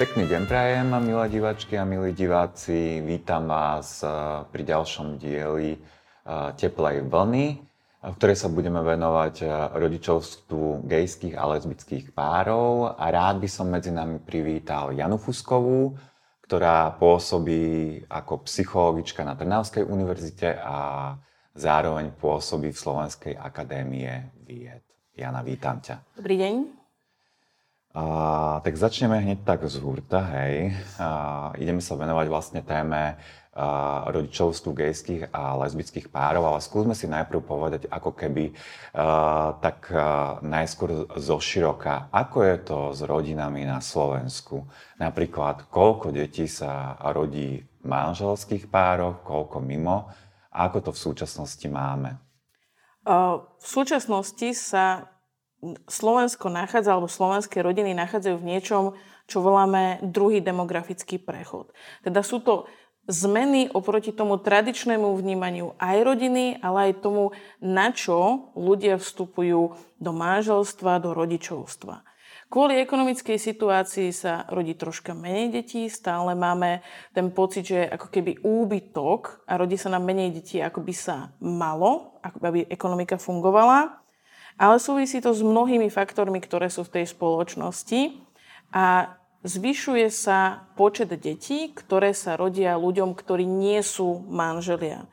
Pekný 0.00 0.32
deň 0.32 0.48
prajem, 0.48 0.88
milé 1.04 1.28
diváčky 1.28 1.76
a 1.76 1.84
milí 1.84 2.16
diváci. 2.16 3.04
Vítam 3.04 3.52
vás 3.52 4.00
eh, 4.00 4.08
pri 4.48 4.64
ďalšom 4.64 5.20
dieli 5.20 5.76
eh, 5.76 6.56
Teplej 6.56 7.04
vlny, 7.04 7.46
v 8.08 8.14
ktorej 8.16 8.40
sa 8.40 8.48
budeme 8.48 8.80
venovať 8.80 9.44
eh, 9.44 9.48
rodičovstvu 9.76 10.88
gejských 10.88 11.36
a 11.36 11.44
lesbických 11.52 12.16
párov. 12.16 12.96
A 12.96 13.12
rád 13.12 13.44
by 13.44 13.48
som 13.52 13.68
medzi 13.68 13.92
nami 13.92 14.24
privítal 14.24 14.96
Janu 14.96 15.20
Fuskovú, 15.20 15.92
ktorá 16.48 16.96
pôsobí 16.96 18.00
ako 18.08 18.48
psychologička 18.48 19.20
na 19.20 19.36
Trnavskej 19.36 19.84
univerzite 19.84 20.64
a 20.64 21.12
zároveň 21.52 22.16
pôsobí 22.16 22.72
v 22.72 22.82
Slovenskej 22.88 23.34
akadémie 23.36 24.32
vied. 24.48 24.80
Jana, 25.12 25.44
vítam 25.44 25.76
ťa. 25.84 26.16
Dobrý 26.16 26.40
deň. 26.40 26.79
A, 27.90 28.62
tak 28.62 28.78
začneme 28.78 29.18
hneď 29.18 29.42
tak 29.42 29.66
z 29.66 29.82
hurta, 29.82 30.22
hej. 30.38 30.70
A, 31.02 31.50
ideme 31.58 31.82
sa 31.82 31.98
venovať 31.98 32.26
vlastne 32.30 32.62
téme 32.62 33.18
a, 33.50 34.06
rodičovstvu 34.06 34.70
gejských 34.70 35.34
a 35.34 35.58
lesbických 35.58 36.06
párov, 36.06 36.46
ale 36.46 36.62
skúsme 36.62 36.94
si 36.94 37.10
najprv 37.10 37.42
povedať 37.42 37.82
ako 37.90 38.14
keby 38.14 38.54
a, 38.94 39.58
tak 39.58 39.90
a, 39.90 40.38
najskôr 40.38 41.10
zo 41.18 41.42
široka, 41.42 42.06
ako 42.14 42.38
je 42.46 42.56
to 42.62 42.78
s 42.94 43.00
rodinami 43.02 43.66
na 43.66 43.82
Slovensku. 43.82 44.70
Napríklad, 45.02 45.66
koľko 45.66 46.14
detí 46.14 46.46
sa 46.46 46.94
rodí 47.10 47.58
v 47.82 47.86
manželských 47.90 48.70
pároch, 48.70 49.26
koľko 49.26 49.58
mimo 49.58 50.06
a 50.54 50.70
ako 50.70 50.78
to 50.86 50.90
v 50.94 51.02
súčasnosti 51.10 51.66
máme? 51.66 52.22
V 53.02 53.66
súčasnosti 53.66 54.54
sa 54.54 55.10
Slovensko 55.88 56.48
nachádza, 56.48 56.96
alebo 56.96 57.08
slovenské 57.08 57.60
rodiny 57.60 57.92
nachádzajú 57.92 58.36
v 58.40 58.48
niečom, 58.48 58.84
čo 59.28 59.44
voláme 59.44 60.00
druhý 60.02 60.40
demografický 60.40 61.20
prechod. 61.20 61.70
Teda 62.00 62.24
sú 62.24 62.40
to 62.40 62.66
zmeny 63.06 63.68
oproti 63.70 64.14
tomu 64.14 64.38
tradičnému 64.40 65.14
vnímaniu 65.18 65.76
aj 65.76 65.96
rodiny, 66.02 66.58
ale 66.64 66.90
aj 66.90 67.02
tomu, 67.04 67.34
na 67.60 67.92
čo 67.92 68.50
ľudia 68.56 68.96
vstupujú 68.96 69.76
do 70.00 70.10
manželstva, 70.10 71.02
do 71.02 71.12
rodičovstva. 71.12 72.06
Kvôli 72.50 72.82
ekonomickej 72.82 73.38
situácii 73.38 74.10
sa 74.10 74.42
rodí 74.50 74.74
troška 74.74 75.14
menej 75.14 75.54
detí, 75.54 75.86
stále 75.86 76.34
máme 76.34 76.82
ten 77.14 77.30
pocit, 77.30 77.62
že 77.62 77.86
ako 77.86 78.10
keby 78.10 78.42
úbytok 78.42 79.46
a 79.46 79.54
rodí 79.54 79.78
sa 79.78 79.86
nám 79.94 80.02
menej 80.02 80.34
detí, 80.34 80.58
ako 80.58 80.82
by 80.82 80.90
sa 80.90 81.30
malo, 81.38 82.18
ako 82.26 82.42
by 82.42 82.66
ekonomika 82.66 83.22
fungovala 83.22 83.99
ale 84.56 84.82
súvisí 84.82 85.22
to 85.22 85.30
s 85.30 85.44
mnohými 85.44 85.92
faktormi, 85.92 86.42
ktoré 86.42 86.72
sú 86.72 86.86
v 86.86 87.00
tej 87.00 87.04
spoločnosti 87.10 88.18
a 88.74 89.14
zvyšuje 89.46 90.08
sa 90.12 90.68
počet 90.76 91.12
detí, 91.16 91.72
ktoré 91.72 92.12
sa 92.12 92.36
rodia 92.36 92.76
ľuďom, 92.76 93.16
ktorí 93.16 93.48
nie 93.48 93.80
sú 93.80 94.24
manželia. 94.28 95.08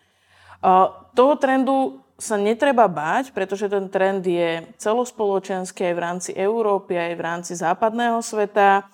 Toho 1.16 1.34
trendu 1.40 2.04
sa 2.18 2.34
netreba 2.34 2.90
báť, 2.90 3.30
pretože 3.30 3.70
ten 3.70 3.94
trend 3.94 4.26
je 4.26 4.66
celospoločenský 4.82 5.94
aj 5.94 5.96
v 5.96 6.02
rámci 6.02 6.32
Európy, 6.34 6.98
aj 6.98 7.14
v 7.14 7.22
rámci 7.22 7.54
západného 7.54 8.20
sveta. 8.26 8.90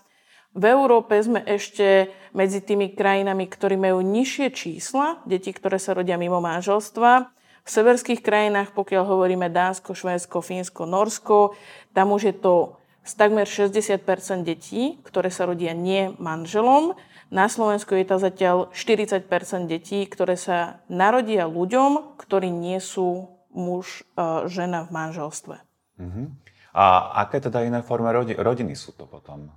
V 0.53 0.63
Európe 0.69 1.17
sme 1.17 1.41
ešte 1.47 2.13
medzi 2.35 2.61
tými 2.61 2.94
krajinami, 2.94 3.50
ktorí 3.50 3.80
majú 3.80 4.05
nižšie 4.05 4.47
čísla 4.53 5.23
detí, 5.25 5.50
ktoré 5.50 5.80
sa 5.81 5.97
rodia 5.97 6.19
mimo 6.19 6.44
manželstva. 6.44 7.31
V 7.64 7.69
severských 7.72 8.19
krajinách, 8.19 8.75
pokiaľ 8.75 9.03
hovoríme 9.08 9.47
Dánsko, 9.47 9.96
Švédsko, 9.96 10.44
Fínsko, 10.44 10.84
Norsko, 10.84 11.56
tam 11.96 12.12
už 12.12 12.22
je 12.31 12.35
to 12.35 12.75
z 13.03 13.13
takmer 13.16 13.47
60% 13.47 14.03
detí, 14.44 15.00
ktoré 15.03 15.31
sa 15.31 15.47
rodia 15.47 15.72
nie 15.72 16.12
manželom. 16.19 16.96
Na 17.31 17.47
Slovensku 17.47 17.96
je 17.96 18.06
to 18.07 18.19
zatiaľ 18.19 18.57
40% 18.75 19.28
detí, 19.68 20.03
ktoré 20.07 20.35
sa 20.35 20.84
narodia 20.91 21.47
ľuďom, 21.47 22.19
ktorí 22.19 22.51
nie 22.51 22.79
sú 22.84 23.31
muž, 23.51 24.03
e, 24.16 24.47
žena 24.51 24.84
v 24.88 24.90
manželstve. 24.91 25.56
Uh-huh. 26.00 26.25
A 26.74 26.84
aké 27.24 27.40
teda 27.44 27.63
iné 27.63 27.80
formy 27.85 28.12
rodi- 28.12 28.38
rodiny 28.40 28.75
sú 28.75 28.91
to 28.95 29.06
potom? 29.06 29.51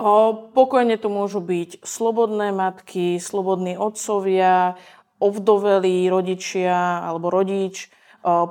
O, 0.00 0.32
pokojne 0.56 0.96
to 0.96 1.12
môžu 1.12 1.44
byť 1.44 1.84
slobodné 1.84 2.56
matky, 2.56 3.20
slobodní 3.20 3.76
otcovia, 3.76 4.80
ovdovelí 5.20 6.08
rodičia 6.08 7.04
alebo 7.04 7.28
rodič, 7.28 7.92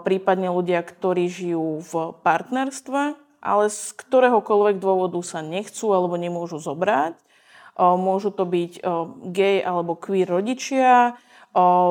prípadne 0.06 0.54
ľudia, 0.54 0.86
ktorí 0.86 1.26
žijú 1.30 1.82
v 1.82 1.94
partnerstve, 2.22 3.02
ale 3.42 3.66
z 3.68 3.94
ktoréhokoľvek 3.98 4.78
dôvodu 4.78 5.20
sa 5.26 5.42
nechcú 5.42 5.94
alebo 5.94 6.16
nemôžu 6.16 6.62
zobrať. 6.62 7.18
Môžu 7.80 8.30
to 8.36 8.44
byť 8.44 8.84
gay 9.32 9.64
alebo 9.64 9.96
queer 9.96 10.28
rodičia, 10.28 11.16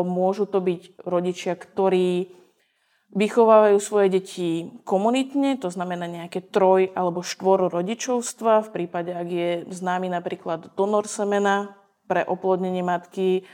môžu 0.05 0.44
to 0.44 0.61
byť 0.61 1.03
rodičia, 1.09 1.56
ktorí 1.56 2.34
vychovávajú 3.09 3.81
svoje 3.81 4.21
deti 4.21 4.69
komunitne, 4.84 5.56
to 5.56 5.72
znamená 5.72 6.05
nejaké 6.05 6.45
troj- 6.45 6.93
alebo 6.93 7.25
štvor 7.25 7.72
rodičovstva, 7.72 8.69
v 8.69 8.72
prípade, 8.75 9.16
ak 9.16 9.28
je 9.33 9.50
známy 9.72 10.12
napríklad 10.12 10.77
donor 10.77 11.09
semena 11.09 11.72
pre 12.05 12.21
oplodnenie 12.21 12.84
matky, 12.84 13.49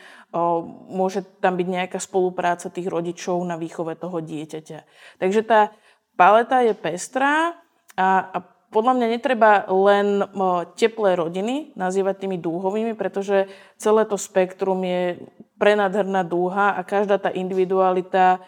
môže 0.91 1.23
tam 1.39 1.55
byť 1.55 1.67
nejaká 1.67 1.99
spolupráca 2.03 2.67
tých 2.67 2.91
rodičov 2.91 3.39
na 3.47 3.55
výchove 3.55 3.95
toho 3.95 4.19
dieťaťa. 4.19 4.79
Takže 5.23 5.41
tá 5.47 5.71
paleta 6.19 6.63
je 6.67 6.75
pestrá 6.75 7.55
a, 7.95 8.09
a 8.35 8.39
podľa 8.75 8.99
mňa 8.99 9.07
netreba 9.07 9.71
len 9.71 10.27
teplé 10.75 11.15
rodiny 11.15 11.79
nazývať 11.79 12.27
tými 12.27 12.43
dúhovými, 12.43 12.99
pretože 12.99 13.47
celé 13.79 14.03
to 14.03 14.19
spektrum 14.19 14.83
je 14.83 15.23
prenadherná 15.63 16.27
dúha 16.27 16.75
a 16.75 16.83
každá 16.83 17.23
tá 17.23 17.31
individualita 17.31 18.43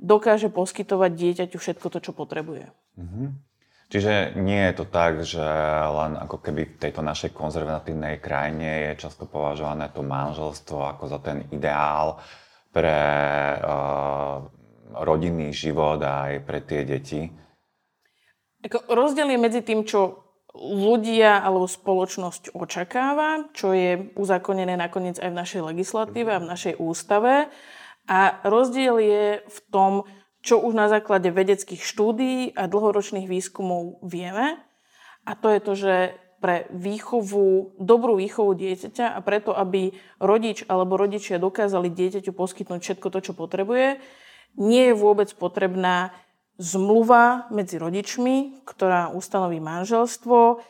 dokáže 0.00 0.48
poskytovať 0.48 1.10
dieťaťu 1.12 1.56
všetko 1.60 1.86
to, 1.92 1.98
čo 2.00 2.12
potrebuje. 2.16 2.72
Mm-hmm. 2.96 3.28
Čiže 3.86 4.34
nie 4.34 4.66
je 4.66 4.74
to 4.82 4.84
tak, 4.90 5.22
že 5.22 5.46
len 5.86 6.18
ako 6.18 6.42
keby 6.42 6.74
v 6.74 6.80
tejto 6.82 7.06
našej 7.06 7.30
konzervatívnej 7.30 8.18
krajine 8.18 8.90
je 8.90 9.06
často 9.06 9.30
považované 9.30 9.94
to 9.94 10.02
manželstvo 10.02 10.90
ako 10.90 11.06
za 11.06 11.22
ten 11.22 11.46
ideál 11.54 12.18
pre 12.74 12.98
uh, 13.62 14.42
rodinný 14.90 15.54
život 15.54 16.02
a 16.02 16.34
aj 16.34 16.34
pre 16.42 16.58
tie 16.66 16.82
deti. 16.82 17.30
Ako 18.66 18.90
rozdiel 18.90 19.30
je 19.30 19.38
medzi 19.38 19.62
tým, 19.62 19.86
čo 19.86 20.26
ľudia 20.56 21.44
alebo 21.44 21.68
spoločnosť 21.68 22.56
očakáva, 22.58 23.52
čo 23.52 23.70
je 23.70 24.10
uzakonené 24.18 24.74
nakoniec 24.74 25.20
aj 25.20 25.30
v 25.30 25.38
našej 25.38 25.62
legislatíve 25.62 26.32
a 26.32 26.42
v 26.42 26.50
našej 26.50 26.74
ústave. 26.80 27.52
A 28.10 28.40
rozdiel 28.42 28.96
je 28.98 29.24
v 29.46 29.58
tom, 29.70 30.08
čo 30.46 30.62
už 30.62 30.78
na 30.78 30.86
základe 30.86 31.34
vedeckých 31.34 31.82
štúdií 31.82 32.54
a 32.54 32.70
dlhoročných 32.70 33.26
výskumov 33.26 33.98
vieme. 34.06 34.62
A 35.26 35.34
to 35.34 35.50
je 35.50 35.58
to, 35.58 35.72
že 35.74 35.94
pre 36.38 36.70
výchovu, 36.70 37.74
dobrú 37.82 38.14
výchovu 38.14 38.54
dieťaťa 38.54 39.10
a 39.10 39.18
preto, 39.26 39.50
aby 39.50 39.90
rodič 40.22 40.62
alebo 40.70 40.94
rodičia 40.94 41.42
dokázali 41.42 41.90
dieťaťu 41.90 42.30
poskytnúť 42.30 42.80
všetko 42.80 43.08
to, 43.10 43.18
čo 43.18 43.32
potrebuje, 43.34 43.98
nie 44.54 44.92
je 44.92 44.94
vôbec 44.94 45.26
potrebná 45.34 46.14
zmluva 46.56 47.50
medzi 47.50 47.76
rodičmi, 47.76 48.62
ktorá 48.62 49.10
ustanoví 49.12 49.58
manželstvo. 49.58 50.62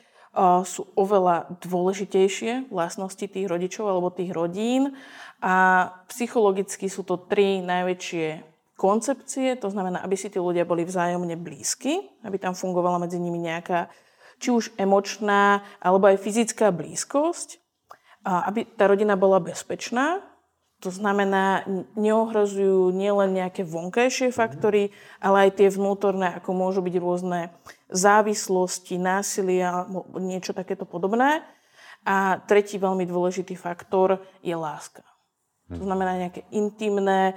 Sú 0.65 0.83
oveľa 0.97 1.61
dôležitejšie 1.61 2.73
vlastnosti 2.73 3.25
tých 3.25 3.47
rodičov 3.49 3.89
alebo 3.89 4.13
tých 4.13 4.33
rodín 4.33 4.97
a 5.45 5.89
psychologicky 6.09 6.89
sú 6.89 7.05
to 7.05 7.21
tri 7.21 7.61
najväčšie 7.61 8.56
koncepcie, 8.77 9.57
to 9.57 9.73
znamená, 9.73 10.05
aby 10.05 10.15
si 10.15 10.29
tí 10.29 10.37
ľudia 10.37 10.69
boli 10.69 10.85
vzájomne 10.85 11.35
blízky, 11.41 12.05
aby 12.23 12.37
tam 12.37 12.53
fungovala 12.53 13.03
medzi 13.03 13.17
nimi 13.17 13.41
nejaká 13.41 13.89
či 14.37 14.53
už 14.53 14.77
emočná 14.77 15.65
alebo 15.81 16.13
aj 16.13 16.21
fyzická 16.21 16.69
blízkosť, 16.71 17.59
a 18.27 18.51
aby 18.51 18.67
tá 18.75 18.91
rodina 18.91 19.15
bola 19.15 19.39
bezpečná, 19.39 20.19
to 20.83 20.93
znamená, 20.93 21.65
neohrozujú 21.97 22.93
nielen 22.93 23.33
nejaké 23.33 23.65
vonkajšie 23.65 24.29
faktory, 24.29 24.93
ale 25.25 25.49
aj 25.49 25.63
tie 25.63 25.69
vnútorné, 25.73 26.37
ako 26.37 26.53
môžu 26.53 26.85
byť 26.85 26.95
rôzne 27.01 27.41
závislosti, 27.89 29.01
násilia, 29.01 29.89
niečo 30.21 30.53
takéto 30.53 30.85
podobné. 30.85 31.41
A 32.05 32.45
tretí 32.45 32.77
veľmi 32.77 33.09
dôležitý 33.09 33.57
faktor 33.57 34.21
je 34.45 34.53
láska. 34.53 35.01
To 35.67 35.83
znamená 35.83 36.15
nejaké 36.15 36.47
intimné, 36.55 37.35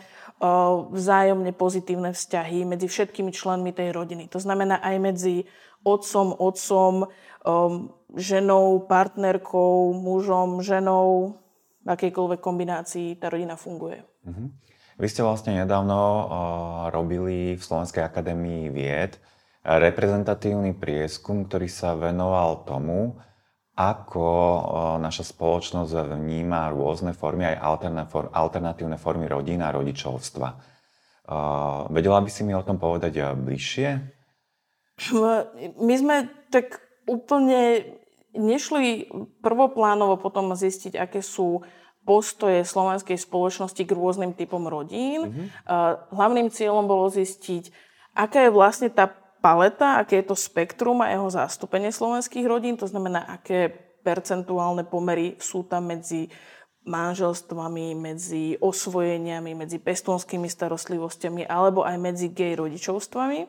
vzájomne 0.93 1.49
pozitívne 1.57 2.13
vzťahy 2.13 2.61
medzi 2.61 2.85
všetkými 2.85 3.33
členmi 3.33 3.73
tej 3.73 3.89
rodiny. 3.89 4.29
To 4.29 4.37
znamená 4.37 4.77
aj 4.85 4.95
medzi 5.01 5.35
otcom, 5.81 6.37
otcom, 6.37 7.09
ženou, 8.13 8.85
partnerkou, 8.85 9.97
mužom, 9.97 10.61
ženou, 10.61 11.41
v 11.79 11.87
akejkoľvek 11.89 12.39
kombinácii 12.43 13.17
tá 13.17 13.33
rodina 13.33 13.57
funguje. 13.57 14.03
Mm-hmm. 14.27 14.47
Vy 14.99 15.07
ste 15.07 15.23
vlastne 15.23 15.55
nedávno 15.55 16.27
robili 16.91 17.55
v 17.55 17.61
Slovenskej 17.63 18.03
akadémii 18.03 18.67
vied 18.69 19.15
reprezentatívny 19.63 20.75
prieskum, 20.75 21.47
ktorý 21.47 21.71
sa 21.71 21.95
venoval 21.95 22.67
tomu, 22.67 23.15
ako 23.79 24.27
naša 24.99 25.23
spoločnosť 25.31 26.19
vníma 26.19 26.67
rôzne 26.75 27.15
formy, 27.15 27.47
aj 27.55 27.63
alternatívne 28.35 28.99
formy 28.99 29.23
rodín 29.31 29.63
a 29.63 29.71
rodičovstva. 29.71 30.47
Vedela 31.87 32.19
by 32.19 32.27
si 32.27 32.43
mi 32.43 32.51
o 32.51 32.65
tom 32.67 32.75
povedať 32.75 33.23
bližšie? 33.39 33.87
My 35.79 35.95
sme 35.95 36.27
tak 36.51 36.83
úplne 37.07 37.87
nešli 38.35 39.07
prvoplánovo 39.39 40.19
potom 40.19 40.51
zistiť, 40.59 40.99
aké 40.99 41.23
sú 41.23 41.63
postoje 42.03 42.67
slovenskej 42.67 43.15
spoločnosti 43.15 43.79
k 43.79 43.95
rôznym 43.95 44.35
typom 44.35 44.67
rodín. 44.67 45.29
Mm-hmm. 45.29 45.47
Hlavným 46.11 46.51
cieľom 46.51 46.83
bolo 46.83 47.07
zistiť, 47.07 47.71
aká 48.11 48.49
je 48.49 48.51
vlastne 48.51 48.91
tá 48.91 49.07
paleta, 49.39 49.99
aké 49.99 50.23
je 50.23 50.31
to 50.31 50.37
spektrum 50.37 50.99
a 51.03 51.11
jeho 51.11 51.27
zastúpenie 51.31 51.91
slovenských 51.91 52.45
rodín, 52.47 52.75
to 52.75 52.87
znamená, 52.87 53.27
aké 53.27 53.71
percentuálne 54.03 54.87
pomery 54.87 55.35
sú 55.39 55.67
tam 55.67 55.91
medzi 55.91 56.31
manželstvami, 56.87 57.93
medzi 57.93 58.55
osvojeniami, 58.57 59.51
medzi 59.53 59.77
pestonskými 59.77 60.47
starostlivostiami 60.47 61.45
alebo 61.45 61.83
aj 61.83 61.95
medzi 61.99 62.31
gay 62.31 62.55
rodičovstvami. 62.55 63.45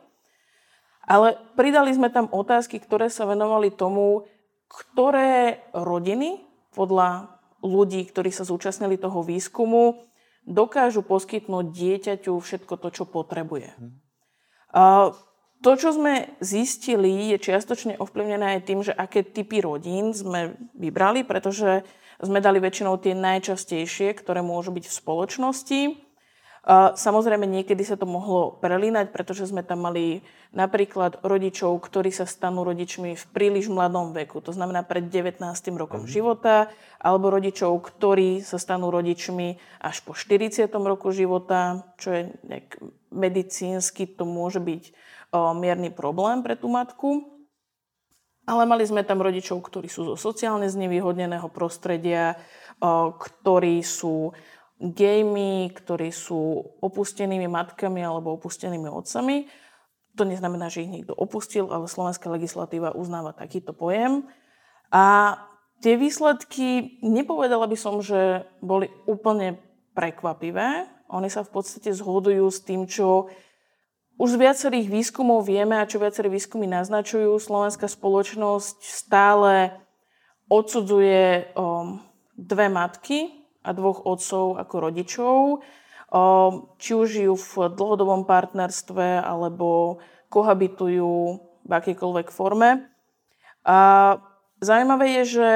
Ale 1.10 1.38
pridali 1.56 1.90
sme 1.94 2.12
tam 2.12 2.28
otázky, 2.31 2.78
ktoré 2.78 3.08
sa 3.08 3.25
venovali 3.26 3.72
tomu, 3.72 4.28
ktoré 4.69 5.64
rodiny 5.75 6.44
podľa 6.76 7.40
ľudí, 7.64 8.06
ktorí 8.06 8.31
sa 8.31 8.46
zúčastnili 8.46 8.94
toho 8.94 9.25
výskumu, 9.26 10.06
dokážu 10.46 11.02
poskytnúť 11.02 11.66
dieťaťu 11.72 12.32
všetko 12.38 12.75
to, 12.78 12.88
čo 12.94 13.04
potrebuje. 13.10 13.75
A 14.70 15.10
to, 15.60 15.70
čo 15.76 15.92
sme 15.92 16.32
zistili, 16.40 17.32
je 17.32 17.38
čiastočne 17.38 18.00
ovplyvnené 18.00 18.56
aj 18.56 18.60
tým, 18.64 18.80
že 18.80 18.96
aké 18.96 19.20
typy 19.20 19.60
rodín 19.60 20.16
sme 20.16 20.56
vybrali, 20.72 21.20
pretože 21.22 21.84
sme 22.20 22.40
dali 22.40 22.60
väčšinou 22.60 23.00
tie 23.00 23.16
najčastejšie, 23.16 24.16
ktoré 24.16 24.40
môžu 24.44 24.72
byť 24.72 24.84
v 24.88 24.96
spoločnosti. 24.96 25.80
Samozrejme, 26.96 27.48
niekedy 27.48 27.80
sa 27.88 27.96
to 27.96 28.04
mohlo 28.04 28.60
prelínať, 28.60 29.16
pretože 29.16 29.48
sme 29.48 29.64
tam 29.64 29.88
mali 29.88 30.20
napríklad 30.52 31.24
rodičov, 31.24 31.72
ktorí 31.80 32.12
sa 32.12 32.28
stanú 32.28 32.68
rodičmi 32.68 33.16
v 33.16 33.24
príliš 33.32 33.72
mladom 33.72 34.12
veku, 34.12 34.44
to 34.44 34.52
znamená 34.52 34.84
pred 34.84 35.08
19. 35.08 35.40
rokom 35.80 36.04
mm. 36.04 36.10
života, 36.12 36.68
alebo 37.00 37.32
rodičov, 37.32 37.80
ktorí 37.80 38.44
sa 38.44 38.60
stanú 38.60 38.92
rodičmi 38.92 39.56
až 39.80 40.04
po 40.04 40.12
40. 40.12 40.68
roku 40.84 41.08
života, 41.16 41.88
čo 41.96 42.12
je 42.12 42.22
nejak 42.44 42.76
medicínsky, 43.08 44.04
to 44.04 44.28
môže 44.28 44.60
byť 44.60 44.92
mierny 45.35 45.94
problém 45.94 46.43
pre 46.43 46.59
tú 46.59 46.67
matku. 46.71 47.41
Ale 48.49 48.67
mali 48.67 48.82
sme 48.82 49.06
tam 49.06 49.23
rodičov, 49.23 49.62
ktorí 49.62 49.87
sú 49.87 50.03
zo 50.11 50.17
sociálne 50.19 50.67
znevýhodneného 50.67 51.47
prostredia, 51.53 52.35
ktorí 53.15 53.85
sú 53.85 54.35
gejmi, 54.81 55.71
ktorí 55.77 56.09
sú 56.09 56.65
opustenými 56.81 57.47
matkami 57.47 58.00
alebo 58.00 58.35
opustenými 58.41 58.88
otcami. 58.88 59.44
To 60.19 60.27
neznamená, 60.27 60.73
že 60.73 60.82
ich 60.82 60.91
niekto 60.91 61.15
opustil, 61.15 61.71
ale 61.71 61.87
slovenská 61.87 62.27
legislatíva 62.32 62.97
uznáva 62.97 63.37
takýto 63.37 63.77
pojem. 63.77 64.27
A 64.91 65.37
tie 65.85 65.94
výsledky, 66.00 66.99
nepovedala 67.05 67.71
by 67.71 67.77
som, 67.79 68.03
že 68.03 68.49
boli 68.59 68.91
úplne 69.06 69.61
prekvapivé. 69.94 70.88
Oni 71.12 71.29
sa 71.31 71.47
v 71.47 71.55
podstate 71.55 71.94
zhodujú 71.94 72.49
s 72.50 72.65
tým, 72.65 72.88
čo 72.91 73.31
už 74.20 74.37
z 74.37 74.40
viacerých 74.44 74.93
výskumov 74.93 75.49
vieme 75.49 75.81
a 75.81 75.88
čo 75.88 75.96
viaceré 75.96 76.28
výskumy 76.28 76.69
naznačujú. 76.69 77.40
Slovenská 77.40 77.88
spoločnosť 77.88 78.84
stále 78.84 79.72
odsudzuje 80.52 81.56
um, 81.56 82.05
dve 82.37 82.69
matky, 82.69 83.40
a 83.61 83.70
dvoch 83.76 84.08
otcov 84.08 84.56
ako 84.56 84.75
rodičov, 84.81 85.37
či 86.81 86.90
už 86.96 87.06
žijú 87.06 87.34
v 87.37 87.52
dlhodobom 87.76 88.26
partnerstve 88.26 89.20
alebo 89.20 90.00
kohabitujú 90.32 91.14
v 91.62 91.70
akýkoľvek 91.70 92.28
forme. 92.32 92.90
A 93.62 93.78
zaujímavé 94.58 95.22
je, 95.22 95.25
že 95.38 95.49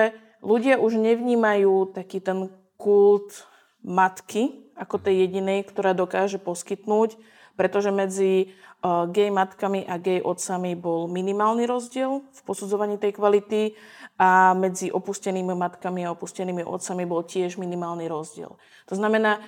ľudia 0.44 0.78
už 0.78 1.00
nevnímajú 1.00 1.96
taký 1.96 2.20
ten 2.20 2.52
kult 2.76 3.48
matky 3.80 4.70
ako 4.76 5.00
tej 5.00 5.26
jedinej, 5.26 5.64
ktorá 5.66 5.96
dokáže 5.96 6.38
poskytnúť, 6.38 7.16
pretože 7.54 7.94
medzi 7.94 8.50
gay 8.84 9.32
matkami 9.32 9.88
a 9.88 9.96
gay 9.96 10.20
otcami 10.20 10.76
bol 10.76 11.08
minimálny 11.08 11.64
rozdiel 11.64 12.20
v 12.20 12.40
posudzovaní 12.44 13.00
tej 13.00 13.16
kvality 13.16 13.72
a 14.20 14.52
medzi 14.52 14.92
opustenými 14.92 15.56
matkami 15.56 16.04
a 16.04 16.12
opustenými 16.12 16.60
otcami 16.60 17.08
bol 17.08 17.24
tiež 17.24 17.56
minimálny 17.56 18.06
rozdiel. 18.06 18.52
To 18.86 18.94
znamená, 18.94 19.40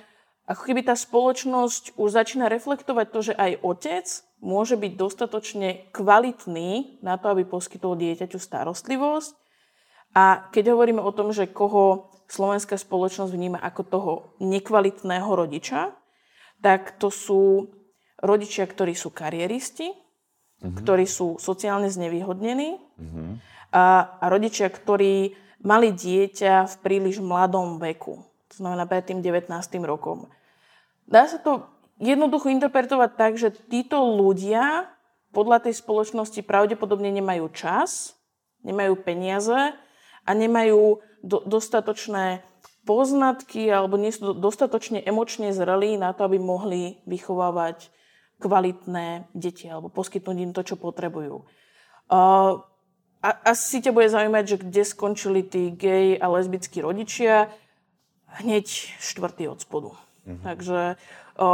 ako 0.47 0.63
keby 0.63 0.87
tá 0.87 0.95
spoločnosť 0.95 1.99
už 1.99 2.09
začína 2.09 2.47
reflektovať 2.47 3.07
to, 3.11 3.19
že 3.31 3.33
aj 3.35 3.51
otec 3.61 4.05
môže 4.39 4.79
byť 4.79 4.91
dostatočne 4.95 5.91
kvalitný 5.91 7.03
na 7.03 7.19
to, 7.19 7.35
aby 7.35 7.43
poskytol 7.43 7.99
dieťaťu 7.99 8.39
starostlivosť. 8.39 9.35
A 10.15 10.47
keď 10.49 10.73
hovoríme 10.73 11.03
o 11.03 11.11
tom, 11.11 11.35
že 11.35 11.51
koho 11.51 12.09
slovenská 12.31 12.79
spoločnosť 12.79 13.31
vníma 13.31 13.59
ako 13.59 13.81
toho 13.85 14.11
nekvalitného 14.39 15.29
rodiča, 15.29 15.93
tak 16.63 16.97
to 16.97 17.13
sú 17.13 17.69
rodičia, 18.21 18.65
ktorí 18.65 18.97
sú 18.97 19.13
kariéristi, 19.13 19.93
mm-hmm. 19.93 20.77
ktorí 20.81 21.05
sú 21.05 21.37
sociálne 21.37 21.89
znevýhodnení, 21.89 22.77
mm-hmm 22.77 23.57
a, 23.71 24.17
a 24.19 24.25
rodičia, 24.31 24.71
ktorí 24.71 25.35
mali 25.63 25.91
dieťa 25.91 26.65
v 26.65 26.75
príliš 26.83 27.19
mladom 27.19 27.81
veku, 27.81 28.23
to 28.47 28.55
znamená 28.63 28.87
pred 28.87 29.03
tým 29.03 29.19
19. 29.19 29.51
rokom. 29.83 30.31
Dá 31.07 31.27
sa 31.27 31.39
to 31.39 31.67
jednoducho 31.99 32.51
interpretovať 32.51 33.11
tak, 33.15 33.31
že 33.35 33.51
títo 33.51 33.99
ľudia 34.03 34.87
podľa 35.35 35.67
tej 35.67 35.73
spoločnosti 35.77 36.39
pravdepodobne 36.45 37.11
nemajú 37.11 37.51
čas, 37.51 38.15
nemajú 38.63 38.95
peniaze 39.03 39.75
a 40.23 40.29
nemajú 40.31 41.03
do, 41.23 41.37
dostatočné 41.43 42.43
poznatky 42.87 43.67
alebo 43.67 43.99
nie 43.99 44.15
sú 44.15 44.31
dostatočne 44.31 45.03
emočne 45.03 45.51
zrelí 45.51 45.99
na 45.99 46.15
to, 46.15 46.23
aby 46.23 46.39
mohli 46.39 47.03
vychovávať 47.03 47.91
kvalitné 48.37 49.29
deti 49.33 49.65
alebo 49.65 49.89
poskytnúť 49.89 50.37
im 50.37 50.51
to, 50.53 50.61
čo 50.61 50.75
potrebujú. 50.77 51.45
Uh, 52.07 52.61
a, 53.21 53.29
asi 53.51 53.81
ťa 53.81 53.91
bude 53.91 54.07
zaujímať, 54.07 54.43
že 54.45 54.61
kde 54.61 54.83
skončili 54.85 55.41
tí 55.41 55.73
gay 55.73 56.15
a 56.15 56.29
lesbickí 56.29 56.79
rodičia, 56.79 57.49
hneď 58.39 58.65
štvrtý 59.01 59.49
od 59.49 59.59
spodu. 59.59 59.91
Mm-hmm. 60.27 60.43
Takže 60.43 60.79
o, 61.39 61.47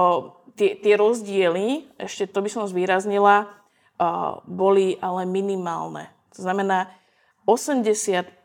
tie, 0.60 0.76
tie 0.76 0.94
rozdiely, 0.98 1.88
ešte 2.02 2.28
to 2.28 2.44
by 2.44 2.50
som 2.52 2.68
zvýraznila, 2.68 3.48
o, 3.48 3.48
boli 4.44 5.00
ale 5.00 5.24
minimálne. 5.24 6.12
To 6.36 6.44
znamená, 6.44 6.92
80, 7.46 7.92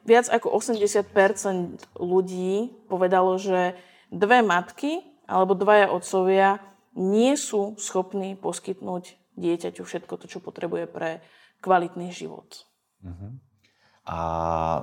viac 0.07 0.27
ako 0.27 0.55
80% 0.59 2.01
ľudí 2.01 2.75
povedalo, 2.91 3.39
že 3.39 3.79
dve 4.11 4.43
matky 4.43 5.03
alebo 5.29 5.55
dvaja 5.55 5.93
otcovia 5.95 6.59
nie 6.97 7.35
sú 7.37 7.77
schopní 7.77 8.39
poskytnúť 8.39 9.19
dieťaťu 9.39 9.83
všetko 9.87 10.15
to, 10.19 10.27
čo 10.27 10.39
potrebuje 10.43 10.91
pre 10.91 11.23
kvalitný 11.63 12.11
život. 12.11 12.67
Uh-huh. 13.03 13.39
A 14.09 14.19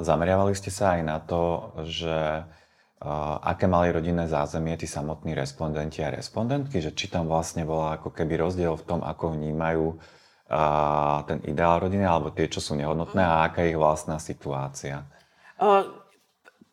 zameriavali 0.05 0.53
ste 0.55 0.71
sa 0.71 0.95
aj 0.95 1.01
na 1.03 1.17
to, 1.19 1.73
že 1.83 2.45
uh, 2.45 3.35
aké 3.41 3.65
mali 3.65 3.91
rodinné 3.91 4.29
zázemie 4.29 4.77
tí 4.77 4.87
samotní 4.87 5.33
respondenti 5.33 6.05
a 6.05 6.13
respondentky, 6.13 6.79
že 6.79 6.93
či 6.93 7.09
tam 7.09 7.27
vlastne 7.27 7.65
bola 7.67 7.97
ako 7.99 8.13
keby 8.13 8.39
rozdiel 8.39 8.77
v 8.77 8.85
tom, 8.85 8.99
ako 9.01 9.33
vnímajú 9.33 9.85
uh, 9.97 11.25
ten 11.25 11.41
ideál 11.43 11.83
rodiny, 11.83 12.05
alebo 12.05 12.31
tie, 12.31 12.47
čo 12.47 12.61
sú 12.61 12.77
nehodnotné 12.77 13.19
a 13.19 13.49
aká 13.49 13.65
je 13.65 13.75
ich 13.75 13.81
vlastná 13.81 14.21
situácia. 14.21 15.03
Uh, 15.57 15.89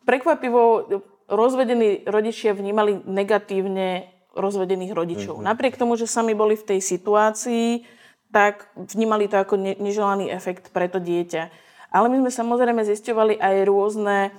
prekvapivo 0.05 0.87
rozvedení 1.25 2.05
rodičia 2.05 2.53
vnímali 2.53 3.01
negatívne 3.07 4.12
rozvedených 4.33 4.93
rodičov. 4.97 5.39
Uh-huh. 5.39 5.45
Napriek 5.45 5.77
tomu, 5.77 5.93
že 5.95 6.09
sami 6.09 6.33
boli 6.33 6.57
v 6.57 6.75
tej 6.75 6.79
situácii, 6.81 7.85
tak 8.33 8.67
vnímali 8.73 9.29
to 9.29 9.37
ako 9.37 9.61
neželaný 9.61 10.33
efekt 10.33 10.73
pre 10.73 10.89
to 10.89 10.97
dieťa. 10.97 11.53
Ale 11.93 12.09
my 12.09 12.25
sme 12.25 12.31
samozrejme 12.33 12.81
zisťovali 12.81 13.37
aj 13.37 13.55
rôzne 13.69 14.33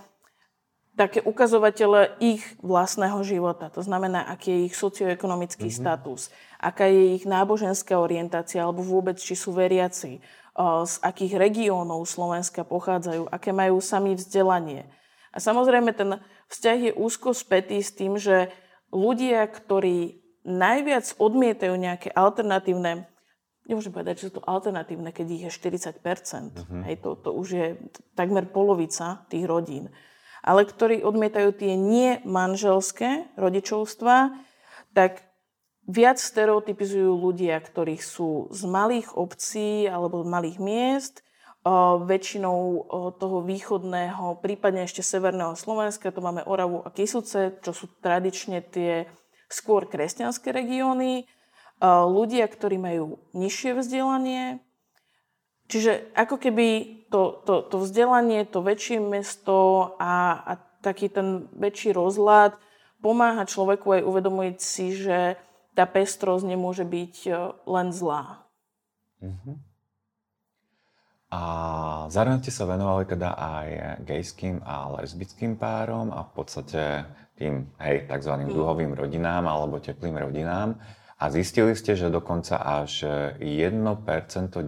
také 0.95 1.23
ukazovatele 1.23 2.19
ich 2.23 2.43
vlastného 2.63 3.19
života. 3.27 3.71
To 3.75 3.83
znamená, 3.83 4.27
aký 4.31 4.51
je 4.51 4.61
ich 4.71 4.75
socioekonomický 4.79 5.71
mm-hmm. 5.71 5.83
status, 5.83 6.31
aká 6.59 6.87
je 6.87 7.19
ich 7.19 7.27
náboženská 7.27 7.99
orientácia, 7.99 8.63
alebo 8.63 8.83
vôbec, 8.83 9.19
či 9.19 9.35
sú 9.35 9.55
veriaci, 9.55 10.23
z 10.63 10.95
akých 11.03 11.35
regiónov 11.35 12.07
Slovenska 12.07 12.63
pochádzajú, 12.63 13.27
aké 13.27 13.51
majú 13.51 13.83
sami 13.83 14.15
vzdelanie. 14.15 14.87
A 15.35 15.43
samozrejme 15.43 15.91
ten 15.91 16.23
vzťah 16.47 16.79
je 16.79 16.93
úzko 16.95 17.35
spätý 17.35 17.83
s 17.83 17.91
tým, 17.91 18.15
že 18.15 18.55
ľudia, 18.95 19.43
ktorí 19.51 20.23
najviac 20.47 21.19
odmietajú 21.19 21.75
nejaké 21.75 22.15
alternatívne 22.15 23.11
nemôžem 23.65 23.93
povedať, 23.93 24.15
že 24.21 24.25
sú 24.29 24.41
to 24.41 24.47
alternatívne, 24.47 25.09
keď 25.11 25.27
ich 25.33 25.45
je 25.49 25.53
40 25.53 25.97
uh-huh. 26.05 26.83
Hej, 26.85 27.01
to, 27.01 27.17
to 27.17 27.31
už 27.33 27.49
je 27.49 27.67
takmer 28.13 28.45
polovica 28.49 29.25
tých 29.33 29.49
rodín. 29.49 29.89
Ale 30.45 30.69
ktorí 30.69 31.01
odmietajú 31.01 31.57
tie 31.57 31.73
nie 31.73 32.21
manželské 32.29 33.33
rodičovstva, 33.41 34.37
tak 34.93 35.25
viac 35.89 36.21
stereotypizujú 36.21 37.17
ľudia, 37.17 37.57
ktorí 37.65 37.97
sú 37.97 38.53
z 38.53 38.63
malých 38.69 39.17
obcí 39.17 39.89
alebo 39.89 40.21
z 40.21 40.29
malých 40.29 40.59
miest, 40.61 41.15
väčšinou 42.05 42.85
toho 43.17 43.41
východného, 43.41 44.37
prípadne 44.45 44.85
ešte 44.85 45.01
severného 45.01 45.57
Slovenska, 45.57 46.13
to 46.13 46.21
máme 46.21 46.45
Oravu 46.45 46.85
a 46.85 46.93
Kisuce, 46.93 47.57
čo 47.65 47.73
sú 47.73 47.89
tradične 48.05 48.61
tie 48.61 49.09
skôr 49.49 49.89
kresťanské 49.89 50.53
regióny 50.53 51.25
ľudia, 51.85 52.45
ktorí 52.53 52.77
majú 52.77 53.17
nižšie 53.33 53.81
vzdelanie. 53.81 54.61
Čiže 55.73 56.13
ako 56.13 56.37
keby 56.37 56.69
to, 57.09 57.41
to, 57.49 57.65
to 57.73 57.77
vzdelanie, 57.81 58.45
to 58.45 58.61
väčšie 58.61 59.01
mesto 59.01 59.97
a, 59.97 60.37
a 60.45 60.53
taký 60.85 61.09
ten 61.09 61.49
väčší 61.57 61.97
rozhľad 61.97 62.61
pomáha 63.01 63.49
človeku 63.49 64.01
aj 64.01 64.03
uvedomiť 64.05 64.57
si, 64.61 64.93
že 64.93 65.41
tá 65.73 65.89
pestrosť 65.89 66.45
nemôže 66.45 66.85
byť 66.85 67.17
len 67.65 67.89
zlá. 67.93 68.45
Uh-huh. 69.25 69.57
A 71.35 71.41
zároveň 72.15 72.47
ste 72.47 72.55
sa 72.55 72.63
venovali 72.63 73.11
teda 73.11 73.35
aj 73.35 73.69
gejským 74.07 74.63
a 74.63 74.87
lesbickým 75.03 75.59
párom 75.59 76.15
a 76.15 76.23
v 76.23 76.31
podstate 76.31 77.03
tým, 77.35 77.75
hej, 77.83 78.07
tzv. 78.07 78.33
Mm. 78.39 78.55
duhovým 78.55 78.93
rodinám 78.95 79.51
alebo 79.51 79.83
teplým 79.83 80.15
rodinám. 80.15 80.79
A 81.19 81.25
zistili 81.35 81.75
ste, 81.75 81.99
že 81.99 82.07
dokonca 82.07 82.63
až 82.63 83.03
1% 83.43 83.75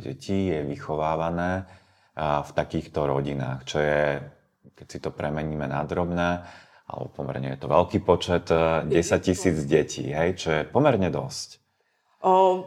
detí 0.02 0.50
je 0.50 0.66
vychovávané 0.66 1.70
v 2.16 2.50
takýchto 2.50 3.04
rodinách, 3.06 3.60
čo 3.68 3.78
je, 3.78 4.18
keď 4.72 4.86
si 4.88 4.98
to 4.98 5.12
premeníme 5.12 5.68
na 5.68 5.84
drobné, 5.84 6.42
alebo 6.86 7.12
pomerne 7.12 7.54
je 7.54 7.60
to 7.60 7.68
veľký 7.68 7.98
počet, 8.02 8.48
10 8.48 8.88
e, 8.90 9.18
tisíc 9.20 9.58
detí, 9.68 10.08
hej, 10.08 10.38
čo 10.38 10.48
je 10.50 10.62
pomerne 10.64 11.12
dosť. 11.12 11.60
O, 12.24 12.64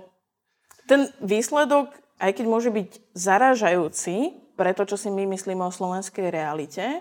ten 0.85 1.09
výsledok, 1.23 1.97
aj 2.19 2.31
keď 2.35 2.45
môže 2.45 2.69
byť 2.69 3.15
zaražajúci 3.15 4.15
pre 4.59 4.75
to, 4.75 4.83
čo 4.83 4.99
si 4.99 5.09
my 5.09 5.23
myslíme 5.33 5.63
o 5.63 5.71
slovenskej 5.71 6.27
realite, 6.29 6.99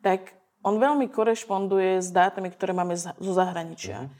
tak 0.00 0.32
on 0.64 0.80
veľmi 0.80 1.12
korešponduje 1.12 2.00
s 2.02 2.10
dátami, 2.10 2.50
ktoré 2.50 2.72
máme 2.72 2.96
zo 2.98 3.32
zahraničia. 3.36 4.08
Mm. 4.08 4.10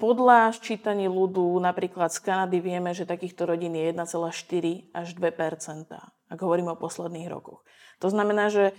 Podľa 0.00 0.50
ščítaní 0.56 1.06
ľudu 1.06 1.62
napríklad 1.62 2.10
z 2.10 2.18
Kanady 2.26 2.58
vieme, 2.58 2.90
že 2.90 3.06
takýchto 3.06 3.46
rodín 3.46 3.78
je 3.78 3.94
1,4 3.94 4.90
až 4.90 5.08
2% 5.14 5.86
ak 6.32 6.40
hovoríme 6.40 6.72
o 6.72 6.80
posledných 6.80 7.28
rokoch. 7.28 7.60
To 8.00 8.08
znamená, 8.08 8.48
že 8.48 8.72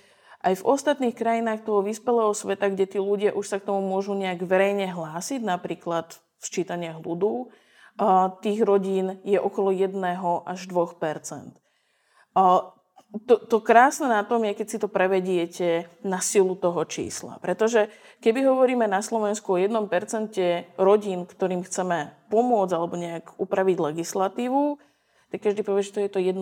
aj 0.44 0.60
v 0.60 0.68
ostatných 0.68 1.16
krajinách 1.16 1.64
toho 1.64 1.86
vyspelého 1.86 2.34
sveta, 2.34 2.74
kde 2.74 2.90
tí 2.90 3.00
ľudia 3.00 3.32
už 3.38 3.46
sa 3.46 3.58
k 3.62 3.70
tomu 3.70 3.86
môžu 3.86 4.18
nejak 4.18 4.44
verejne 4.44 4.90
hlásiť, 4.90 5.46
napríklad 5.46 6.18
v 6.42 6.44
ščítaniach 6.44 7.00
ľudu, 7.00 7.54
tých 8.42 8.60
rodín 8.66 9.22
je 9.22 9.38
okolo 9.38 9.70
1 9.70 9.94
až 10.46 10.60
2 10.66 10.98
to, 13.30 13.38
to 13.38 13.62
krásne 13.62 14.10
na 14.10 14.26
tom 14.26 14.42
je, 14.42 14.58
keď 14.58 14.68
si 14.68 14.82
to 14.82 14.90
prevediete 14.90 15.86
na 16.02 16.18
silu 16.18 16.58
toho 16.58 16.82
čísla. 16.90 17.38
Pretože 17.38 17.94
keby 18.26 18.42
hovoríme 18.50 18.90
na 18.90 19.06
Slovensku 19.06 19.54
o 19.54 19.62
1% 19.62 19.86
rodín, 20.82 21.30
ktorým 21.30 21.62
chceme 21.62 22.18
pomôcť 22.34 22.74
alebo 22.74 22.98
nejak 22.98 23.38
upraviť 23.38 23.78
legislatívu, 23.78 24.82
tak 25.30 25.40
každý 25.46 25.62
povie, 25.62 25.86
že 25.86 25.94
to 25.94 26.02
je 26.02 26.10
to 26.10 26.20
1%. 26.26 26.42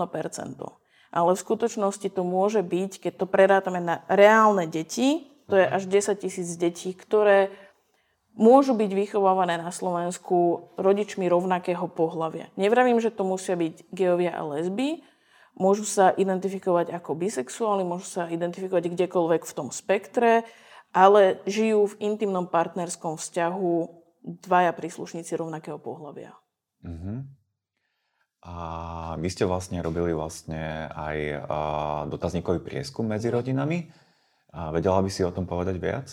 Ale 1.12 1.32
v 1.36 1.44
skutočnosti 1.44 2.08
to 2.08 2.24
môže 2.24 2.64
byť, 2.64 2.92
keď 3.04 3.14
to 3.20 3.26
prerátame 3.28 3.84
na 3.84 4.08
reálne 4.08 4.64
deti, 4.64 5.28
to 5.52 5.60
je 5.60 5.68
až 5.68 5.84
10 5.92 6.24
tisíc 6.24 6.56
detí, 6.56 6.96
ktoré 6.96 7.52
môžu 8.38 8.76
byť 8.78 8.92
vychovávané 8.94 9.60
na 9.60 9.72
Slovensku 9.72 10.72
rodičmi 10.80 11.28
rovnakého 11.28 11.88
pohľavia. 11.92 12.52
Nevravím, 12.56 13.00
že 13.00 13.12
to 13.12 13.28
musia 13.28 13.56
byť 13.60 13.92
geovia 13.92 14.36
a 14.36 14.44
lesby, 14.44 15.04
Môžu 15.52 15.84
sa 15.84 16.16
identifikovať 16.16 16.96
ako 16.96 17.12
bisexuáli, 17.20 17.84
môžu 17.84 18.08
sa 18.08 18.32
identifikovať 18.32 18.96
kdekoľvek 18.96 19.44
v 19.44 19.56
tom 19.56 19.68
spektre, 19.68 20.48
ale 20.96 21.44
žijú 21.44 21.92
v 21.92 21.98
intimnom 22.08 22.48
partnerskom 22.48 23.20
vzťahu 23.20 23.74
dvaja 24.48 24.72
príslušníci 24.72 25.36
rovnakého 25.36 25.76
pohľavia. 25.76 26.32
Uh-huh. 26.88 27.28
A 28.42 28.56
vy 29.20 29.28
ste 29.28 29.46
vlastne 29.46 29.84
robili 29.84 30.16
vlastne 30.16 30.88
aj 30.88 31.46
dotazníkový 32.10 32.64
prieskum 32.64 33.06
medzi 33.06 33.28
rodinami. 33.28 33.92
A 34.56 34.72
vedela 34.72 35.04
by 35.04 35.10
si 35.12 35.22
o 35.22 35.36
tom 35.36 35.46
povedať 35.46 35.78
viac? 35.78 36.08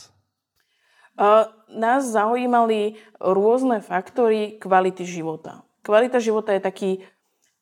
Nás 1.69 2.09
zaujímali 2.09 2.97
rôzne 3.19 3.83
faktory 3.83 4.57
kvality 4.63 5.03
života. 5.03 5.67
Kvalita 5.83 6.23
života 6.23 6.55
je 6.55 6.63
taký 6.63 6.91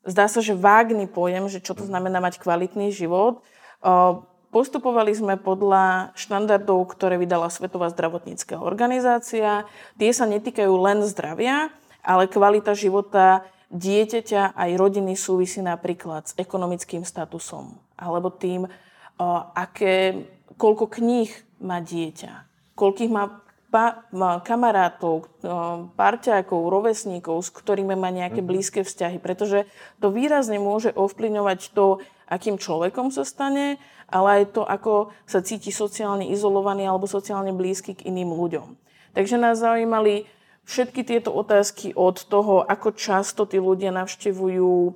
zdá 0.07 0.31
sa, 0.31 0.39
že 0.39 0.55
vágný 0.55 1.11
pojem, 1.11 1.51
že 1.51 1.59
čo 1.59 1.75
to 1.75 1.83
znamená 1.83 2.23
mať 2.23 2.39
kvalitný 2.39 2.95
život. 2.95 3.43
Postupovali 4.55 5.11
sme 5.13 5.35
podľa 5.35 6.15
štandardov, 6.15 6.95
ktoré 6.95 7.19
vydala 7.19 7.51
Svetová 7.51 7.91
zdravotnícká 7.91 8.63
organizácia. 8.63 9.67
Tie 9.99 10.11
sa 10.15 10.25
netýkajú 10.31 10.71
len 10.79 11.03
zdravia, 11.03 11.75
ale 12.07 12.31
kvalita 12.31 12.73
života 12.79 13.43
dieťaťa 13.75 14.55
aj 14.55 14.71
rodiny 14.79 15.19
súvisí 15.19 15.59
napríklad 15.59 16.31
s 16.31 16.33
ekonomickým 16.39 17.03
statusom 17.03 17.75
alebo 17.99 18.31
tým, 18.31 18.71
aké, 19.59 20.29
koľko 20.55 20.87
kníh 20.87 21.33
má 21.59 21.83
dieťa, 21.83 22.47
koľkých 22.79 23.11
má 23.11 23.43
pa, 23.71 24.07
kamarátov, 24.47 25.27
parťákov, 25.99 26.61
rovesníkov, 26.71 27.45
s 27.45 27.51
ktorými 27.51 27.99
má 27.99 28.15
nejaké 28.15 28.41
mhm. 28.41 28.49
blízke 28.49 28.81
vzťahy, 28.87 29.19
pretože 29.19 29.67
to 29.99 30.11
výrazne 30.15 30.57
môže 30.63 30.95
ovplyvňovať 30.95 31.75
to, 31.75 32.01
akým 32.27 32.59
človekom 32.59 33.15
sa 33.15 33.23
stane, 33.23 33.79
ale 34.11 34.43
aj 34.43 34.45
to, 34.55 34.63
ako 34.63 35.15
sa 35.27 35.43
cíti 35.43 35.75
sociálne 35.75 36.31
izolovaný 36.31 36.87
alebo 36.87 37.11
sociálne 37.11 37.55
blízky 37.55 37.95
k 37.95 38.07
iným 38.07 38.35
ľuďom. 38.35 38.79
Takže 39.15 39.37
nás 39.39 39.59
zaujímali 39.59 40.27
všetky 40.67 41.07
tieto 41.07 41.31
otázky 41.33 41.95
od 41.95 42.19
toho, 42.27 42.67
ako 42.67 42.95
často 42.95 43.47
tí 43.47 43.63
ľudia 43.63 43.95
navštevujú 43.95 44.71
uh, 44.91 44.93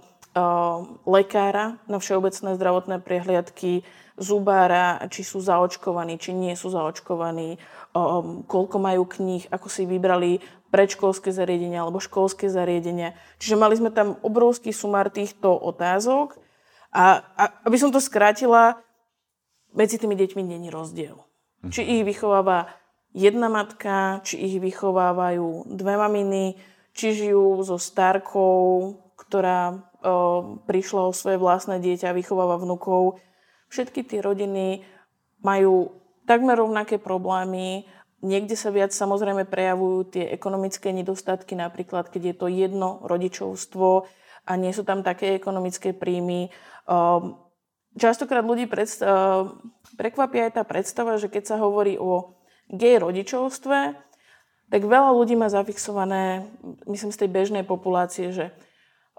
lekára 1.06 1.78
na 1.86 2.02
všeobecné 2.02 2.58
zdravotné 2.58 2.96
prehliadky, 3.00 3.86
zubára, 4.20 5.00
či 5.08 5.24
sú 5.24 5.40
zaočkovaní, 5.40 6.20
či 6.20 6.36
nie 6.36 6.52
sú 6.52 6.68
zaočkovaní, 6.68 7.56
um, 7.96 8.44
koľko 8.44 8.76
majú 8.76 9.08
kníh, 9.08 9.48
ako 9.48 9.66
si 9.72 9.88
vybrali 9.88 10.44
predškolské 10.70 11.32
zariadenia 11.32 11.82
alebo 11.82 11.98
školské 11.98 12.52
zariadenia. 12.52 13.16
Čiže 13.40 13.56
mali 13.58 13.74
sme 13.80 13.90
tam 13.90 14.20
obrovský 14.20 14.70
sumár 14.70 15.08
týchto 15.08 15.50
otázok 15.50 16.36
a, 16.92 17.24
a 17.34 17.44
aby 17.64 17.76
som 17.80 17.88
to 17.90 17.98
skrátila, 17.98 18.78
medzi 19.72 19.96
tými 19.96 20.14
deťmi 20.18 20.42
není 20.44 20.68
rozdiel. 20.68 21.18
Mhm. 21.64 21.70
Či 21.72 21.80
ich 21.82 22.02
vychováva 22.04 22.70
jedna 23.16 23.50
matka, 23.50 24.22
či 24.22 24.38
ich 24.38 24.56
vychovávajú 24.60 25.72
dve 25.74 25.94
maminy, 25.98 26.60
či 26.94 27.14
žijú 27.14 27.62
so 27.62 27.78
starkou, 27.78 28.94
ktorá 29.14 29.78
o, 30.02 30.58
prišla 30.66 31.10
o 31.10 31.12
svoje 31.14 31.38
vlastné 31.38 31.78
dieťa 31.78 32.10
a 32.10 32.18
vychováva 32.18 32.58
vnukov 32.58 33.22
Všetky 33.70 34.02
tie 34.02 34.18
rodiny 34.18 34.82
majú 35.40 35.94
takmer 36.26 36.58
rovnaké 36.58 36.98
problémy. 36.98 37.86
Niekde 38.20 38.58
sa 38.58 38.68
viac 38.68 38.92
samozrejme 38.92 39.48
prejavujú 39.48 40.12
tie 40.12 40.24
ekonomické 40.28 40.92
nedostatky, 40.92 41.56
napríklad 41.56 42.12
keď 42.12 42.22
je 42.22 42.34
to 42.36 42.46
jedno 42.52 43.00
rodičovstvo 43.08 44.04
a 44.44 44.52
nie 44.58 44.74
sú 44.76 44.84
tam 44.84 45.00
také 45.00 45.38
ekonomické 45.38 45.96
príjmy. 45.96 46.52
Ehm, 46.90 47.38
častokrát 47.96 48.44
ľudí 48.44 48.68
predst- 48.68 49.00
ehm, 49.00 49.56
prekvapia 49.96 50.50
aj 50.50 50.60
tá 50.60 50.62
predstava, 50.66 51.16
že 51.16 51.32
keď 51.32 51.54
sa 51.54 51.56
hovorí 51.56 51.96
o 51.96 52.36
gej 52.68 53.00
rodičovstve, 53.00 53.78
tak 54.70 54.82
veľa 54.86 55.10
ľudí 55.16 55.34
má 55.34 55.50
zafixované, 55.50 56.46
myslím 56.86 57.10
z 57.10 57.20
tej 57.26 57.30
bežnej 57.30 57.64
populácie, 57.66 58.30
že 58.30 58.54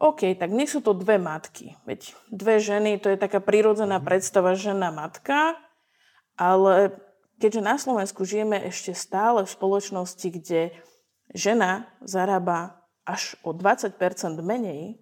OK, 0.01 0.33
tak 0.33 0.49
nie 0.49 0.65
sú 0.65 0.81
to 0.81 0.97
dve 0.97 1.21
matky. 1.21 1.77
Veď 1.85 2.17
dve 2.33 2.57
ženy, 2.57 2.97
to 2.97 3.13
je 3.13 3.21
taká 3.21 3.37
prirodzená 3.37 4.01
mhm. 4.01 4.05
predstava 4.09 4.57
žena-matka, 4.57 5.61
ale 6.33 6.97
keďže 7.37 7.61
na 7.61 7.77
Slovensku 7.77 8.25
žijeme 8.25 8.57
ešte 8.65 8.97
stále 8.97 9.45
v 9.45 9.53
spoločnosti, 9.53 10.27
kde 10.33 10.73
žena 11.37 11.85
zarába 12.01 12.81
až 13.05 13.37
o 13.45 13.53
20% 13.53 13.93
menej, 14.41 14.97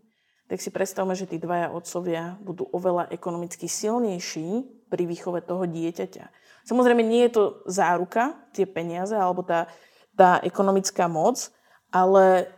tak 0.49 0.59
si 0.59 0.73
predstavme, 0.73 1.13
že 1.13 1.29
tí 1.29 1.37
dvaja 1.37 1.69
otcovia 1.71 2.35
budú 2.41 2.65
oveľa 2.73 3.13
ekonomicky 3.13 3.69
silnejší 3.69 4.65
pri 4.89 5.03
výchove 5.05 5.45
toho 5.45 5.69
dieťaťa. 5.69 6.25
Samozrejme, 6.65 7.05
nie 7.05 7.23
je 7.29 7.37
to 7.37 7.43
záruka, 7.69 8.35
tie 8.51 8.65
peniaze 8.65 9.13
alebo 9.13 9.45
tá, 9.45 9.69
tá 10.17 10.41
ekonomická 10.41 11.05
moc, 11.05 11.53
ale 11.93 12.49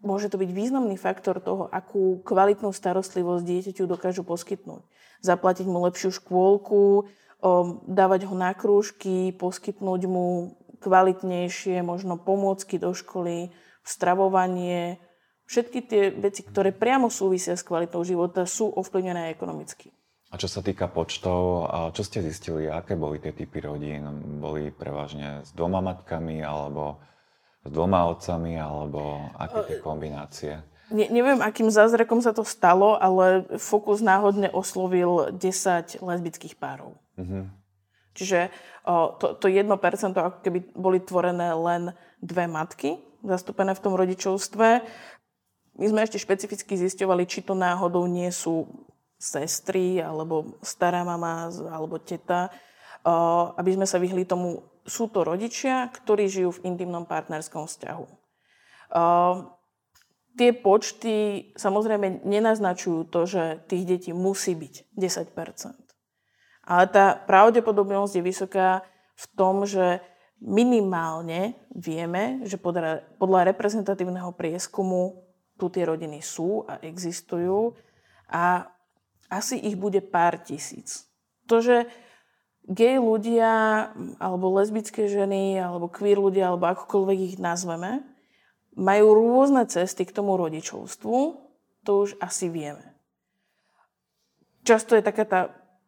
môže 0.00 0.32
to 0.32 0.40
byť 0.40 0.50
významný 0.52 0.96
faktor 0.96 1.40
toho, 1.40 1.68
akú 1.70 2.24
kvalitnú 2.24 2.72
starostlivosť 2.72 3.44
dieťaťu 3.44 3.84
dokážu 3.84 4.24
poskytnúť. 4.24 4.82
Zaplatiť 5.20 5.68
mu 5.68 5.84
lepšiu 5.84 6.10
škôlku, 6.16 7.08
dávať 7.88 8.28
ho 8.28 8.34
na 8.36 8.52
krúžky, 8.52 9.32
poskytnúť 9.36 10.08
mu 10.08 10.56
kvalitnejšie 10.80 11.84
možno 11.84 12.16
pomôcky 12.16 12.80
do 12.80 12.96
školy, 12.96 13.52
stravovanie. 13.84 14.96
Všetky 15.44 15.78
tie 15.84 16.02
veci, 16.12 16.40
ktoré 16.44 16.72
priamo 16.72 17.12
súvisia 17.12 17.56
s 17.56 17.64
kvalitou 17.64 18.00
života, 18.00 18.48
sú 18.48 18.72
ovplyvnené 18.72 19.28
ekonomicky. 19.32 19.92
A 20.30 20.38
čo 20.38 20.46
sa 20.46 20.62
týka 20.62 20.86
počtov, 20.86 21.66
čo 21.90 22.06
ste 22.06 22.22
zistili, 22.22 22.70
aké 22.70 22.94
boli 22.94 23.18
tie 23.18 23.34
typy 23.34 23.58
rodín? 23.66 24.06
Boli 24.38 24.70
prevažne 24.70 25.42
s 25.42 25.50
dvoma 25.50 25.82
matkami, 25.82 26.38
alebo 26.38 27.02
s 27.60 27.68
dvoma 27.68 28.08
otcami, 28.08 28.56
alebo 28.56 29.30
aké 29.36 29.58
tie 29.68 29.76
kombinácie? 29.84 30.52
Ne, 30.90 31.06
neviem, 31.06 31.38
akým 31.38 31.70
zázrakom 31.70 32.18
sa 32.18 32.34
to 32.34 32.42
stalo, 32.42 32.98
ale 32.98 33.46
Fokus 33.62 34.02
náhodne 34.02 34.50
oslovil 34.50 35.30
10 35.30 36.02
lesbických 36.02 36.58
párov. 36.58 36.98
Mm-hmm. 37.14 37.44
Čiže 38.18 38.50
o, 38.82 39.14
to, 39.14 39.38
to 39.38 39.46
1% 39.46 39.70
ako 40.18 40.42
keby 40.42 40.74
boli 40.74 40.98
tvorené 40.98 41.54
len 41.54 41.94
dve 42.18 42.50
matky, 42.50 42.98
zastúpené 43.22 43.70
v 43.76 43.82
tom 43.86 43.94
rodičovstve. 43.94 44.68
My 45.78 45.86
sme 45.86 46.02
ešte 46.02 46.18
špecificky 46.18 46.74
zisťovali, 46.74 47.22
či 47.28 47.46
to 47.46 47.54
náhodou 47.54 48.10
nie 48.10 48.28
sú 48.34 48.66
sestry, 49.20 50.02
alebo 50.02 50.58
stará 50.64 51.06
mama, 51.06 51.52
alebo 51.70 52.02
teta, 52.02 52.50
aby 53.54 53.78
sme 53.78 53.86
sa 53.86 54.00
vyhli 54.00 54.26
tomu, 54.26 54.64
sú 54.86 55.12
to 55.12 55.24
rodičia, 55.24 55.88
ktorí 55.92 56.28
žijú 56.30 56.56
v 56.56 56.72
intimnom 56.72 57.04
partnerskom 57.04 57.68
vzťahu. 57.68 58.06
Tie 60.38 60.50
počty 60.56 61.14
samozrejme 61.58 62.22
nenaznačujú 62.24 63.10
to, 63.10 63.26
že 63.26 63.42
tých 63.66 63.84
detí 63.84 64.10
musí 64.14 64.54
byť 64.54 64.94
10% 64.94 65.36
Ale 66.64 66.84
tá 66.88 67.18
pravdepodobnosť 67.18 68.14
je 68.18 68.22
vysoká 68.22 68.68
v 69.18 69.24
tom, 69.36 69.66
že 69.68 70.00
minimálne 70.40 71.60
vieme, 71.76 72.40
že 72.48 72.56
podľa, 72.56 73.04
podľa 73.20 73.52
reprezentatívneho 73.52 74.32
prieskumu 74.32 75.28
tu 75.60 75.68
tie 75.68 75.84
rodiny 75.84 76.24
sú 76.24 76.64
a 76.64 76.80
existujú 76.80 77.76
a 78.32 78.64
asi 79.28 79.60
ich 79.60 79.76
bude 79.76 80.00
pár 80.00 80.40
tisíc. 80.40 81.04
To, 81.46 81.60
že 81.60 81.84
gay 82.68 83.00
ľudia, 83.00 83.52
alebo 84.20 84.52
lesbické 84.60 85.08
ženy, 85.08 85.56
alebo 85.60 85.88
queer 85.88 86.20
ľudia, 86.20 86.52
alebo 86.52 86.68
akokoľvek 86.70 87.18
ich 87.34 87.36
nazveme, 87.40 88.04
majú 88.76 89.06
rôzne 89.16 89.66
cesty 89.66 90.06
k 90.06 90.14
tomu 90.14 90.36
rodičovstvu, 90.36 91.16
to 91.84 91.92
už 92.06 92.16
asi 92.20 92.52
vieme. 92.52 92.96
Často 94.62 94.92
je 94.94 95.02
taká 95.02 95.24
tá 95.24 95.40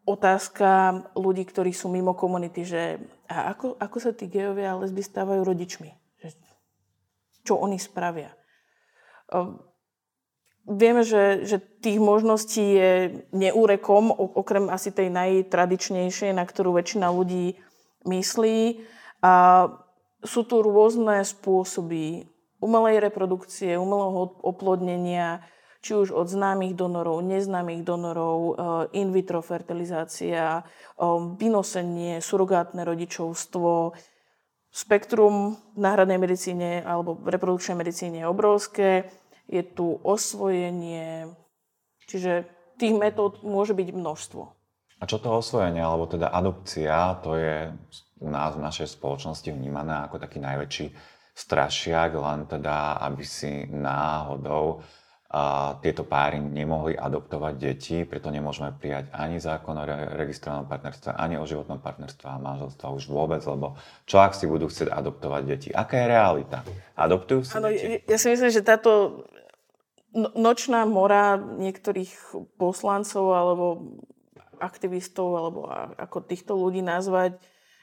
otázka 0.03 1.03
ľudí, 1.15 1.47
ktorí 1.47 1.71
sú 1.71 1.93
mimo 1.93 2.17
komunity, 2.17 2.67
že 2.67 2.99
a 3.31 3.55
ako, 3.55 3.79
ako 3.79 3.97
sa 4.03 4.11
tí 4.11 4.27
gejovia 4.27 4.75
a 4.75 4.81
lesby 4.83 5.05
stávajú 5.05 5.45
rodičmi? 5.47 5.91
Čo 7.43 7.59
oni 7.59 7.79
spravia? 7.79 8.31
Vieme, 10.63 11.03
že, 11.03 11.43
že 11.43 11.59
tých 11.59 11.99
možností 11.99 12.63
je 12.63 12.91
neúrekom, 13.35 14.15
okrem 14.15 14.71
asi 14.71 14.95
tej 14.95 15.11
najtradičnejšej, 15.11 16.31
na 16.31 16.47
ktorú 16.47 16.79
väčšina 16.79 17.11
ľudí 17.11 17.59
myslí. 18.07 18.79
A 19.27 19.35
sú 20.23 20.47
tu 20.47 20.63
rôzne 20.63 21.27
spôsoby 21.27 22.31
umelej 22.63 23.03
reprodukcie, 23.03 23.75
umelého 23.75 24.39
oplodnenia, 24.39 25.43
či 25.83 25.99
už 25.99 26.15
od 26.15 26.31
známych 26.31 26.79
donorov, 26.79 27.27
neznámych 27.27 27.83
donorov, 27.83 28.39
eh, 28.39 28.55
in 29.03 29.11
vitro 29.11 29.43
fertilizácia, 29.43 30.63
eh, 30.63 31.03
vynosenie, 31.35 32.23
surogátne 32.23 32.87
rodičovstvo. 32.87 33.99
Spektrum 34.73 35.59
v 35.75 35.79
náhradnej 35.83 36.17
medicíne 36.17 36.87
alebo 36.87 37.19
v 37.19 37.29
reprodukčnej 37.35 37.77
medicíne 37.77 38.25
je 38.25 38.31
obrovské 38.31 39.11
je 39.53 39.63
tu 39.63 40.01
osvojenie, 40.01 41.29
čiže 42.09 42.49
tých 42.81 42.97
metód 42.97 43.45
môže 43.45 43.77
byť 43.77 43.89
množstvo. 43.93 44.43
A 44.99 45.05
čo 45.05 45.21
to 45.21 45.29
osvojenie, 45.29 45.83
alebo 45.85 46.09
teda 46.09 46.33
adopcia, 46.33 47.21
to 47.21 47.37
je 47.37 47.69
u 48.23 48.29
nás 48.31 48.55
v 48.55 48.65
našej 48.65 48.97
spoločnosti 48.97 49.51
vnímané 49.51 50.09
ako 50.09 50.17
taký 50.23 50.41
najväčší 50.41 50.87
strašiak, 51.35 52.15
len 52.17 52.47
teda, 52.47 53.03
aby 53.03 53.25
si 53.27 53.67
náhodou 53.69 54.81
a 55.33 55.81
tieto 55.81 56.05
páry 56.05 56.37
nemohli 56.37 56.93
adoptovať 56.93 57.55
deti, 57.57 58.05
preto 58.05 58.29
nemôžeme 58.29 58.69
prijať 58.77 59.09
ani 59.17 59.41
zákon 59.41 59.73
o 59.81 59.89
registrovanom 60.13 60.69
partnerstve, 60.69 61.09
ani 61.17 61.41
o 61.41 61.49
životnom 61.49 61.81
partnerstve 61.81 62.29
a 62.29 62.37
manželstva 62.37 62.93
už 62.93 63.09
vôbec, 63.09 63.41
lebo 63.49 63.73
čo 64.05 64.21
ak 64.21 64.37
si 64.37 64.45
budú 64.45 64.69
chcieť 64.69 64.93
adoptovať 64.93 65.43
deti? 65.49 65.69
Aká 65.73 66.05
je 66.05 66.07
realita? 66.13 66.59
Adoptujú 67.01 67.49
si 67.49 67.57
ano, 67.57 67.73
deti? 67.73 68.05
Ja 68.05 68.21
si 68.21 68.29
myslím, 68.29 68.53
že 68.53 68.61
táto 68.61 69.25
nočná 70.15 70.85
mora 70.85 71.41
niektorých 71.41 72.37
poslancov 72.61 73.33
alebo 73.33 73.67
aktivistov, 74.63 75.29
alebo 75.35 75.61
ako 75.99 76.23
týchto 76.23 76.55
ľudí 76.55 76.85
nazvať, 76.85 77.41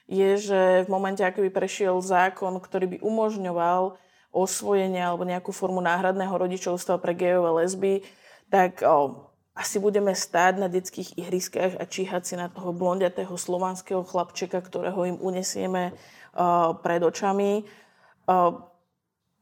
je, 0.09 0.31
že 0.41 0.61
v 0.85 0.89
momente, 0.89 1.21
ako 1.21 1.45
by 1.45 1.51
prešiel 1.53 2.01
zákon, 2.01 2.57
ktorý 2.57 2.97
by 2.97 2.97
umožňoval 3.05 3.99
osvojenie 4.33 5.01
alebo 5.01 5.25
nejakú 5.25 5.53
formu 5.53 5.81
náhradného 5.81 6.33
rodičovstva 6.33 7.01
pre 7.01 7.13
gejov 7.13 7.45
a 7.45 7.55
lesby, 7.61 8.05
tak 8.49 8.81
o, 8.81 9.29
asi 9.53 9.77
budeme 9.77 10.13
stáť 10.13 10.53
na 10.61 10.69
detských 10.69 11.17
ihriskách 11.17 11.77
a 11.77 11.83
číhať 11.85 12.23
si 12.25 12.35
na 12.37 12.49
toho 12.49 12.73
blondiatého 12.73 13.33
slovanského 13.37 14.01
chlapčeka, 14.05 14.61
ktorého 14.61 14.97
im 15.05 15.17
unesieme 15.21 15.93
o, 16.33 16.73
pred 16.77 17.01
očami. 17.01 17.65
O, 18.25 18.65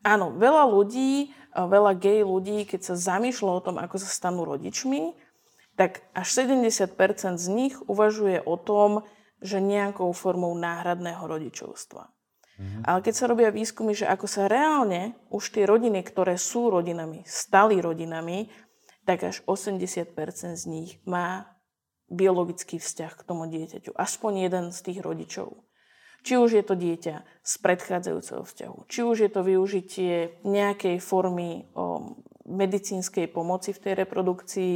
áno, 0.06 0.34
veľa 0.36 0.70
ľudí 0.70 1.34
veľa 1.66 1.98
gay 1.98 2.22
ľudí, 2.22 2.70
keď 2.70 2.94
sa 2.94 3.18
zamýšľa 3.18 3.52
o 3.58 3.64
tom, 3.66 3.76
ako 3.82 3.98
sa 3.98 4.10
stanú 4.14 4.46
rodičmi, 4.46 5.18
tak 5.74 6.06
až 6.14 6.46
70% 6.46 6.94
z 7.42 7.48
nich 7.50 7.74
uvažuje 7.90 8.46
o 8.46 8.62
tom, 8.62 9.02
že 9.42 9.58
nejakou 9.58 10.14
formou 10.14 10.54
náhradného 10.54 11.22
rodičovstva. 11.26 12.14
Mm-hmm. 12.58 12.82
Ale 12.90 13.00
keď 13.06 13.14
sa 13.14 13.30
robia 13.30 13.50
výskumy, 13.54 13.94
že 13.94 14.10
ako 14.10 14.26
sa 14.26 14.50
reálne 14.50 15.14
už 15.30 15.54
tie 15.54 15.66
rodiny, 15.66 16.02
ktoré 16.02 16.38
sú 16.42 16.74
rodinami, 16.74 17.22
stali 17.26 17.78
rodinami, 17.78 18.50
tak 19.06 19.30
až 19.30 19.46
80% 19.46 20.14
z 20.58 20.66
nich 20.66 20.98
má 21.06 21.54
biologický 22.10 22.82
vzťah 22.82 23.14
k 23.14 23.26
tomu 23.26 23.46
dieťaťu. 23.46 23.94
Aspoň 23.94 24.50
jeden 24.50 24.66
z 24.74 24.80
tých 24.82 25.00
rodičov. 25.06 25.54
Či 26.28 26.36
už 26.36 26.60
je 26.60 26.64
to 26.68 26.76
dieťa 26.76 27.24
z 27.24 27.54
predchádzajúceho 27.64 28.44
vzťahu, 28.44 28.78
či 28.92 29.00
už 29.00 29.18
je 29.24 29.32
to 29.32 29.48
využitie 29.48 30.44
nejakej 30.44 31.00
formy 31.00 31.64
o, 31.72 32.20
medicínskej 32.44 33.32
pomoci 33.32 33.72
v 33.72 33.80
tej 33.80 33.94
reprodukcii, 34.04 34.74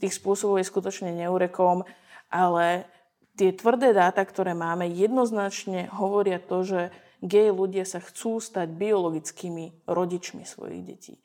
tých 0.00 0.16
spôsobov 0.16 0.56
je 0.56 0.64
skutočne 0.64 1.12
neurekom, 1.12 1.84
ale 2.32 2.88
tie 3.36 3.52
tvrdé 3.52 3.92
dáta, 3.92 4.24
ktoré 4.24 4.56
máme, 4.56 4.88
jednoznačne 4.88 5.92
hovoria 5.92 6.40
to, 6.40 6.64
že 6.64 6.80
gej 7.20 7.52
ľudia 7.52 7.84
sa 7.84 8.00
chcú 8.00 8.40
stať 8.40 8.72
biologickými 8.72 9.84
rodičmi 9.84 10.48
svojich 10.48 10.80
detí. 10.80 11.20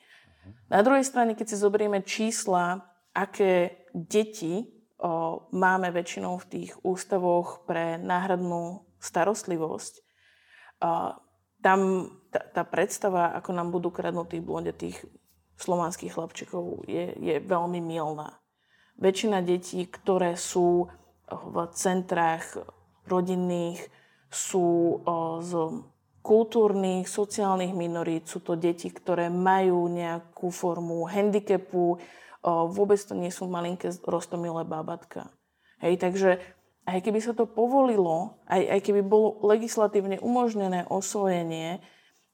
Na 0.67 0.83
druhej 0.83 1.07
strane, 1.07 1.31
keď 1.31 1.47
si 1.47 1.63
zoberieme 1.63 2.03
čísla, 2.03 2.83
aké 3.15 3.87
deti 3.95 4.67
o, 4.99 5.47
máme 5.55 5.95
väčšinou 5.95 6.35
v 6.43 6.49
tých 6.59 6.71
ústavoch 6.83 7.63
pre 7.63 7.95
náhradnú 7.95 8.90
starostlivosť, 9.01 9.93
a 10.81 11.17
tam 11.61 12.09
tá, 12.33 12.41
tá 12.41 12.63
predstava, 12.65 13.33
ako 13.37 13.53
nám 13.53 13.69
budú 13.69 13.93
kradnutí 13.93 14.41
tých 14.77 14.97
slovanských 15.61 16.17
chlapčekov, 16.17 16.89
je, 16.89 17.13
je 17.21 17.35
veľmi 17.37 17.77
milná. 17.81 18.41
Väčšina 18.97 19.45
detí, 19.45 19.85
ktoré 19.85 20.33
sú 20.33 20.89
v 21.29 21.55
centrách 21.77 22.65
rodinných, 23.05 23.81
sú 24.29 24.99
z 25.41 25.51
kultúrnych, 26.21 27.09
sociálnych 27.09 27.73
minorít, 27.73 28.29
sú 28.29 28.41
to 28.41 28.57
deti, 28.57 28.89
ktoré 28.89 29.29
majú 29.29 29.89
nejakú 29.89 30.49
formu 30.49 31.05
handicapu, 31.09 32.01
vôbec 32.45 32.97
to 33.01 33.13
nie 33.13 33.29
sú 33.29 33.45
malinké 33.45 33.89
rostomilé 34.05 34.65
bábatka. 34.65 35.29
Hej, 35.81 35.97
takže 36.01 36.41
aj 36.85 36.99
keby 37.05 37.19
sa 37.21 37.37
to 37.37 37.45
povolilo, 37.45 38.41
aj, 38.49 38.61
aj 38.77 38.79
keby 38.81 39.01
bolo 39.05 39.37
legislatívne 39.45 40.17
umožnené 40.17 40.89
osvojenie, 40.89 41.79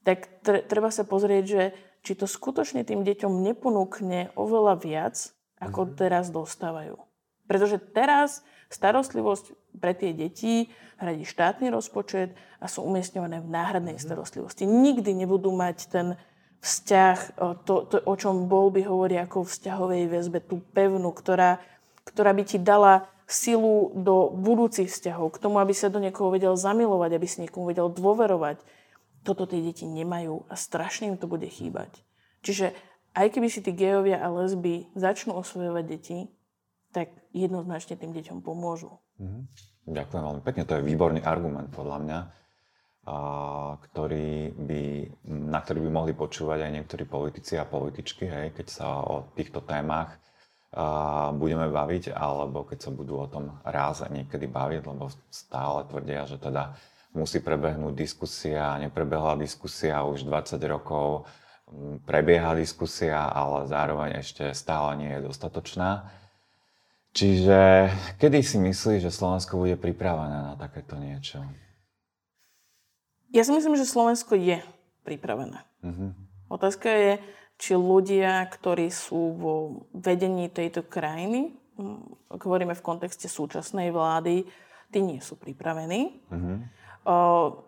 tak 0.08 0.32
treba 0.44 0.88
sa 0.88 1.04
pozrieť, 1.04 1.44
že 1.44 1.64
či 2.00 2.16
to 2.16 2.24
skutočne 2.24 2.88
tým 2.88 3.04
deťom 3.04 3.44
neponúkne 3.44 4.32
oveľa 4.40 4.80
viac, 4.80 5.16
ako 5.60 5.84
mm-hmm. 5.84 5.98
teraz 6.00 6.32
dostávajú. 6.32 6.96
Pretože 7.44 7.84
teraz 7.84 8.48
starostlivosť 8.72 9.52
pre 9.80 9.92
tie 9.92 10.16
deti 10.16 10.72
hradí 10.96 11.28
štátny 11.28 11.68
rozpočet 11.68 12.32
a 12.64 12.72
sú 12.72 12.88
umiestňované 12.88 13.44
v 13.44 13.52
náhradnej 13.52 14.00
mm-hmm. 14.00 14.08
starostlivosti. 14.08 14.64
Nikdy 14.64 15.12
nebudú 15.28 15.52
mať 15.52 15.78
ten 15.92 16.08
vzťah, 16.64 17.38
to, 17.68 17.86
to, 17.92 17.96
o 18.02 18.16
čom 18.18 18.50
bol 18.50 18.72
by 18.74 18.88
hovorí 18.88 19.20
ako 19.20 19.46
vzťahovej 19.46 20.04
väzbe, 20.10 20.40
tú 20.42 20.64
pevnú, 20.74 21.14
ktorá, 21.14 21.62
ktorá 22.08 22.32
by 22.34 22.44
ti 22.48 22.58
dala 22.58 23.06
silu 23.28 23.92
do 23.92 24.32
budúcich 24.32 24.88
vzťahov, 24.88 25.36
k 25.36 25.42
tomu, 25.44 25.60
aby 25.60 25.76
sa 25.76 25.92
do 25.92 26.00
niekoho 26.00 26.32
vedel 26.32 26.56
zamilovať, 26.56 27.12
aby 27.12 27.28
si 27.28 27.44
niekomu 27.44 27.68
vedel 27.68 27.92
dôverovať. 27.92 28.64
Toto 29.28 29.44
tie 29.44 29.60
deti 29.60 29.84
nemajú 29.84 30.48
a 30.48 30.56
strašne 30.56 31.12
im 31.12 31.20
to 31.20 31.28
bude 31.28 31.44
chýbať. 31.44 31.92
Čiže 32.40 32.72
aj 33.12 33.28
keby 33.36 33.52
si 33.52 33.60
tí 33.60 33.76
gejovia 33.76 34.24
a 34.24 34.32
lesby 34.32 34.88
začnú 34.96 35.36
osvojovať 35.36 35.84
deti, 35.84 36.32
tak 36.96 37.12
jednoznačne 37.36 38.00
tým 38.00 38.16
deťom 38.16 38.40
pomôžu. 38.40 38.96
Mm-hmm. 39.20 39.44
Ďakujem 39.92 40.24
veľmi 40.24 40.44
pekne, 40.48 40.64
to 40.64 40.80
je 40.80 40.88
výborný 40.88 41.22
argument 41.28 41.68
podľa 41.76 41.98
mňa, 42.00 42.20
a, 42.24 42.28
ktorý 43.76 44.56
by, 44.56 44.82
na 45.28 45.60
ktorý 45.60 45.84
by 45.84 45.90
mohli 45.92 46.14
počúvať 46.16 46.64
aj 46.64 46.72
niektorí 46.80 47.04
politici 47.04 47.60
a 47.60 47.68
političky, 47.68 48.24
hej, 48.24 48.56
keď 48.56 48.68
sa 48.72 49.04
o 49.04 49.28
týchto 49.36 49.68
témach 49.68 50.16
budeme 51.34 51.68
baviť, 51.74 52.14
alebo 52.14 52.62
keď 52.62 52.78
sa 52.86 52.92
budú 52.94 53.18
o 53.18 53.28
tom 53.28 53.58
raz 53.66 54.06
a 54.06 54.12
niekedy 54.14 54.46
baviť, 54.46 54.86
lebo 54.86 55.10
stále 55.34 55.82
tvrdia, 55.90 56.30
že 56.30 56.38
teda 56.38 56.78
musí 57.18 57.42
prebehnúť 57.42 57.98
diskusia, 57.98 58.78
neprebehla 58.78 59.42
diskusia 59.42 60.06
už 60.06 60.30
20 60.30 60.62
rokov, 60.70 61.26
prebieha 62.06 62.54
diskusia, 62.56 63.28
ale 63.28 63.66
zároveň 63.68 64.22
ešte 64.22 64.54
stále 64.54 64.96
nie 65.02 65.12
je 65.18 65.26
dostatočná. 65.26 66.08
Čiže 67.18 67.90
kedy 68.22 68.40
si 68.46 68.62
myslíš, 68.62 69.10
že 69.10 69.12
Slovensko 69.12 69.58
bude 69.58 69.74
pripravené 69.74 70.54
na 70.54 70.56
takéto 70.56 70.94
niečo? 71.02 71.42
Ja 73.34 73.42
si 73.42 73.52
myslím, 73.52 73.74
že 73.76 73.90
Slovensko 73.90 74.38
je 74.38 74.62
pripravené. 75.02 75.60
Uh-huh. 75.82 76.14
Otázka 76.48 76.88
je, 76.88 77.12
či 77.58 77.74
ľudia, 77.74 78.46
ktorí 78.46 78.94
sú 78.94 79.34
vo 79.34 79.54
vedení 79.94 80.50
tejto 80.50 80.86
krajiny, 80.86 81.54
hm, 81.78 82.34
ak 82.38 82.42
hovoríme 82.46 82.78
v 82.78 82.86
kontexte 82.86 83.26
súčasnej 83.26 83.90
vlády, 83.90 84.46
tí 84.94 85.00
nie 85.04 85.20
sú 85.20 85.36
pripravení. 85.36 86.16
Mm-hmm. 86.32 86.58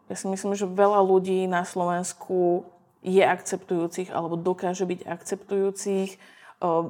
Ja 0.07 0.15
si 0.15 0.27
myslím, 0.27 0.51
že 0.51 0.67
veľa 0.67 0.99
ľudí 0.99 1.47
na 1.47 1.63
Slovensku 1.63 2.67
je 2.99 3.23
akceptujúcich 3.23 4.11
alebo 4.11 4.35
dokáže 4.35 4.83
byť 4.83 5.07
akceptujúcich, 5.07 6.19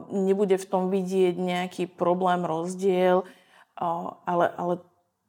nebude 0.09 0.57
v 0.57 0.65
tom 0.65 0.89
vidieť 0.89 1.37
nejaký 1.37 1.83
problém, 1.85 2.41
rozdiel, 2.41 3.21
ale, 4.25 4.45
ale 4.57 4.73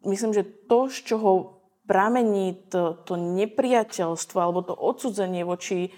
myslím, 0.09 0.33
že 0.33 0.49
to, 0.65 0.89
z 0.89 1.13
čoho 1.13 1.61
pramení 1.85 2.57
to, 2.73 2.97
to 3.05 3.21
nepriateľstvo 3.21 4.39
alebo 4.41 4.65
to 4.65 4.73
odsudzenie 4.73 5.45
voči 5.45 5.93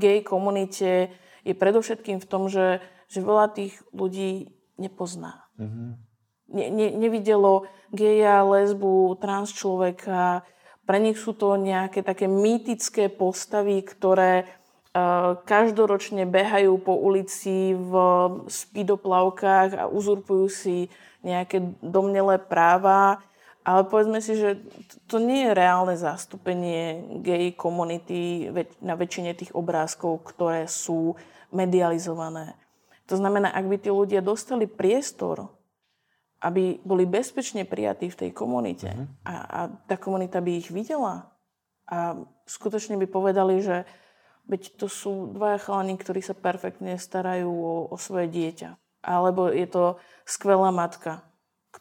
gay 0.00 0.24
komunite 0.24 1.12
je 1.44 1.54
predovšetkým 1.54 2.18
v 2.18 2.28
tom, 2.28 2.48
že, 2.48 2.80
že 3.06 3.20
veľa 3.20 3.52
tých 3.52 3.76
ľudí 3.92 4.50
nepozná. 4.80 5.44
Mm-hmm. 5.60 5.90
Ne, 6.54 6.66
ne, 6.70 6.88
nevidelo 6.96 7.68
geja, 7.92 8.42
lesbu, 8.42 9.16
trans 9.20 9.52
človeka. 9.52 10.42
Pre 10.84 10.98
nich 11.00 11.16
sú 11.16 11.32
to 11.32 11.56
nejaké 11.56 12.04
také 12.04 12.28
mýtické 12.28 13.08
postavy, 13.08 13.80
ktoré 13.80 14.44
uh, 14.44 15.40
každoročne 15.48 16.28
behajú 16.28 16.76
po 16.80 16.96
ulici 16.96 17.72
v 17.72 17.92
spidoplavkách 18.48 19.70
a 19.78 19.84
uzurpujú 19.88 20.46
si 20.52 20.92
nejaké 21.24 21.64
domnelé 21.80 22.36
práva 22.36 23.24
ale 23.64 23.88
povedzme 23.88 24.20
si, 24.20 24.36
že 24.36 24.60
to 25.08 25.16
nie 25.16 25.48
je 25.48 25.56
reálne 25.56 25.96
zastúpenie 25.96 27.00
gay 27.24 27.56
komunity 27.56 28.52
na 28.84 28.92
väčšine 28.92 29.32
tých 29.32 29.56
obrázkov, 29.56 30.20
ktoré 30.28 30.68
sú 30.68 31.16
medializované. 31.48 32.60
To 33.08 33.16
znamená, 33.16 33.56
ak 33.56 33.64
by 33.64 33.76
tí 33.80 33.88
ľudia 33.88 34.20
dostali 34.20 34.68
priestor, 34.68 35.48
aby 36.44 36.76
boli 36.84 37.08
bezpečne 37.08 37.64
prijatí 37.64 38.12
v 38.12 38.18
tej 38.20 38.30
komunite 38.36 38.92
uh-huh. 38.92 39.08
a, 39.24 39.34
a 39.48 39.60
tá 39.88 39.96
komunita 39.96 40.44
by 40.44 40.60
ich 40.60 40.68
videla 40.68 41.32
a 41.88 42.20
skutočne 42.44 43.00
by 43.00 43.08
povedali, 43.08 43.64
že 43.64 43.88
veď 44.44 44.76
to 44.76 44.92
sú 44.92 45.32
dvaja 45.32 45.56
chalani, 45.56 45.96
ktorí 45.96 46.20
sa 46.20 46.36
perfektne 46.36 47.00
starajú 47.00 47.48
o, 47.48 47.74
o 47.92 47.96
svoje 47.96 48.28
dieťa. 48.28 48.76
Alebo 49.04 49.48
je 49.52 49.64
to 49.68 49.84
skvelá 50.28 50.68
matka, 50.72 51.24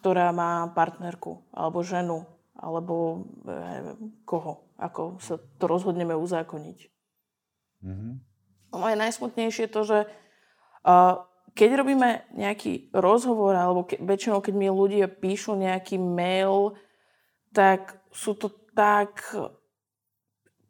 ktorá 0.03 0.35
má 0.35 0.67
partnerku 0.75 1.47
alebo 1.55 1.79
ženu 1.79 2.27
alebo 2.59 3.23
eh, 3.47 3.95
koho, 4.27 4.67
ako 4.75 5.23
sa 5.23 5.39
to 5.39 5.65
rozhodneme 5.71 6.11
uzákoniť. 6.11 6.91
Mm-hmm. 7.87 8.13
No 8.75 8.85
je 8.91 8.97
najsmutnejšie 8.99 9.71
to, 9.71 9.85
že 9.87 9.99
uh, 10.83 11.23
keď 11.53 11.69
robíme 11.85 12.25
nejaký 12.33 12.89
rozhovor, 12.91 13.53
alebo 13.53 13.85
ke, 13.85 14.01
väčšinou 14.01 14.41
keď 14.41 14.53
mi 14.57 14.67
ľudia 14.67 15.05
píšu 15.05 15.53
nejaký 15.53 16.01
mail, 16.01 16.73
tak 17.53 18.01
sú 18.09 18.33
to 18.33 18.49
tak 18.73 19.21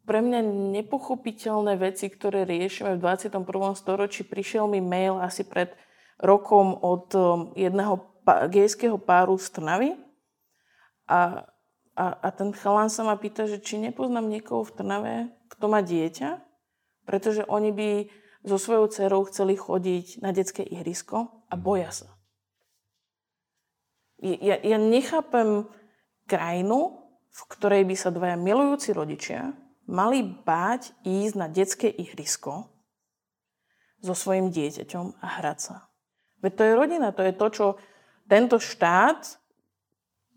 pre 0.04 0.20
mňa 0.20 0.44
nepochopiteľné 0.76 1.80
veci, 1.80 2.12
ktoré 2.12 2.44
riešime 2.44 3.00
v 3.00 3.02
21. 3.02 3.40
storočí. 3.72 4.20
Prišiel 4.28 4.68
mi 4.68 4.84
mail 4.84 5.16
asi 5.16 5.48
pred 5.48 5.72
rokom 6.20 6.76
od 6.76 7.08
um, 7.16 7.56
jedného 7.56 8.13
gejského 8.24 8.96
páru 8.96 9.36
z 9.36 9.52
Trnavy 9.52 9.90
a, 11.06 11.44
a, 11.94 12.04
a 12.24 12.28
ten 12.32 12.50
chalán 12.56 12.88
sa 12.88 13.04
ma 13.04 13.14
pýta, 13.20 13.44
že 13.44 13.60
či 13.60 13.76
nepoznám 13.76 14.26
niekoho 14.26 14.64
v 14.64 14.74
Trnave, 14.74 15.14
kto 15.52 15.64
má 15.68 15.84
dieťa, 15.84 16.40
pretože 17.04 17.44
oni 17.46 17.70
by 17.70 17.88
so 18.44 18.56
svojou 18.60 18.88
dcerou 18.88 19.24
chceli 19.28 19.56
chodiť 19.56 20.20
na 20.20 20.32
detské 20.32 20.64
ihrisko 20.64 21.44
a 21.48 21.54
boja 21.56 21.92
sa. 21.92 22.08
Ja, 24.20 24.56
ja 24.60 24.78
nechápem 24.80 25.68
krajinu, 26.24 27.04
v 27.34 27.42
ktorej 27.50 27.82
by 27.84 27.94
sa 27.98 28.14
dvaja 28.14 28.40
milujúci 28.40 28.96
rodičia 28.96 29.52
mali 29.84 30.24
báť 30.24 30.96
ísť 31.04 31.34
na 31.36 31.46
detské 31.50 31.92
ihrisko 31.92 32.72
so 34.00 34.14
svojim 34.16 34.48
dieťaťom 34.48 35.20
a 35.20 35.26
hrať 35.40 35.58
sa. 35.60 35.76
Veď 36.40 36.52
to 36.56 36.62
je 36.64 36.72
rodina, 36.76 37.08
to 37.12 37.22
je 37.24 37.32
to, 37.32 37.46
čo 37.52 37.66
tento 38.28 38.56
štát 38.56 39.38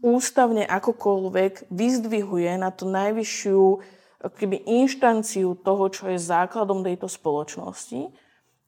ústavne 0.04 0.64
akokoľvek 0.68 1.72
vyzdvihuje 1.74 2.52
na 2.60 2.70
tú 2.70 2.86
najvyššiu 2.90 3.64
keby 4.18 4.66
inštanciu 4.66 5.54
toho, 5.62 5.90
čo 5.94 6.10
je 6.10 6.18
základom 6.18 6.82
tejto 6.82 7.06
spoločnosti. 7.06 8.10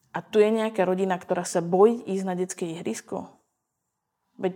A 0.10 0.25
tu 0.25 0.41
je 0.41 0.49
nejaká 0.49 0.86
rodina, 0.86 1.17
ktorá 1.17 1.45
sa 1.45 1.62
bojí 1.62 2.01
ísť 2.05 2.25
na 2.25 2.34
detské 2.34 2.65
ihrisko. 2.65 3.29
Veď 4.39 4.55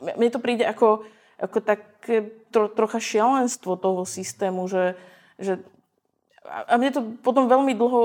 mne 0.00 0.28
to 0.32 0.42
príde 0.42 0.64
ako, 0.66 1.06
ako 1.40 1.58
také 1.62 2.34
tro, 2.50 2.68
trocha 2.68 3.00
šialenstvo 3.00 3.78
toho 3.80 4.02
systému, 4.04 4.68
že, 4.68 4.98
že 5.40 5.62
a 6.44 6.76
mne 6.76 6.90
to 6.92 7.00
potom 7.24 7.48
veľmi 7.48 7.72
dlho 7.72 8.00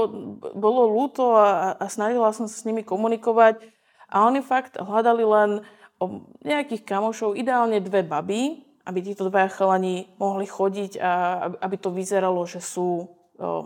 bolo 0.56 0.82
ľúto 0.88 1.36
a, 1.36 1.76
a 1.76 1.86
snažila 1.92 2.32
som 2.32 2.48
sa 2.48 2.56
s 2.56 2.64
nimi 2.64 2.88
komunikovať 2.88 3.60
a 4.08 4.24
oni 4.24 4.40
fakt 4.40 4.80
hľadali 4.80 5.24
len 5.28 5.50
o 6.00 6.26
nejakých 6.48 6.88
kamošov, 6.88 7.36
ideálne 7.36 7.84
dve 7.84 8.08
baby, 8.08 8.64
aby 8.88 9.00
títo 9.04 9.28
dvaja 9.28 9.52
chalani 9.52 10.10
mohli 10.18 10.48
chodiť 10.48 10.98
a 10.98 11.12
aby 11.62 11.76
to 11.78 11.94
vyzeralo, 11.94 12.42
že 12.48 12.64
sú 12.64 13.20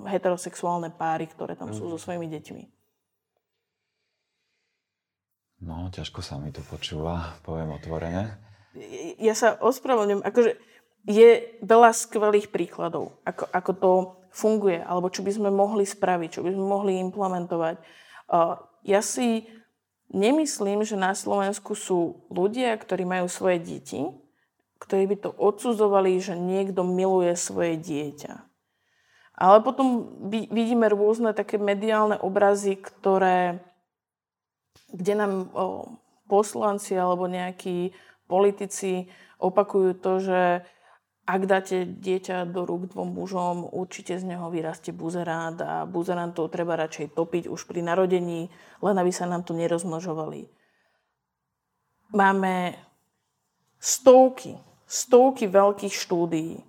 heterosexuálne 0.06 0.94
páry, 0.94 1.26
ktoré 1.26 1.58
tam 1.58 1.74
sú 1.74 1.90
so 1.90 1.98
mhm. 1.98 2.04
svojimi 2.04 2.28
deťmi. 2.30 2.64
No, 5.64 5.88
ťažko 5.88 6.20
sa 6.20 6.36
mi 6.36 6.52
to 6.52 6.60
počúva, 6.68 7.40
poviem 7.48 7.72
otvorene. 7.72 8.36
Ja 9.22 9.32
sa 9.32 9.56
ospravedlňujem, 9.64 10.28
akože 10.28 10.52
je 11.08 11.30
veľa 11.64 11.92
skvelých 11.96 12.52
príkladov, 12.52 13.16
ako, 13.24 13.48
ako 13.48 13.72
to 13.80 13.92
funguje, 14.36 14.84
alebo 14.84 15.08
čo 15.08 15.24
by 15.24 15.32
sme 15.32 15.50
mohli 15.54 15.88
spraviť, 15.88 16.30
čo 16.36 16.42
by 16.44 16.52
sme 16.52 16.66
mohli 16.68 17.00
implementovať. 17.00 17.80
Ja 18.84 19.00
si 19.00 19.48
Nemyslím, 20.14 20.86
že 20.86 20.94
na 20.94 21.18
Slovensku 21.18 21.74
sú 21.74 22.22
ľudia, 22.30 22.78
ktorí 22.78 23.02
majú 23.02 23.26
svoje 23.26 23.58
deti, 23.58 24.06
ktorí 24.78 25.10
by 25.10 25.16
to 25.26 25.30
odsudzovali, 25.34 26.22
že 26.22 26.38
niekto 26.38 26.86
miluje 26.86 27.34
svoje 27.34 27.82
dieťa. 27.82 28.46
Ale 29.34 29.66
potom 29.66 30.14
vidíme 30.30 30.86
rôzne 30.94 31.34
také 31.34 31.58
mediálne 31.58 32.22
obrazy, 32.22 32.78
ktoré, 32.78 33.58
kde 34.94 35.14
nám 35.18 35.34
o, 35.50 35.98
poslanci 36.30 36.94
alebo 36.94 37.26
nejakí 37.26 37.98
politici 38.30 39.10
opakujú 39.42 39.98
to, 39.98 40.22
že 40.22 40.42
ak 41.24 41.42
dáte 41.48 41.88
dieťa 41.88 42.52
do 42.52 42.68
rúk 42.68 42.92
dvom 42.92 43.16
mužom, 43.16 43.72
určite 43.72 44.20
z 44.20 44.28
neho 44.28 44.52
vyrastie 44.52 44.92
buzerant 44.92 45.56
a 45.64 45.88
buzerantov 45.88 46.52
treba 46.52 46.76
radšej 46.76 47.16
topiť 47.16 47.48
už 47.48 47.64
pri 47.64 47.80
narodení, 47.80 48.52
len 48.84 48.96
aby 49.00 49.12
sa 49.16 49.24
nám 49.24 49.48
tu 49.48 49.56
nerozmnožovali. 49.56 50.52
Máme 52.12 52.76
stovky, 53.80 54.60
stovky 54.84 55.48
veľkých 55.48 55.96
štúdií, 55.96 56.60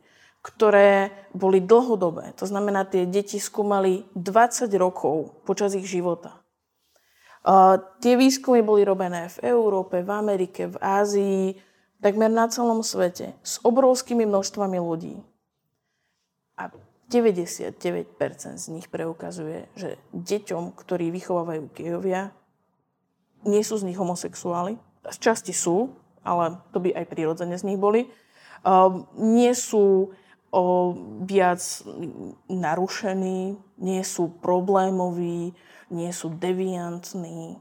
ktoré 0.44 1.10
boli 1.34 1.58
dlhodobé. 1.58 2.30
To 2.38 2.46
znamená, 2.46 2.86
tie 2.86 3.10
deti 3.10 3.42
skúmali 3.42 4.06
20 4.14 4.70
rokov 4.78 5.34
počas 5.42 5.74
ich 5.74 5.88
života. 5.88 6.38
Uh, 7.44 7.76
tie 8.00 8.16
výskumy 8.16 8.64
boli 8.64 8.86
robené 8.86 9.28
v 9.34 9.52
Európe, 9.52 10.00
v 10.00 10.10
Amerike, 10.14 10.70
v 10.70 10.76
Ázii, 10.80 11.44
takmer 12.04 12.28
na 12.28 12.52
celom 12.52 12.84
svete, 12.84 13.32
s 13.40 13.56
obrovskými 13.64 14.28
množstvami 14.28 14.76
ľudí. 14.76 15.24
A 16.60 16.68
99% 17.08 17.80
z 18.60 18.66
nich 18.68 18.92
preukazuje, 18.92 19.64
že 19.72 19.96
deťom, 20.12 20.76
ktorí 20.76 21.08
vychovávajú 21.08 21.72
gejovia, 21.72 22.36
nie 23.48 23.64
sú 23.64 23.80
z 23.80 23.88
nich 23.88 23.96
homosexuáli. 23.96 24.76
Z 25.08 25.16
časti 25.16 25.56
sú, 25.56 25.96
ale 26.20 26.60
to 26.76 26.84
by 26.84 26.92
aj 26.92 27.08
prirodzene 27.08 27.56
z 27.56 27.64
nich 27.72 27.80
boli. 27.80 28.08
Uh, 28.64 29.04
nie 29.16 29.52
sú 29.52 30.12
o, 30.54 30.94
viac 31.24 31.60
narušení, 32.48 33.58
nie 33.80 34.02
sú 34.06 34.32
problémoví, 34.40 35.52
nie 35.92 36.10
sú 36.14 36.32
deviantní. 36.32 37.60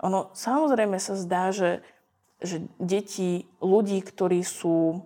Ono 0.00 0.32
samozrejme 0.32 0.96
sa 0.96 1.18
zdá, 1.18 1.52
že, 1.52 1.84
že 2.42 2.66
deti 2.76 3.48
ľudí, 3.62 4.02
ktorí 4.02 4.42
sú 4.42 5.00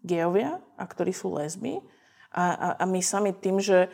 geovia 0.00 0.62
a 0.80 0.84
ktorí 0.88 1.12
sú 1.12 1.36
lesby 1.36 1.82
a, 2.32 2.44
a, 2.54 2.68
a 2.80 2.84
my 2.88 3.02
sami 3.04 3.36
tým, 3.36 3.60
že 3.60 3.90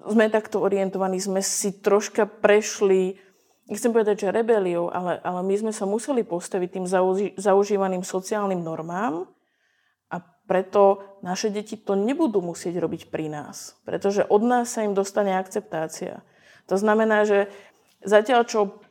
sme 0.00 0.32
takto 0.32 0.62
orientovaní, 0.64 1.20
sme 1.20 1.44
si 1.44 1.76
troška 1.80 2.24
prešli, 2.24 3.20
nechcem 3.68 3.92
povedať, 3.92 4.28
že 4.28 4.36
rebeliou, 4.36 4.88
ale, 4.88 5.20
ale 5.20 5.40
my 5.44 5.54
sme 5.60 5.72
sa 5.74 5.84
museli 5.84 6.24
postaviť 6.24 6.68
tým 6.80 6.86
zauži, 6.88 7.36
zaužívaným 7.36 8.06
sociálnym 8.06 8.64
normám, 8.64 9.28
preto 10.50 11.06
naše 11.22 11.54
deti 11.54 11.78
to 11.78 11.94
nebudú 11.94 12.42
musieť 12.42 12.82
robiť 12.82 13.14
pri 13.14 13.30
nás, 13.30 13.78
pretože 13.86 14.26
od 14.26 14.42
nás 14.42 14.74
sa 14.74 14.82
im 14.82 14.98
dostane 14.98 15.38
akceptácia. 15.38 16.26
To 16.66 16.74
znamená, 16.74 17.22
že 17.22 17.46
zatiaľ 18.02 18.50
čo 18.50 18.82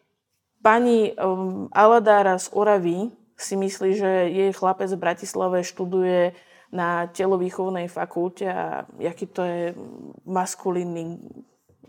pani 0.60 1.14
um, 1.16 1.68
Aladára 1.72 2.38
z 2.38 2.50
Oravy 2.52 3.12
si 3.40 3.56
myslí, 3.56 3.90
že 3.96 4.12
jej 4.30 4.52
chlapec 4.52 4.92
v 4.92 5.04
Bratislave 5.04 5.64
študuje 5.64 6.36
na 6.70 7.10
telovýchovnej 7.10 7.90
fakulte 7.90 8.46
a 8.46 8.86
aký 9.02 9.26
to 9.26 9.42
je 9.42 9.64
maskulínny 10.28 11.18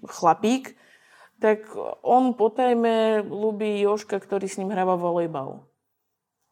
chlapík, 0.09 0.73
tak 1.41 1.69
on 2.01 2.33
potajme 2.37 3.25
ľubí 3.25 3.81
Joška, 3.81 4.21
ktorý 4.21 4.49
s 4.49 4.57
ním 4.61 4.73
hráva 4.73 4.97
volejbal. 4.97 5.65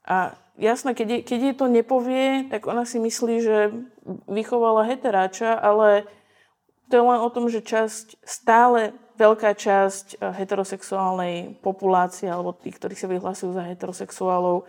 A 0.08 0.36
jasné, 0.56 0.96
keď, 0.96 1.24
keď 1.24 1.38
jej 1.40 1.54
to 1.56 1.66
nepovie, 1.68 2.48
tak 2.48 2.64
ona 2.64 2.88
si 2.88 2.96
myslí, 2.96 3.34
že 3.44 3.56
vychovala 4.28 4.88
heteráča, 4.88 5.56
ale 5.56 6.08
to 6.88 6.96
je 6.96 7.04
len 7.04 7.20
o 7.20 7.28
tom, 7.28 7.52
že 7.52 7.60
časť, 7.60 8.24
stále 8.24 8.96
veľká 9.18 9.52
časť 9.58 10.06
eh, 10.16 10.32
heterosexuálnej 10.38 11.58
populácie, 11.58 12.30
alebo 12.30 12.54
tí, 12.54 12.70
ktorí 12.70 12.94
sa 12.94 13.10
vyhlasujú 13.10 13.52
za 13.52 13.66
heterosexuálov, 13.66 14.64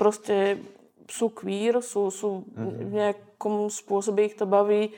proste 0.00 0.58
sú 1.06 1.28
queer, 1.30 1.84
sú, 1.84 2.08
sú 2.08 2.48
mm-hmm. 2.48 2.88
v 2.88 2.90
nejakom 2.96 3.54
spôsobe 3.68 4.24
ich 4.24 4.34
to 4.38 4.48
baví 4.48 4.96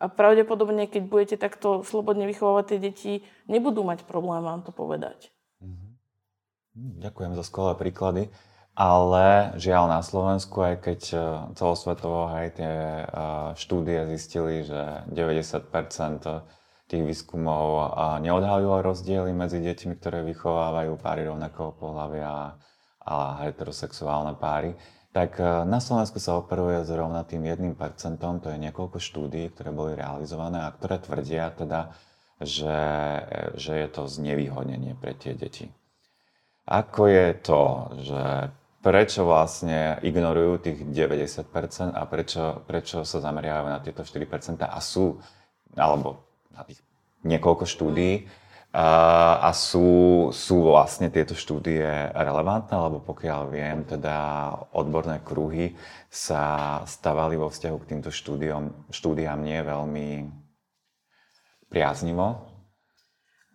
a 0.00 0.08
pravdepodobne, 0.08 0.88
keď 0.88 1.02
budete 1.04 1.36
takto 1.36 1.84
slobodne 1.84 2.24
vychovávať 2.24 2.64
tie 2.72 2.78
deti, 2.80 3.12
nebudú 3.44 3.84
mať 3.84 4.08
problém 4.08 4.40
vám 4.40 4.64
to 4.64 4.72
povedať. 4.72 5.28
Mm-hmm. 5.60 5.92
Ďakujem 7.04 7.32
za 7.36 7.44
skvelé 7.44 7.76
príklady. 7.76 8.22
Ale 8.80 9.52
žiaľ 9.60 9.92
na 9.92 10.00
Slovensku, 10.00 10.56
aj 10.64 10.76
keď 10.80 11.00
e, 11.12 11.18
celosvetovo 11.52 12.32
aj 12.32 12.46
tie 12.56 12.72
e, 12.72 13.04
štúdie 13.60 14.08
zistili, 14.16 14.64
že 14.64 15.04
90% 15.10 15.68
tých 16.90 17.06
výskumov 17.06 17.66
e, 17.70 17.84
neodhalujú 18.26 18.82
rozdiely 18.82 19.30
medzi 19.30 19.62
deťmi, 19.62 19.94
ktoré 20.02 20.26
vychovávajú 20.26 20.98
páry 20.98 21.30
rovnakého 21.30 21.70
pohľavia 21.78 22.58
a 23.00 23.16
heterosexuálne 23.46 24.36
páry, 24.36 24.76
tak 25.10 25.42
na 25.42 25.82
Slovensku 25.82 26.22
sa 26.22 26.38
operuje 26.38 26.86
zrovna 26.86 27.26
tým 27.26 27.42
1%, 27.42 27.74
to 28.20 28.48
je 28.52 28.58
niekoľko 28.60 29.02
štúdií, 29.02 29.50
ktoré 29.50 29.74
boli 29.74 29.98
realizované 29.98 30.62
a 30.62 30.70
ktoré 30.70 31.02
tvrdia 31.02 31.50
teda, 31.50 31.90
že, 32.38 32.78
že 33.58 33.72
je 33.74 33.88
to 33.90 34.06
znevýhodnenie 34.06 34.94
pre 34.94 35.18
tie 35.18 35.34
deti. 35.34 35.66
Ako 36.70 37.10
je 37.10 37.26
to, 37.42 37.62
že 37.98 38.22
prečo 38.80 39.26
vlastne 39.26 39.98
ignorujú 40.00 40.70
tých 40.70 40.78
90% 40.86 41.92
a 41.92 42.02
prečo, 42.06 42.62
prečo 42.64 43.02
sa 43.02 43.18
zameriavajú 43.18 43.68
na 43.68 43.82
tieto 43.82 44.06
4% 44.06 44.64
a 44.64 44.78
sú, 44.78 45.20
alebo 45.74 46.29
niekoľko 47.24 47.64
štúdií 47.68 48.28
a, 48.70 49.50
sú, 49.50 50.30
sú 50.30 50.70
vlastne 50.70 51.10
tieto 51.10 51.34
štúdie 51.34 51.82
relevantné, 52.14 52.70
lebo 52.70 53.02
pokiaľ 53.02 53.40
viem, 53.50 53.82
teda 53.82 54.14
odborné 54.70 55.18
kruhy 55.26 55.74
sa 56.06 56.78
stavali 56.86 57.34
vo 57.34 57.50
vzťahu 57.50 57.76
k 57.82 57.88
týmto 57.90 58.14
štúdiom, 58.14 58.90
štúdiám 58.94 59.42
nie 59.42 59.58
veľmi 59.58 60.10
priaznivo. 61.66 62.46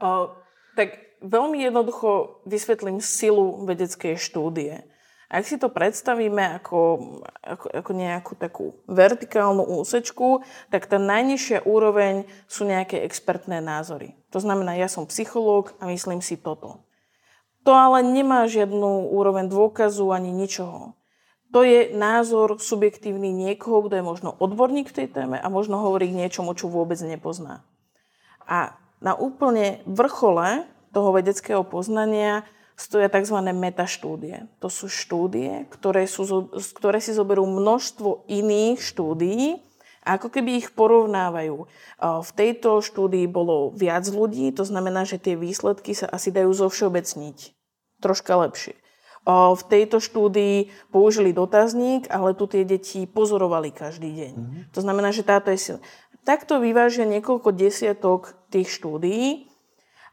O, 0.03 0.35
tak 0.75 0.99
veľmi 1.23 1.63
jednoducho 1.63 2.43
vysvetlím 2.43 2.99
silu 2.99 3.63
vedeckej 3.63 4.19
štúdie. 4.19 4.83
Ak 5.25 5.49
si 5.49 5.57
to 5.57 5.73
predstavíme 5.73 6.61
ako, 6.61 6.79
ako, 7.41 7.65
ako 7.73 7.91
nejakú 7.97 8.33
takú 8.37 8.65
vertikálnu 8.85 9.65
úsečku, 9.65 10.45
tak 10.69 10.85
tá 10.85 11.01
najnižšia 11.01 11.65
úroveň 11.65 12.29
sú 12.45 12.69
nejaké 12.69 13.01
expertné 13.01 13.57
názory. 13.57 14.13
To 14.29 14.37
znamená, 14.37 14.77
ja 14.77 14.85
som 14.85 15.09
psychológ 15.09 15.73
a 15.81 15.89
myslím 15.89 16.21
si 16.21 16.37
toto. 16.37 16.85
To 17.65 17.73
ale 17.73 18.05
nemá 18.05 18.45
žiadnu 18.45 19.09
úroveň 19.09 19.49
dôkazu 19.49 20.13
ani 20.13 20.29
ničoho. 20.29 20.93
To 21.49 21.65
je 21.65 21.89
názor 21.95 22.61
subjektívny 22.61 23.33
niekoho, 23.33 23.81
kto 23.87 23.97
je 23.97 24.05
možno 24.05 24.29
odborník 24.37 24.93
v 24.93 24.97
tej 25.01 25.07
téme 25.09 25.41
a 25.41 25.47
možno 25.49 25.81
hovorí 25.81 26.11
k 26.11 26.19
niečomu, 26.21 26.53
čo 26.53 26.69
vôbec 26.69 27.01
nepozná. 27.01 27.65
A 28.45 28.77
na 29.01 29.17
úplne 29.17 29.81
vrchole 29.89 30.69
toho 30.93 31.09
vedeckého 31.15 31.65
poznania 31.65 32.45
stoja 32.75 33.07
tzv. 33.07 33.39
metaštúdie. 33.39 34.51
To 34.59 34.67
sú 34.67 34.91
štúdie, 34.91 35.67
ktoré, 35.71 36.05
sú, 36.05 36.51
ktoré 36.75 36.99
si 36.99 37.15
zoberú 37.15 37.47
množstvo 37.47 38.27
iných 38.27 38.79
štúdií 38.83 39.63
ako 40.05 40.29
keby 40.29 40.61
ich 40.61 40.69
porovnávajú. 40.77 41.65
V 41.97 42.31
tejto 42.37 42.85
štúdii 42.85 43.25
bolo 43.25 43.73
viac 43.73 44.05
ľudí, 44.05 44.53
to 44.53 44.61
znamená, 44.61 45.01
že 45.01 45.17
tie 45.17 45.33
výsledky 45.33 45.97
sa 45.97 46.05
asi 46.05 46.29
dajú 46.29 46.53
zovšeobecniť 46.53 47.37
troška 48.05 48.37
lepšie. 48.37 48.77
V 49.25 49.63
tejto 49.65 49.97
štúdii 49.97 50.69
použili 50.93 51.33
dotazník, 51.33 52.05
ale 52.13 52.37
tu 52.37 52.45
tie 52.45 52.61
deti 52.61 53.09
pozorovali 53.09 53.73
každý 53.73 54.13
deň. 54.13 54.33
Mm-hmm. 54.37 54.61
To 54.77 54.79
znamená, 54.85 55.09
že 55.09 55.25
táto 55.25 55.49
je 55.49 55.57
silná. 55.57 55.81
Takto 56.21 56.61
vyvážia 56.61 57.09
niekoľko 57.09 57.49
desiatok 57.57 58.37
tých 58.53 58.69
štúdií 58.69 59.49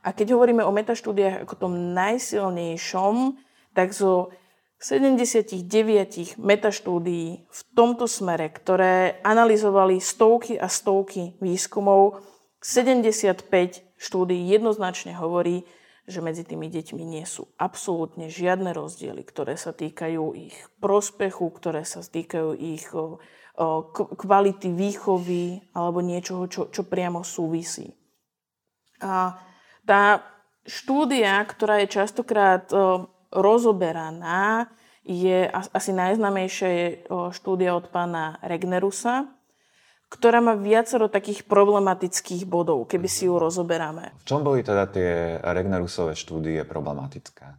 a 0.02 0.08
keď 0.10 0.34
hovoríme 0.34 0.66
o 0.66 0.74
metaštúdiách 0.74 1.46
ako 1.46 1.54
tom 1.54 1.72
najsilnejšom, 1.94 3.38
tak 3.70 3.94
zo 3.94 4.34
79 4.82 6.42
metaštúdií 6.42 7.46
v 7.46 7.60
tomto 7.78 8.10
smere, 8.10 8.50
ktoré 8.50 9.22
analyzovali 9.22 10.02
stovky 10.02 10.58
a 10.58 10.66
stovky 10.66 11.38
výskumov, 11.38 12.18
75 12.58 13.46
štúdií 13.94 14.50
jednoznačne 14.50 15.14
hovorí, 15.14 15.62
že 16.02 16.18
medzi 16.18 16.42
tými 16.42 16.66
deťmi 16.66 17.02
nie 17.06 17.22
sú 17.22 17.46
absolútne 17.54 18.26
žiadne 18.26 18.74
rozdiely, 18.74 19.22
ktoré 19.22 19.54
sa 19.54 19.70
týkajú 19.70 20.34
ich 20.34 20.56
prospechu, 20.82 21.46
ktoré 21.54 21.86
sa 21.86 22.02
týkajú 22.02 22.58
ich 22.58 22.90
kvality 24.18 24.68
výchovy 24.74 25.62
alebo 25.78 26.02
niečoho, 26.02 26.50
čo, 26.50 26.74
čo 26.74 26.82
priamo 26.82 27.22
súvisí. 27.22 27.86
A 28.98 29.38
tá 29.82 30.22
štúdia, 30.62 31.42
ktorá 31.42 31.82
je 31.82 31.90
častokrát 31.90 32.70
rozoberaná, 33.34 34.70
je 35.02 35.50
asi 35.50 35.90
najznamejšia 35.90 37.10
štúdia 37.34 37.74
od 37.74 37.90
pána 37.90 38.38
Regnerusa, 38.38 39.26
ktorá 40.06 40.38
má 40.38 40.54
viacero 40.54 41.10
takých 41.10 41.42
problematických 41.48 42.46
bodov, 42.46 42.86
keby 42.86 43.08
si 43.10 43.26
ju 43.26 43.34
rozoberáme. 43.40 44.14
V 44.22 44.28
čom 44.28 44.46
boli 44.46 44.62
teda 44.62 44.86
tie 44.86 45.42
Regnerusové 45.42 46.14
štúdie 46.14 46.62
problematické? 46.62 47.58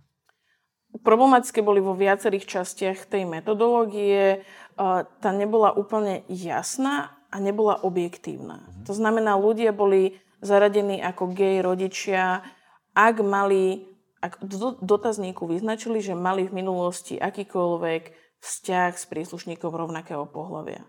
Problematické 1.01 1.65
boli 1.65 1.81
vo 1.81 1.97
viacerých 1.97 2.45
častiach 2.45 3.09
tej 3.09 3.25
metodológie. 3.25 4.45
Tá 4.77 5.29
nebola 5.33 5.73
úplne 5.73 6.21
jasná 6.29 7.17
a 7.33 7.41
nebola 7.41 7.81
objektívna. 7.81 8.61
Mhm. 8.61 8.87
To 8.87 8.93
znamená, 8.93 9.35
ľudia 9.35 9.73
boli 9.73 10.22
zaradení 10.43 10.99
ako 10.99 11.31
gej 11.31 11.63
rodičia, 11.63 12.43
ak 12.93 13.15
mali, 13.23 13.87
ak 14.21 14.43
do 14.43 14.77
dotazníku 14.83 15.49
vyznačili, 15.49 16.03
že 16.03 16.13
mali 16.13 16.45
v 16.45 16.61
minulosti 16.61 17.17
akýkoľvek 17.17 18.03
vzťah 18.43 18.91
s 18.93 19.05
príslušníkom 19.07 19.71
rovnakého 19.71 20.27
pohľavia. 20.27 20.83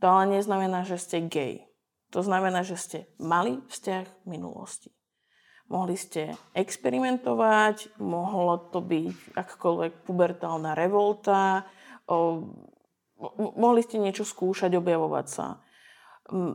to 0.00 0.06
ale 0.06 0.38
neznamená, 0.38 0.84
že 0.84 1.00
ste 1.00 1.24
gay. 1.24 1.64
To 2.12 2.20
znamená, 2.20 2.66
že 2.66 2.76
ste 2.76 2.98
mali 3.16 3.62
vzťah 3.70 4.04
v 4.04 4.26
minulosti. 4.28 4.90
Mohli 5.70 5.94
ste 5.94 6.34
experimentovať, 6.50 7.94
mohlo 8.02 8.58
to 8.74 8.82
byť 8.82 9.38
akkoľvek 9.38 9.92
pubertálna 10.02 10.74
revolta, 10.74 11.62
o, 12.10 12.42
mohli 13.54 13.80
ste 13.86 14.02
niečo 14.02 14.26
skúšať, 14.26 14.74
objavovať 14.74 15.26
sa. 15.30 15.62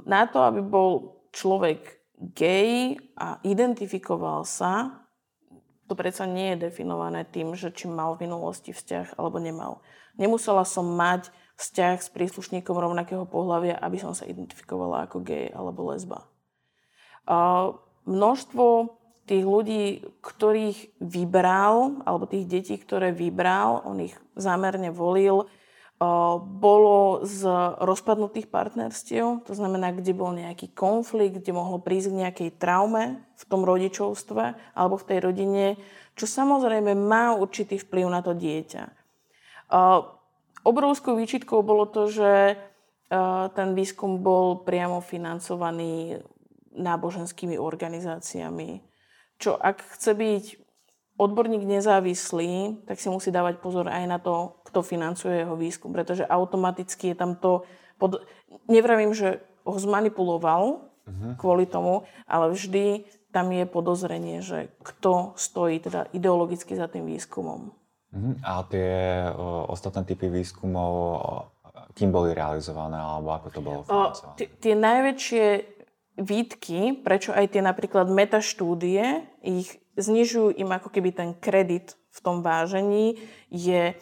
Na 0.03 0.27
to, 0.27 0.43
aby 0.43 0.59
bol 0.59 1.23
človek 1.31 2.04
gay 2.19 2.95
a 3.19 3.39
identifikoval 3.43 4.47
sa, 4.47 5.03
to 5.85 5.93
predsa 5.93 6.25
nie 6.25 6.55
je 6.55 6.71
definované 6.71 7.27
tým, 7.29 7.53
že 7.53 7.69
či 7.69 7.85
mal 7.85 8.17
v 8.17 8.25
minulosti 8.25 8.73
vzťah 8.73 9.19
alebo 9.21 9.37
nemal. 9.37 9.85
Nemusela 10.17 10.65
som 10.65 10.87
mať 10.97 11.29
vzťah 11.59 11.95
s 12.01 12.09
príslušníkom 12.09 12.73
rovnakého 12.75 13.23
pohľavia, 13.29 13.77
aby 13.79 14.01
som 14.01 14.11
sa 14.17 14.25
identifikovala 14.25 15.07
ako 15.07 15.21
gay 15.21 15.51
alebo 15.53 15.93
lesba. 15.93 16.25
A 17.29 17.69
množstvo 18.09 18.97
tých 19.25 19.45
ľudí, 19.45 20.05
ktorých 20.21 21.01
vybral, 21.01 22.05
alebo 22.05 22.29
tých 22.29 22.45
detí, 22.45 22.77
ktoré 22.77 23.09
vybral, 23.09 23.81
on 23.85 23.97
ich 24.05 24.13
zámerne 24.37 24.93
volil, 24.93 25.49
bolo 26.43 27.23
z 27.23 27.47
rozpadnutých 27.79 28.51
partnerstiev, 28.51 29.47
to 29.47 29.55
znamená, 29.55 29.95
kde 29.95 30.11
bol 30.11 30.35
nejaký 30.35 30.75
konflikt, 30.75 31.39
kde 31.39 31.55
mohlo 31.55 31.79
prísť 31.79 32.11
k 32.11 32.19
nejakej 32.19 32.49
traume 32.59 33.23
v 33.39 33.43
tom 33.47 33.63
rodičovstve 33.63 34.75
alebo 34.75 34.99
v 34.99 35.07
tej 35.07 35.19
rodine, 35.23 35.65
čo 36.19 36.27
samozrejme 36.27 36.91
má 36.99 37.31
určitý 37.35 37.79
vplyv 37.79 38.11
na 38.11 38.19
to 38.19 38.35
dieťa. 38.35 38.83
Obrovskou 40.67 41.15
výčitkou 41.15 41.63
bolo 41.63 41.87
to, 41.87 42.11
že 42.11 42.59
ten 43.55 43.69
výskum 43.71 44.19
bol 44.19 44.67
priamo 44.67 44.99
financovaný 44.99 46.19
náboženskými 46.75 47.55
organizáciami, 47.55 48.83
čo 49.39 49.55
ak 49.55 49.95
chce 49.95 50.11
byť 50.11 50.43
odborník 51.15 51.63
nezávislý, 51.63 52.83
tak 52.83 52.99
si 52.99 53.07
musí 53.07 53.31
dávať 53.31 53.63
pozor 53.63 53.87
aj 53.87 54.03
na 54.07 54.19
to, 54.19 54.59
kto 54.67 54.83
financuje 54.83 55.43
jeho 55.43 55.55
výskum, 55.55 55.95
pretože 55.95 56.27
automaticky 56.27 57.11
je 57.11 57.17
tam 57.17 57.39
to... 57.39 57.63
Pod... 57.95 58.23
Nevravím, 58.67 59.15
že 59.15 59.39
ho 59.63 59.79
zmanipuloval 59.79 60.63
uh-huh. 61.07 61.33
kvôli 61.39 61.65
tomu, 61.65 62.03
ale 62.27 62.51
vždy 62.51 63.07
tam 63.31 63.51
je 63.51 63.63
podozrenie, 63.67 64.39
že 64.39 64.71
kto 64.83 65.35
stojí 65.35 65.79
teda 65.83 66.07
ideologicky 66.15 66.75
za 66.75 66.87
tým 66.87 67.07
výskumom. 67.07 67.71
Uh-huh. 68.15 68.35
A 68.43 68.63
tie 68.67 69.27
o, 69.31 69.71
ostatné 69.71 70.07
typy 70.07 70.31
výskumov, 70.31 70.91
o, 70.91 71.19
kým 71.95 72.11
boli 72.11 72.31
realizované, 72.31 72.95
alebo 72.95 73.35
ako 73.35 73.47
to 73.51 73.59
bolo 73.63 73.79
financované? 73.83 74.35
T- 74.39 74.51
tie 74.59 74.75
najväčšie 74.75 75.45
výtky, 76.15 77.03
prečo 77.03 77.35
aj 77.35 77.55
tie 77.55 77.61
napríklad 77.63 78.07
metaštúdie, 78.07 79.23
ich 79.43 79.79
znižujú 79.99 80.55
im 80.55 80.71
ako 80.71 80.91
keby 80.91 81.11
ten 81.11 81.29
kredit 81.35 81.99
v 82.11 82.19
tom 82.23 82.39
vážení, 82.39 83.19
je 83.51 83.95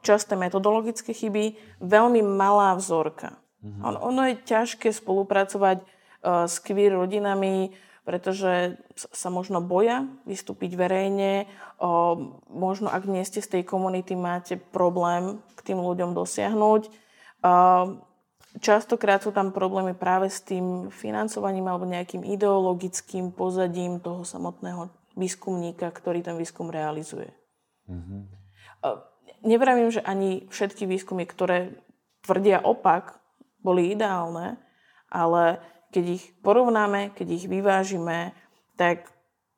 časté 0.00 0.32
metodologické 0.38 1.12
chyby, 1.12 1.58
veľmi 1.82 2.22
malá 2.24 2.72
vzorka. 2.78 3.36
On, 3.62 3.94
ono 3.94 4.26
je 4.26 4.42
ťažké 4.42 4.90
spolupracovať 4.90 5.86
s 6.22 6.54
queer 6.62 6.98
rodinami, 6.98 7.74
pretože 8.02 8.78
sa 8.94 9.30
možno 9.30 9.62
boja 9.62 10.10
vystúpiť 10.26 10.74
verejne. 10.74 11.46
Možno 12.50 12.90
ak 12.90 13.06
nie 13.06 13.22
ste 13.22 13.38
z 13.38 13.58
tej 13.58 13.62
komunity, 13.62 14.18
máte 14.18 14.58
problém 14.58 15.38
k 15.54 15.60
tým 15.70 15.78
ľuďom 15.78 16.10
dosiahnuť. 16.10 16.90
Častokrát 18.60 19.24
sú 19.24 19.32
tam 19.32 19.48
problémy 19.48 19.96
práve 19.96 20.28
s 20.28 20.44
tým 20.44 20.92
financovaním 20.92 21.64
alebo 21.72 21.88
nejakým 21.88 22.20
ideologickým 22.20 23.32
pozadím 23.32 23.96
toho 23.96 24.28
samotného 24.28 24.92
výskumníka, 25.16 25.88
ktorý 25.88 26.20
ten 26.20 26.36
výskum 26.36 26.68
realizuje. 26.68 27.32
Mm-hmm. 27.88 28.20
Nevravím, 29.42 29.88
že 29.88 30.04
ani 30.04 30.44
všetky 30.52 30.84
výskumy, 30.84 31.24
ktoré 31.24 31.80
tvrdia 32.22 32.60
opak, 32.60 33.18
boli 33.62 33.94
ideálne, 33.94 34.58
ale 35.08 35.62
keď 35.94 36.04
ich 36.20 36.24
porovnáme, 36.42 37.14
keď 37.14 37.28
ich 37.30 37.44
vyvážime, 37.46 38.34
tak 38.76 39.08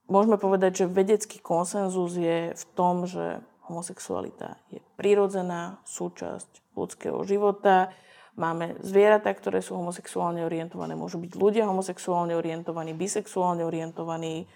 môžeme 0.06 0.36
povedať, 0.36 0.84
že 0.84 0.92
vedecký 0.92 1.40
konsenzus 1.40 2.14
je 2.14 2.52
v 2.52 2.64
tom, 2.76 3.08
že 3.08 3.40
homosexualita 3.64 4.60
je 4.68 4.80
prirodzená 5.00 5.80
súčasť 5.88 6.76
ľudského 6.76 7.16
života, 7.24 7.96
Máme 8.34 8.74
zvieratá, 8.82 9.30
ktoré 9.30 9.62
sú 9.62 9.78
homosexuálne 9.78 10.42
orientované. 10.42 10.98
Môžu 10.98 11.22
byť 11.22 11.38
ľudia 11.38 11.70
homosexuálne 11.70 12.34
orientovaní, 12.34 12.90
bisexuálne 12.90 13.62
orientovaní. 13.62 14.50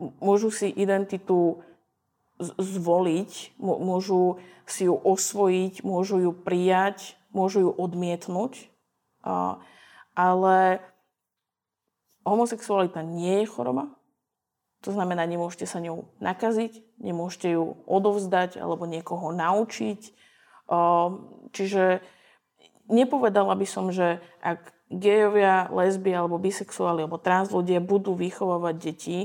Môžu 0.00 0.48
si 0.48 0.72
identitu 0.72 1.60
zvoliť, 2.40 3.58
môžu 3.60 4.40
si 4.64 4.88
ju 4.88 4.96
osvojiť, 4.96 5.84
môžu 5.84 6.24
ju 6.24 6.32
prijať, 6.32 7.20
môžu 7.34 7.68
ju 7.68 7.70
odmietnúť. 7.76 8.72
Ale 10.16 10.56
homosexualita 12.24 13.04
nie 13.04 13.44
je 13.44 13.50
choroba. 13.50 13.92
To 14.86 14.94
znamená, 14.94 15.26
nemôžete 15.26 15.66
sa 15.66 15.82
ňou 15.82 16.06
nakaziť, 16.22 17.02
nemôžete 17.02 17.58
ju 17.58 17.76
odovzdať 17.84 18.62
alebo 18.62 18.86
niekoho 18.86 19.34
naučiť. 19.34 20.00
Čiže 21.50 21.84
nepovedala 22.88 23.54
by 23.54 23.66
som, 23.68 23.92
že 23.92 24.18
ak 24.42 24.72
gejovia, 24.88 25.68
lesby 25.68 26.10
alebo 26.16 26.40
bisexuáli 26.40 27.04
alebo 27.04 27.20
trans 27.20 27.52
ľudia 27.52 27.78
budú 27.78 28.16
vychovávať 28.16 28.74
deti, 28.80 29.18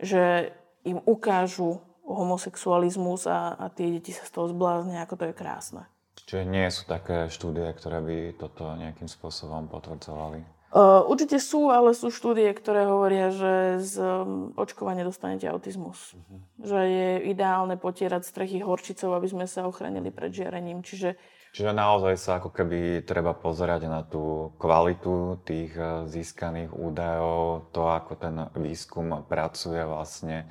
že 0.00 0.56
im 0.82 0.98
ukážu 1.04 1.84
homosexualizmus 2.02 3.30
a, 3.30 3.54
a 3.54 3.70
tie 3.70 3.92
deti 3.94 4.10
sa 4.10 4.26
z 4.26 4.32
toho 4.34 4.46
zbláznia, 4.50 5.04
ako 5.06 5.14
to 5.20 5.24
je 5.30 5.34
krásne. 5.36 5.82
Čiže 6.26 6.44
nie 6.48 6.66
sú 6.72 6.88
také 6.88 7.30
štúdie, 7.30 7.68
ktoré 7.76 8.02
by 8.02 8.16
toto 8.40 8.72
nejakým 8.74 9.06
spôsobom 9.06 9.68
potvrdzovali? 9.68 10.42
Uh, 10.72 11.04
určite 11.04 11.36
sú, 11.36 11.68
ale 11.68 11.92
sú 11.92 12.08
štúdie, 12.08 12.48
ktoré 12.56 12.88
hovoria, 12.88 13.28
že 13.28 13.84
z 13.84 14.00
um, 14.00 14.56
očkovania 14.56 15.04
dostanete 15.04 15.44
autizmus. 15.44 16.16
Uh-huh. 16.16 16.40
Že 16.64 16.80
je 16.88 17.10
ideálne 17.28 17.76
potierať 17.76 18.24
strechy 18.24 18.64
horčicou, 18.64 19.12
aby 19.12 19.28
sme 19.28 19.44
sa 19.44 19.68
ochránili 19.68 20.08
pred 20.08 20.32
žiarením. 20.32 20.80
Čiže 20.80 21.20
Čiže 21.52 21.76
naozaj 21.76 22.16
sa 22.16 22.40
ako 22.40 22.48
keby 22.48 23.04
treba 23.04 23.36
pozerať 23.36 23.84
na 23.84 24.00
tú 24.00 24.56
kvalitu 24.56 25.36
tých 25.44 25.76
eh, 25.76 26.08
získaných 26.08 26.72
údajov, 26.72 27.68
to 27.76 27.92
ako 27.92 28.12
ten 28.16 28.36
výskum 28.56 29.20
pracuje 29.28 29.84
vlastne 29.84 30.48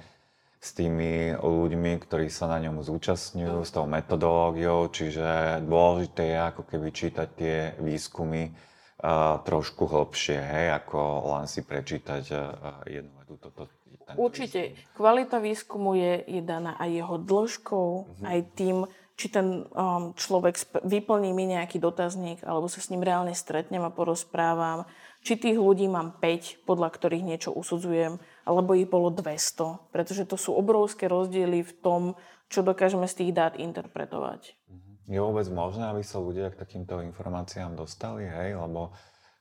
s 0.61 0.77
tými 0.77 1.33
ľuďmi, 1.41 1.97
ktorí 2.05 2.29
sa 2.29 2.45
na 2.45 2.61
ňom 2.61 2.85
zúčastňujú, 2.85 3.65
s 3.65 3.73
tou 3.73 3.89
metodológiou, 3.89 4.93
čiže 4.93 5.57
dôležité 5.65 6.37
je 6.37 6.39
ako 6.53 6.63
keby 6.69 6.87
čítať 6.93 7.27
tie 7.33 7.57
výskumy 7.81 8.53
uh, 8.53 9.41
trošku 9.41 9.89
hlbšie, 9.89 10.37
hej, 10.37 10.67
ako 10.77 11.33
len 11.33 11.49
si 11.49 11.65
prečítať 11.65 12.23
uh, 12.29 12.77
jednu 12.85 13.09
vetu. 13.25 13.41
Toto, 13.41 13.73
Určite. 14.21 14.75
Výskum. 14.75 14.93
Kvalita 15.01 15.37
výskumu 15.41 15.97
je, 15.97 16.13
je 16.29 16.41
daná 16.45 16.77
aj 16.77 16.89
jeho 16.93 17.15
dĺžkou, 17.17 17.89
uh-huh. 18.05 18.25
aj 18.27 18.39
tým, 18.53 18.85
či 19.15 19.27
ten 19.29 19.67
um, 19.71 20.15
človek 20.17 20.55
sp- 20.57 20.81
vyplní 20.81 21.31
mi 21.35 21.45
nejaký 21.49 21.77
dotazník, 21.77 22.41
alebo 22.41 22.71
sa 22.71 22.81
s 22.81 22.89
ním 22.89 23.05
reálne 23.05 23.35
stretnem 23.35 23.83
a 23.85 23.93
porozprávam, 23.93 24.87
či 25.21 25.37
tých 25.37 25.57
ľudí 25.61 25.85
mám 25.85 26.17
5, 26.17 26.65
podľa 26.65 26.89
ktorých 26.89 27.27
niečo 27.27 27.53
usudzujem, 27.53 28.17
alebo 28.43 28.73
ich 28.73 28.89
bolo 28.89 29.13
200, 29.13 29.93
pretože 29.93 30.25
to 30.25 30.35
sú 30.35 30.57
obrovské 30.57 31.05
rozdiely 31.05 31.61
v 31.61 31.73
tom, 31.83 32.01
čo 32.49 32.65
dokážeme 32.65 33.05
z 33.05 33.21
tých 33.21 33.31
dát 33.31 33.53
interpretovať. 33.55 34.57
Je 35.05 35.19
vôbec 35.19 35.45
možné, 35.53 35.87
aby 35.91 36.01
sa 36.01 36.17
ľudia 36.17 36.49
k 36.49 36.59
takýmto 36.59 37.03
informáciám 37.05 37.77
dostali, 37.77 38.25
hej? 38.25 38.57
Lebo 38.57 38.95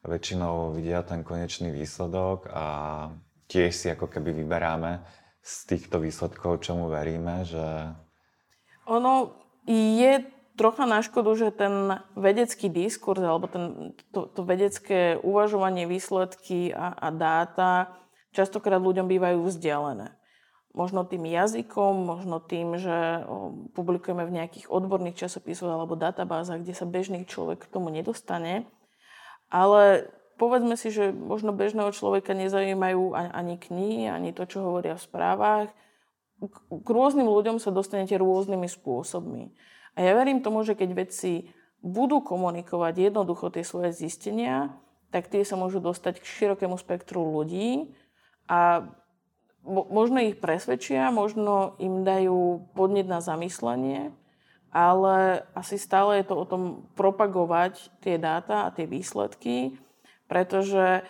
väčšinou 0.05 0.73
vidia 0.77 1.05
ten 1.05 1.25
konečný 1.25 1.73
výsledok 1.73 2.49
a 2.53 2.65
tiež 3.49 3.73
si 3.73 3.87
ako 3.93 4.09
keby 4.09 4.33
vyberáme 4.33 5.01
z 5.41 5.53
týchto 5.67 6.01
výsledkov, 6.01 6.61
čomu 6.61 6.93
veríme, 6.93 7.45
že... 7.45 7.93
Ono, 8.89 9.40
je 9.69 10.25
trocha 10.61 10.85
na 10.85 11.01
škodu, 11.01 11.33
že 11.37 11.57
ten 11.57 12.05
vedecký 12.13 12.69
diskurs 12.69 13.25
alebo 13.25 13.49
ten, 13.49 13.97
to, 14.13 14.29
to 14.29 14.45
vedecké 14.45 15.17
uvažovanie, 15.25 15.89
výsledky 15.89 16.69
a, 16.77 16.93
a 16.93 17.09
dáta 17.09 17.97
častokrát 18.37 18.79
ľuďom 18.79 19.09
bývajú 19.09 19.41
vzdialené. 19.49 20.13
Možno 20.71 21.03
tým 21.03 21.27
jazykom, 21.27 22.07
možno 22.07 22.39
tým, 22.39 22.79
že 22.79 23.27
publikujeme 23.75 24.23
v 24.23 24.37
nejakých 24.39 24.71
odborných 24.71 25.27
časopisoch 25.27 25.67
alebo 25.67 25.99
databázach, 25.99 26.63
kde 26.63 26.79
sa 26.79 26.87
bežný 26.87 27.27
človek 27.27 27.67
k 27.67 27.73
tomu 27.75 27.91
nedostane. 27.91 28.71
Ale 29.51 30.07
povedzme 30.39 30.79
si, 30.79 30.95
že 30.95 31.11
možno 31.11 31.51
bežného 31.51 31.91
človeka 31.91 32.39
nezaujímajú 32.39 33.19
ani 33.19 33.59
knihy, 33.59 34.07
ani 34.07 34.31
to, 34.31 34.47
čo 34.47 34.63
hovoria 34.63 34.95
v 34.95 35.03
správach 35.03 35.69
k 36.49 36.89
rôznym 36.89 37.29
ľuďom 37.29 37.61
sa 37.61 37.69
dostanete 37.69 38.17
rôznymi 38.17 38.65
spôsobmi. 38.65 39.53
A 39.97 39.99
ja 40.01 40.17
verím 40.17 40.41
tomu, 40.41 40.65
že 40.65 40.73
keď 40.73 40.97
vedci 40.97 41.53
budú 41.85 42.25
komunikovať 42.25 43.13
jednoducho 43.13 43.53
tie 43.53 43.65
svoje 43.65 43.93
zistenia, 43.93 44.73
tak 45.11 45.29
tie 45.29 45.43
sa 45.43 45.59
môžu 45.59 45.83
dostať 45.83 46.23
k 46.23 46.31
širokému 46.31 46.79
spektru 46.79 47.21
ľudí 47.21 47.93
a 48.47 48.89
možno 49.67 50.23
ich 50.23 50.39
presvedčia, 50.41 51.13
možno 51.13 51.77
im 51.77 52.07
dajú 52.07 52.71
podnet 52.73 53.05
na 53.05 53.21
zamyslenie, 53.21 54.15
ale 54.71 55.45
asi 55.53 55.77
stále 55.77 56.23
je 56.23 56.31
to 56.31 56.35
o 56.39 56.49
tom 56.49 56.63
propagovať 56.95 57.91
tie 58.01 58.17
dáta 58.17 58.71
a 58.71 58.73
tie 58.73 58.87
výsledky, 58.87 59.77
pretože 60.31 61.03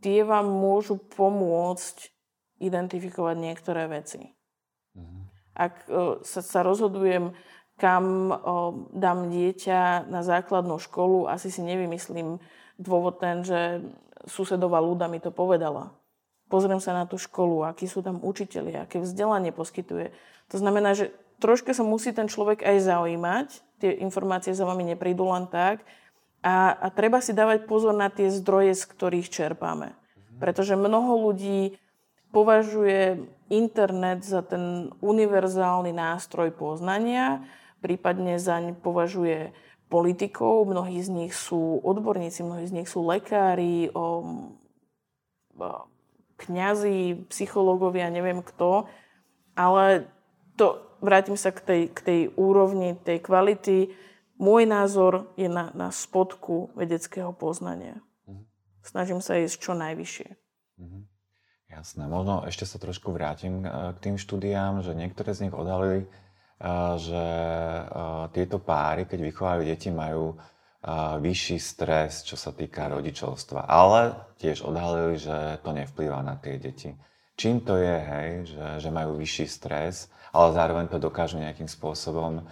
tie 0.00 0.22
vám 0.22 0.46
môžu 0.46 0.96
pomôcť 0.96 2.14
identifikovať 2.62 3.36
niektoré 3.36 3.90
veci. 3.90 4.39
Ak 5.60 5.84
e, 5.84 6.24
sa, 6.24 6.40
sa 6.40 6.64
rozhodujem, 6.64 7.36
kam 7.76 8.32
o, 8.32 8.36
dám 8.96 9.28
dieťa 9.28 10.08
na 10.08 10.24
základnú 10.24 10.80
školu, 10.80 11.28
asi 11.28 11.52
si 11.52 11.60
nevymyslím 11.60 12.40
dôvod 12.80 13.20
ten, 13.20 13.44
že 13.44 13.84
susedová 14.24 14.80
ľuda 14.80 15.12
mi 15.12 15.20
to 15.20 15.28
povedala 15.28 15.92
pozriem 16.50 16.82
sa 16.82 16.92
na 16.92 17.06
tú 17.06 17.16
školu, 17.16 17.62
akí 17.62 17.86
sú 17.86 18.02
tam 18.02 18.18
učiteľi, 18.18 18.84
aké 18.84 18.98
vzdelanie 18.98 19.54
poskytuje. 19.54 20.10
To 20.50 20.56
znamená, 20.58 20.98
že 20.98 21.14
troška 21.38 21.70
sa 21.70 21.86
musí 21.86 22.10
ten 22.10 22.26
človek 22.26 22.66
aj 22.66 22.76
zaujímať, 22.82 23.48
tie 23.78 24.02
informácie 24.02 24.52
za 24.52 24.66
vami 24.66 24.82
neprídu 24.92 25.24
len 25.30 25.46
tak 25.46 25.86
a, 26.42 26.74
a 26.74 26.86
treba 26.90 27.22
si 27.22 27.30
dávať 27.30 27.70
pozor 27.70 27.94
na 27.94 28.10
tie 28.10 28.28
zdroje, 28.28 28.74
z 28.74 28.84
ktorých 28.90 29.30
čerpáme. 29.30 29.94
Pretože 30.42 30.74
mnoho 30.74 31.30
ľudí 31.30 31.78
považuje 32.30 33.26
internet 33.50 34.22
za 34.22 34.42
ten 34.46 34.94
univerzálny 35.02 35.90
nástroj 35.90 36.54
poznania, 36.54 37.42
prípadne 37.82 38.38
zaň 38.38 38.78
považuje 38.78 39.50
politikov, 39.90 40.70
mnohí 40.70 41.02
z 41.02 41.10
nich 41.10 41.34
sú 41.34 41.82
odborníci, 41.82 42.46
mnohí 42.46 42.64
z 42.70 42.74
nich 42.78 42.88
sú 42.88 43.02
lekári, 43.02 43.90
kňazi, 46.40 47.28
psychológovia, 47.28 48.08
neviem 48.08 48.40
kto, 48.40 48.86
ale 49.58 50.08
to, 50.56 50.80
vrátim 51.02 51.36
sa 51.36 51.52
k 51.52 51.60
tej, 51.60 51.82
k 51.92 51.98
tej 52.00 52.20
úrovni, 52.38 52.96
tej 52.96 53.20
kvality. 53.20 53.92
Môj 54.40 54.64
názor 54.64 55.28
je 55.36 55.52
na, 55.52 55.68
na 55.76 55.92
spodku 55.92 56.72
vedeckého 56.72 57.34
poznania. 57.34 58.00
Mhm. 58.24 58.48
Snažím 58.80 59.20
sa 59.20 59.36
ísť 59.36 59.56
čo 59.58 59.72
najvyššie. 59.76 60.28
Mhm. 60.80 61.09
Jasné. 61.70 62.04
Možno 62.10 62.42
ešte 62.50 62.66
sa 62.66 62.82
trošku 62.82 63.14
vrátim 63.14 63.62
k 63.62 63.96
tým 64.02 64.18
štúdiám, 64.18 64.82
že 64.82 64.92
niektoré 64.92 65.30
z 65.30 65.46
nich 65.46 65.54
odhalili, 65.54 66.10
že 66.98 67.24
tieto 68.34 68.58
páry, 68.58 69.06
keď 69.06 69.18
vychovajú 69.30 69.60
deti, 69.64 69.88
majú 69.94 70.34
vyšší 71.22 71.56
stres, 71.62 72.26
čo 72.26 72.34
sa 72.34 72.50
týka 72.50 72.90
rodičovstva. 72.90 73.70
Ale 73.70 74.18
tiež 74.42 74.66
odhalili, 74.66 75.16
že 75.16 75.62
to 75.62 75.70
nevplyvá 75.70 76.20
na 76.26 76.36
tie 76.36 76.58
deti. 76.58 76.92
Čím 77.38 77.64
to 77.64 77.78
je, 77.80 77.96
hej, 77.96 78.30
že, 78.50 78.64
že 78.84 78.90
majú 78.92 79.16
vyšší 79.16 79.46
stres, 79.48 80.12
ale 80.34 80.52
zároveň 80.52 80.92
to 80.92 81.00
dokážu 81.00 81.40
nejakým 81.40 81.70
spôsobom 81.70 82.44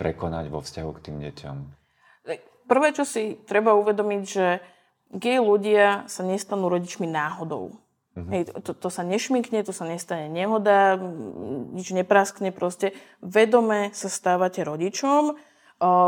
prekonať 0.00 0.48
vo 0.48 0.64
vzťahu 0.64 0.90
k 0.96 1.04
tým 1.04 1.16
deťom? 1.20 1.56
Prvé, 2.64 2.88
čo 2.96 3.04
si 3.04 3.36
treba 3.44 3.76
uvedomiť, 3.76 4.22
že 4.24 4.64
gej 5.12 5.44
ľudia 5.44 6.08
sa 6.08 6.24
nestanú 6.24 6.72
rodičmi 6.72 7.04
náhodou. 7.04 7.76
Uh-huh. 8.12 8.28
Hej, 8.28 8.52
to, 8.60 8.76
to 8.76 8.88
sa 8.92 9.00
nešmikne, 9.04 9.64
to 9.64 9.72
sa 9.72 9.88
nestane 9.88 10.28
nehoda, 10.28 11.00
nič 11.72 11.96
nepraskne, 11.96 12.52
proste 12.52 12.92
vedome 13.24 13.88
sa 13.96 14.12
stávate 14.12 14.60
rodičom 14.60 15.38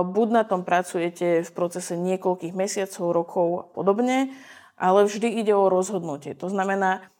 Buď 0.06 0.28
na 0.30 0.46
tom 0.46 0.62
pracujete 0.62 1.42
v 1.42 1.50
procese 1.50 1.98
niekoľkých 1.98 2.54
mesiacov, 2.54 3.10
rokov 3.10 3.48
a 3.58 3.64
podobne, 3.74 4.30
ale 4.78 5.02
vždy 5.02 5.42
ide 5.42 5.50
o 5.50 5.66
rozhodnutie. 5.66 6.38
To 6.38 6.46
znamená, 6.46 7.10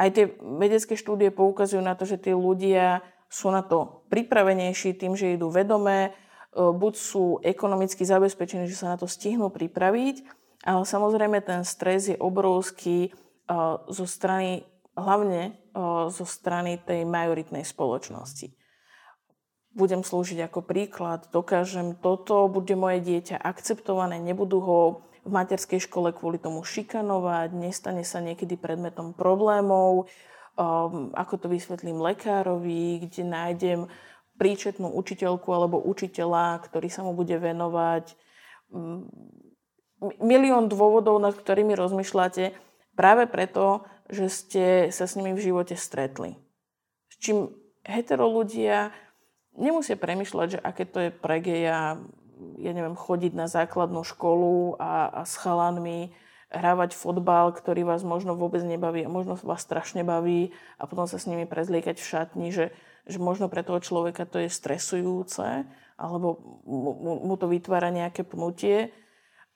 aj 0.00 0.08
tie 0.16 0.24
vedecké 0.40 0.96
štúdie 0.96 1.28
poukazujú 1.28 1.84
na 1.84 1.92
to, 1.92 2.08
že 2.08 2.16
tí 2.16 2.32
ľudia 2.32 3.04
sú 3.28 3.52
na 3.52 3.60
to 3.60 4.00
pripravenejší 4.08 4.96
tým, 4.96 5.12
že 5.12 5.36
idú 5.36 5.52
vedomé, 5.52 6.16
buď 6.56 6.92
sú 6.96 7.44
ekonomicky 7.44 8.00
zabezpečení, 8.00 8.64
že 8.64 8.80
sa 8.80 8.96
na 8.96 8.96
to 8.96 9.04
stihnú 9.04 9.52
pripraviť, 9.52 10.24
ale 10.64 10.88
samozrejme 10.88 11.44
ten 11.44 11.68
stres 11.68 12.08
je 12.08 12.16
obrovský 12.16 13.12
zo 13.88 14.06
strany, 14.06 14.68
hlavne 14.92 15.56
zo 16.12 16.26
strany 16.28 16.76
tej 16.78 17.08
majoritnej 17.08 17.64
spoločnosti. 17.64 18.52
Budem 19.72 20.04
slúžiť 20.04 20.44
ako 20.48 20.64
príklad, 20.64 21.28
dokážem 21.32 21.96
toto, 21.96 22.48
bude 22.48 22.76
moje 22.76 23.00
dieťa 23.04 23.40
akceptované, 23.40 24.20
nebudú 24.20 24.58
ho 24.60 24.78
v 25.22 25.30
materskej 25.30 25.84
škole 25.84 26.12
kvôli 26.16 26.40
tomu 26.40 26.64
šikanovať, 26.64 27.52
nestane 27.52 28.02
sa 28.02 28.18
niekedy 28.18 28.56
predmetom 28.56 29.12
problémov, 29.12 30.08
ako 31.14 31.34
to 31.38 31.46
vysvetlím 31.52 32.00
lekárovi, 32.00 33.06
kde 33.06 33.22
nájdem 33.22 33.80
príčetnú 34.40 34.90
učiteľku 34.90 35.46
alebo 35.52 35.78
učiteľa, 35.78 36.58
ktorý 36.64 36.88
sa 36.90 37.06
mu 37.06 37.14
bude 37.14 37.38
venovať. 37.38 38.18
Milión 40.18 40.66
dôvodov, 40.66 41.22
nad 41.22 41.34
ktorými 41.34 41.78
rozmýšľate, 41.78 42.54
práve 42.98 43.30
preto, 43.30 43.86
že 44.10 44.26
ste 44.26 44.64
sa 44.90 45.06
s 45.06 45.14
nimi 45.14 45.38
v 45.38 45.44
živote 45.46 45.78
stretli. 45.78 46.34
S 47.06 47.14
čím 47.22 47.54
hetero 47.86 48.26
ľudia 48.26 48.90
nemusia 49.54 49.94
premyšľať, 49.94 50.48
že 50.58 50.58
aké 50.58 50.82
to 50.82 50.98
je 51.06 51.10
pre 51.14 51.38
geja, 51.38 52.02
ja 52.58 52.72
neviem, 52.74 52.98
chodiť 52.98 53.32
na 53.38 53.46
základnú 53.46 54.02
školu 54.02 54.74
a, 54.82 55.10
a 55.10 55.22
s 55.22 55.38
chalanmi 55.38 56.10
hrávať 56.48 56.96
fotbal, 56.96 57.52
ktorý 57.52 57.84
vás 57.84 58.00
možno 58.00 58.32
vôbec 58.32 58.64
nebaví 58.64 59.04
a 59.04 59.12
možno 59.12 59.36
vás 59.44 59.60
strašne 59.60 60.00
baví 60.00 60.56
a 60.80 60.88
potom 60.88 61.04
sa 61.04 61.20
s 61.20 61.28
nimi 61.28 61.44
prezliekať 61.44 62.00
v 62.00 62.08
šatni, 62.08 62.48
že, 62.48 62.72
že 63.04 63.20
možno 63.20 63.52
pre 63.52 63.60
toho 63.60 63.84
človeka 63.84 64.24
to 64.24 64.40
je 64.40 64.48
stresujúce 64.48 65.68
alebo 66.00 66.40
mu, 66.64 67.20
mu 67.26 67.34
to 67.36 67.50
vytvára 67.50 67.92
nejaké 67.92 68.24
pnutie. 68.24 68.94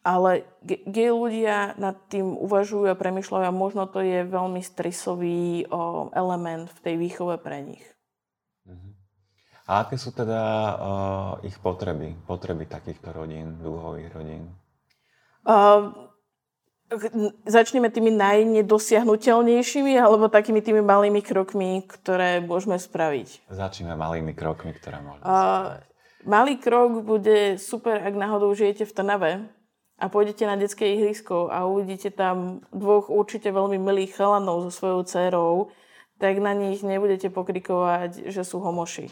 Ale 0.03 0.42
gej 0.66 1.14
ľudia 1.14 1.78
nad 1.78 1.94
tým 2.11 2.34
uvažujú 2.34 2.90
a 2.90 2.98
premyšľajú 2.98 3.44
a 3.46 3.55
možno 3.55 3.86
to 3.86 4.03
je 4.03 4.26
veľmi 4.26 4.59
stresový 4.59 5.62
o, 5.70 6.11
element 6.11 6.66
v 6.74 6.78
tej 6.82 6.94
výchove 6.98 7.38
pre 7.38 7.62
nich. 7.62 7.86
A 9.70 9.86
aké 9.86 9.94
sú 9.94 10.11
teda 10.11 10.42
uh, 10.42 11.46
ich 11.46 11.55
potreby, 11.62 12.18
potreby 12.26 12.66
takýchto 12.66 13.14
rodín, 13.14 13.62
dúhových 13.62 14.11
rodín? 14.11 14.50
Uh, 15.46 16.11
začneme 17.46 17.86
tými 17.88 18.11
najnedosiahnutelnejšími 18.11 19.94
alebo 19.96 20.26
takými 20.26 20.61
tými 20.66 20.82
malými 20.82 21.22
krokmi, 21.22 21.86
ktoré 21.86 22.42
môžeme 22.42 22.74
spraviť? 22.74 23.48
Začneme 23.48 23.94
malými 23.94 24.34
krokmi, 24.34 24.74
ktoré 24.74 24.98
môžeme 24.98 25.24
uh, 25.24 25.78
Malý 26.22 26.55
krok 26.62 27.03
bude 27.03 27.59
super, 27.59 27.98
ak 27.98 28.14
náhodou 28.14 28.55
žijete 28.55 28.86
v 28.86 28.94
Trnave 28.94 29.30
a 30.03 30.11
pôjdete 30.11 30.42
na 30.42 30.59
detské 30.59 30.98
ihrisko 30.98 31.46
a 31.46 31.62
uvidíte 31.70 32.11
tam 32.11 32.66
dvoch 32.74 33.07
určite 33.07 33.55
veľmi 33.55 33.78
milých 33.78 34.18
chalanov 34.18 34.66
so 34.66 34.70
svojou 34.74 35.07
dcerou, 35.07 35.55
tak 36.18 36.42
na 36.42 36.59
nich 36.59 36.82
nebudete 36.82 37.30
pokrikovať, 37.30 38.26
že 38.26 38.42
sú 38.42 38.59
homoši 38.59 39.07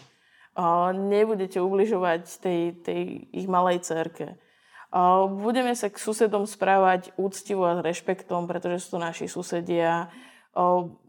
nebudete 0.93 1.63
ubližovať 1.63 2.23
tej, 2.43 2.61
tej 2.83 3.01
ich 3.31 3.47
malej 3.47 3.87
cerke. 3.87 4.37
Budeme 5.39 5.79
sa 5.79 5.87
k 5.87 6.03
susedom 6.03 6.51
správať 6.51 7.15
úctivo 7.15 7.63
a 7.63 7.79
s 7.79 7.85
rešpektom, 7.87 8.51
pretože 8.51 8.83
sú 8.87 8.99
to 8.99 9.07
naši 9.07 9.31
susedia. 9.31 10.11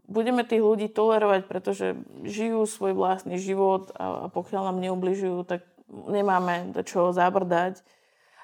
Budeme 0.06 0.46
tých 0.46 0.62
ľudí 0.62 0.86
tolerovať, 0.94 1.50
pretože 1.50 1.98
žijú 2.22 2.62
svoj 2.62 2.94
vlastný 2.94 3.42
život 3.42 3.90
a 3.98 4.30
pokiaľ 4.30 4.70
nám 4.70 4.78
neubližujú, 4.86 5.42
tak 5.42 5.66
nemáme 5.90 6.70
do 6.70 6.86
čoho 6.86 7.10
zabrdať. 7.10 7.82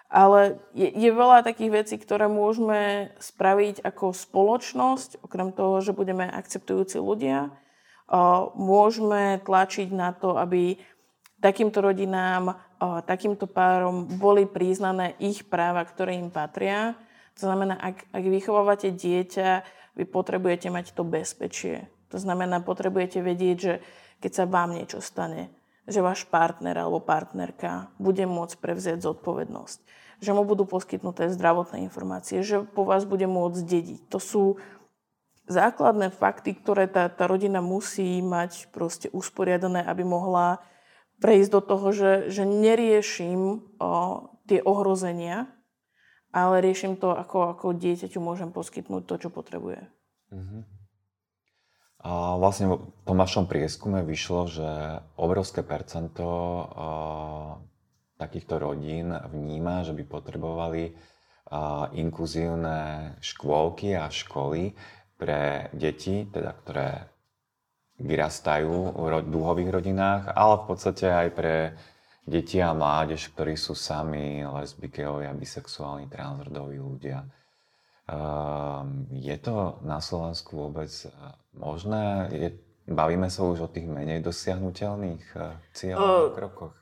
Ale 0.08 0.56
je, 0.72 0.88
je 0.88 1.10
veľa 1.12 1.44
takých 1.44 1.84
vecí, 1.84 1.94
ktoré 2.00 2.32
môžeme 2.32 3.12
spraviť 3.20 3.84
ako 3.84 4.16
spoločnosť, 4.16 5.20
okrem 5.20 5.52
toho, 5.52 5.84
že 5.84 5.92
budeme 5.92 6.24
akceptujúci 6.24 6.96
ľudia. 6.96 7.52
Môžeme 8.56 9.36
tlačiť 9.44 9.92
na 9.92 10.16
to, 10.16 10.40
aby 10.40 10.80
takýmto 11.44 11.84
rodinám, 11.84 12.56
takýmto 13.04 13.44
párom 13.44 14.08
boli 14.08 14.48
priznané 14.48 15.12
ich 15.20 15.44
práva, 15.44 15.84
ktoré 15.84 16.16
im 16.16 16.32
patria. 16.32 16.96
To 17.36 17.52
znamená, 17.52 17.76
ak, 17.76 18.08
ak 18.08 18.24
vychovávate 18.24 18.96
dieťa, 18.96 19.62
vy 19.92 20.08
potrebujete 20.08 20.72
mať 20.72 20.96
to 20.96 21.04
bezpečie. 21.04 21.84
To 22.08 22.16
znamená, 22.16 22.64
potrebujete 22.64 23.20
vedieť, 23.20 23.56
že 23.60 23.74
keď 24.24 24.30
sa 24.32 24.44
vám 24.48 24.72
niečo 24.72 25.04
stane, 25.04 25.52
že 25.88 26.04
váš 26.04 26.28
partner 26.28 26.76
alebo 26.76 27.00
partnerka 27.00 27.88
bude 27.96 28.28
môcť 28.28 28.60
prevziať 28.60 29.00
zodpovednosť, 29.00 29.78
že 30.20 30.30
mu 30.36 30.44
budú 30.44 30.68
poskytnuté 30.68 31.32
zdravotné 31.32 31.82
informácie, 31.88 32.44
že 32.44 32.62
po 32.62 32.84
vás 32.84 33.08
bude 33.08 33.24
môcť 33.24 33.60
dediť. 33.64 34.00
To 34.12 34.20
sú 34.20 34.44
základné 35.48 36.12
fakty, 36.12 36.52
ktoré 36.54 36.86
tá, 36.86 37.08
tá 37.08 37.24
rodina 37.24 37.64
musí 37.64 38.20
mať 38.20 38.68
proste 38.68 39.08
usporiadané, 39.10 39.80
aby 39.80 40.04
mohla 40.04 40.60
prejsť 41.18 41.50
do 41.50 41.60
toho, 41.64 41.88
že, 41.90 42.12
že 42.30 42.44
neriešim 42.46 43.64
o, 43.80 43.92
tie 44.46 44.62
ohrozenia, 44.62 45.50
ale 46.30 46.60
riešim 46.62 47.00
to, 47.00 47.16
ako, 47.16 47.56
ako 47.56 47.66
dieťaťu 47.74 48.20
môžem 48.20 48.52
poskytnúť 48.52 49.02
to, 49.08 49.14
čo 49.26 49.28
potrebuje. 49.32 49.88
Uh-huh. 50.30 50.62
A 51.98 52.38
vlastne 52.38 52.70
v 52.78 53.02
tom 53.02 53.18
vašom 53.18 53.50
prieskume 53.50 54.06
vyšlo, 54.06 54.46
že 54.46 54.70
obrovské 55.18 55.66
percento 55.66 56.24
takýchto 58.18 58.58
rodín 58.62 59.10
vníma, 59.14 59.82
že 59.82 59.94
by 59.94 60.04
potrebovali 60.06 60.94
inkluzívne 61.98 63.14
škôlky 63.18 63.98
a 63.98 64.12
školy 64.12 64.78
pre 65.18 65.72
deti, 65.74 66.28
teda 66.30 66.54
ktoré 66.54 66.90
vyrastajú 67.98 68.94
v 68.94 69.26
dúhových 69.26 69.70
rodinách, 69.74 70.30
ale 70.30 70.54
v 70.62 70.64
podstate 70.70 71.10
aj 71.10 71.28
pre 71.34 71.74
deti 72.22 72.62
a 72.62 72.70
mládež, 72.70 73.34
ktorí 73.34 73.58
sú 73.58 73.74
sami 73.74 74.46
lesbikovia, 74.46 75.34
bisexuálni, 75.34 76.06
transrodoví 76.06 76.78
ľudia. 76.78 77.26
Ehm, 78.08 79.04
je 79.12 79.36
to 79.36 79.76
na 79.84 80.00
Slovensku 80.00 80.56
vôbec 80.56 80.88
e, 80.88 81.12
možné? 81.52 82.32
Je, 82.32 82.48
bavíme 82.88 83.28
sa 83.28 83.44
už 83.44 83.68
o 83.68 83.72
tých 83.72 83.84
menej 83.84 84.24
dosiahnutelných 84.24 85.24
e, 85.36 85.38
cieľoch 85.76 86.32
a 86.32 86.36
krokoch? 86.36 86.74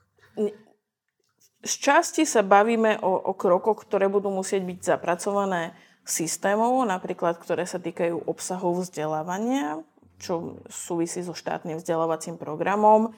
Z 1.67 1.73
časti 1.83 2.23
sa 2.23 2.47
bavíme 2.47 3.03
o, 3.03 3.11
o 3.11 3.33
krokoch, 3.35 3.83
ktoré 3.83 4.07
budú 4.07 4.31
musieť 4.31 4.63
byť 4.63 4.79
zapracované 4.79 5.75
systémov, 6.07 6.79
napríklad 6.87 7.35
ktoré 7.43 7.67
sa 7.67 7.83
týkajú 7.83 8.23
obsahov 8.23 8.87
vzdelávania, 8.87 9.83
čo 10.23 10.63
súvisí 10.71 11.19
so 11.27 11.35
štátnym 11.35 11.83
vzdelávacím 11.83 12.39
programom, 12.39 13.11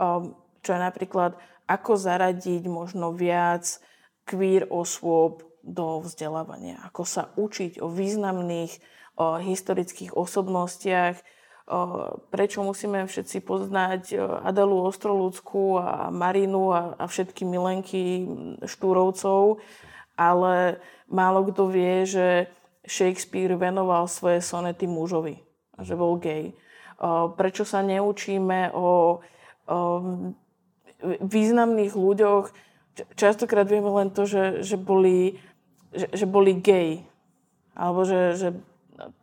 ehm, 0.00 0.32
čo 0.64 0.72
je 0.72 0.80
napríklad 0.80 1.36
ako 1.68 2.00
zaradiť 2.00 2.64
možno 2.64 3.12
viac 3.12 3.76
queer 4.24 4.64
osôb 4.72 5.51
do 5.62 6.02
vzdelávania, 6.02 6.82
ako 6.84 7.02
sa 7.06 7.30
učiť 7.38 7.78
o 7.78 7.88
významných 7.88 8.82
o 9.16 9.38
historických 9.38 10.16
osobnostiach, 10.16 11.20
prečo 12.34 12.64
musíme 12.66 13.06
všetci 13.06 13.38
poznať 13.46 14.02
Adelu 14.42 14.82
Ostrolúcku 14.82 15.78
a 15.78 16.10
Marinu 16.10 16.74
a, 16.74 16.98
a 16.98 17.04
všetky 17.06 17.46
milenky 17.46 18.26
Štúrovcov, 18.66 19.62
ale 20.18 20.82
málo 21.06 21.46
kto 21.48 21.70
vie, 21.70 22.04
že 22.04 22.26
Shakespeare 22.82 23.54
venoval 23.54 24.10
svoje 24.10 24.42
sonety 24.42 24.90
mužovi 24.90 25.38
a 25.78 25.86
že 25.86 25.94
bol 25.94 26.18
gay. 26.18 26.52
Prečo 27.38 27.62
sa 27.62 27.80
neučíme 27.84 28.74
o, 28.74 29.22
o 29.70 29.78
významných 31.22 31.94
ľuďoch, 31.94 32.44
častokrát 33.16 33.66
vieme 33.66 33.90
len 33.90 34.10
to, 34.12 34.26
že, 34.26 34.66
že, 34.66 34.76
boli, 34.76 35.40
že, 35.92 36.06
že 36.12 36.26
boli 36.26 36.58
gay. 36.58 37.04
Alebo 37.72 38.04
že, 38.04 38.36
že, 38.36 38.48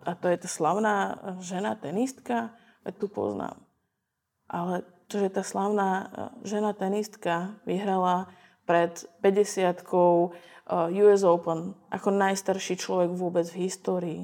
a 0.06 0.14
to 0.18 0.30
je 0.30 0.38
tá 0.40 0.50
slavná 0.50 0.96
žena, 1.42 1.78
tenistka, 1.78 2.54
veď 2.86 2.94
tu 2.98 3.08
poznám. 3.10 3.58
Ale 4.50 4.82
to, 5.10 5.22
že 5.22 5.30
tá 5.30 5.46
slavná 5.46 5.90
e, 5.90 6.06
žena 6.46 6.74
tenistka 6.74 7.58
vyhrala 7.66 8.30
pred 8.66 9.06
50 9.26 9.86
US 10.94 11.22
Open 11.26 11.74
ako 11.90 12.10
najstarší 12.14 12.78
človek 12.78 13.10
vôbec 13.18 13.50
v 13.50 13.66
histórii 13.66 14.24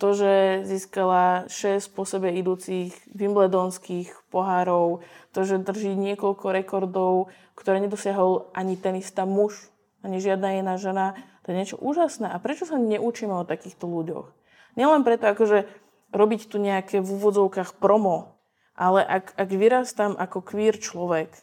to, 0.00 0.16
že 0.16 0.64
získala 0.64 1.44
6 1.52 1.92
po 1.92 2.08
sebe 2.08 2.32
idúcich 2.32 2.96
wimbledonských 3.12 4.32
pohárov, 4.32 5.04
to, 5.36 5.44
že 5.44 5.60
drží 5.60 5.92
niekoľko 5.92 6.46
rekordov, 6.56 7.28
ktoré 7.52 7.84
nedosiahol 7.84 8.48
ani 8.56 8.80
tenista 8.80 9.28
muž, 9.28 9.68
ani 10.00 10.16
žiadna 10.16 10.56
iná 10.56 10.80
žena, 10.80 11.12
to 11.50 11.58
je 11.58 11.60
niečo 11.66 11.82
úžasné. 11.82 12.30
A 12.30 12.38
prečo 12.38 12.62
sa 12.62 12.78
neučíme 12.78 13.34
o 13.34 13.42
takýchto 13.42 13.90
ľuďoch? 13.90 14.30
Nielen 14.78 15.02
preto, 15.02 15.26
akože 15.26 15.66
robiť 16.14 16.46
tu 16.46 16.62
nejaké 16.62 17.02
v 17.02 17.10
úvodzovkách 17.10 17.74
promo, 17.82 18.38
ale 18.78 19.02
ak, 19.02 19.34
ak 19.34 19.50
vyrastám 19.50 20.14
ako 20.14 20.46
queer 20.46 20.78
človek, 20.78 21.34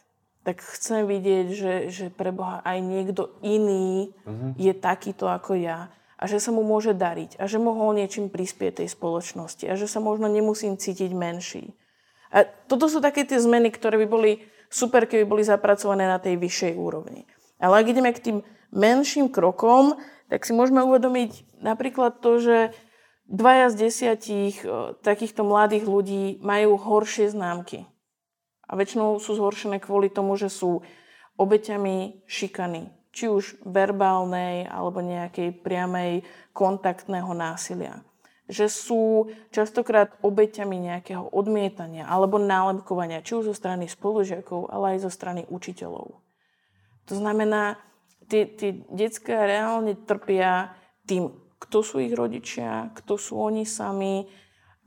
tak 0.48 0.64
chcem 0.64 1.04
vidieť, 1.04 1.46
že, 1.52 1.74
že 1.92 2.06
pre 2.08 2.32
Boha 2.32 2.64
aj 2.64 2.80
niekto 2.80 3.36
iný 3.44 4.16
uh-huh. 4.24 4.56
je 4.56 4.72
takýto 4.72 5.28
ako 5.28 5.60
ja 5.60 5.92
a 6.16 6.24
že 6.24 6.40
sa 6.40 6.56
mu 6.56 6.64
môže 6.64 6.96
dariť 6.96 7.36
a 7.36 7.44
že 7.44 7.60
mohol 7.60 7.92
niečím 7.92 8.32
prispieť 8.32 8.80
tej 8.80 8.88
spoločnosti 8.88 9.68
a 9.68 9.76
že 9.76 9.84
sa 9.84 10.00
možno 10.00 10.24
nemusím 10.24 10.80
cítiť 10.80 11.12
menší. 11.12 11.76
A 12.32 12.48
toto 12.48 12.88
sú 12.88 13.04
také 13.04 13.28
tie 13.28 13.36
zmeny, 13.36 13.68
ktoré 13.68 14.00
by 14.00 14.08
boli 14.08 14.32
super, 14.72 15.04
keby 15.04 15.28
boli 15.28 15.44
zapracované 15.44 16.08
na 16.08 16.16
tej 16.16 16.40
vyššej 16.40 16.72
úrovni. 16.80 17.28
Ale 17.60 17.84
ak 17.84 17.92
ideme 17.92 18.08
k 18.16 18.24
tým 18.24 18.38
menším 18.74 19.32
krokom, 19.32 19.96
tak 20.28 20.44
si 20.44 20.52
môžeme 20.52 20.84
uvedomiť 20.84 21.60
napríklad 21.64 22.20
to, 22.20 22.36
že 22.38 22.56
dvaja 23.28 23.72
z 23.72 23.88
desiatich 23.88 24.60
takýchto 25.04 25.44
mladých 25.44 25.84
ľudí 25.88 26.24
majú 26.44 26.76
horšie 26.76 27.32
známky. 27.32 27.88
A 28.68 28.76
väčšinou 28.76 29.16
sú 29.16 29.32
zhoršené 29.36 29.80
kvôli 29.80 30.12
tomu, 30.12 30.36
že 30.36 30.52
sú 30.52 30.84
obeťami 31.40 32.28
šikany, 32.28 32.92
či 33.08 33.32
už 33.32 33.64
verbálnej 33.64 34.68
alebo 34.68 35.00
nejakej 35.00 35.64
priamej 35.64 36.28
kontaktného 36.52 37.32
násilia. 37.32 38.04
Že 38.48 38.66
sú 38.68 39.02
častokrát 39.52 40.12
obeťami 40.20 40.92
nejakého 40.92 41.32
odmietania 41.32 42.04
alebo 42.08 42.36
nálepkovania, 42.36 43.24
či 43.24 43.40
už 43.40 43.52
zo 43.52 43.54
strany 43.56 43.88
spolužiakov, 43.88 44.68
ale 44.68 44.96
aj 44.96 45.08
zo 45.08 45.10
strany 45.12 45.48
učiteľov. 45.48 46.20
To 47.08 47.14
znamená, 47.16 47.80
tie, 48.28 48.46
tie 48.46 48.70
detská 48.92 49.48
reálne 49.48 49.96
trpia 50.04 50.76
tým, 51.08 51.32
kto 51.58 51.82
sú 51.82 51.98
ich 51.98 52.14
rodičia, 52.14 52.92
kto 52.94 53.18
sú 53.18 53.40
oni 53.40 53.66
sami, 53.66 54.28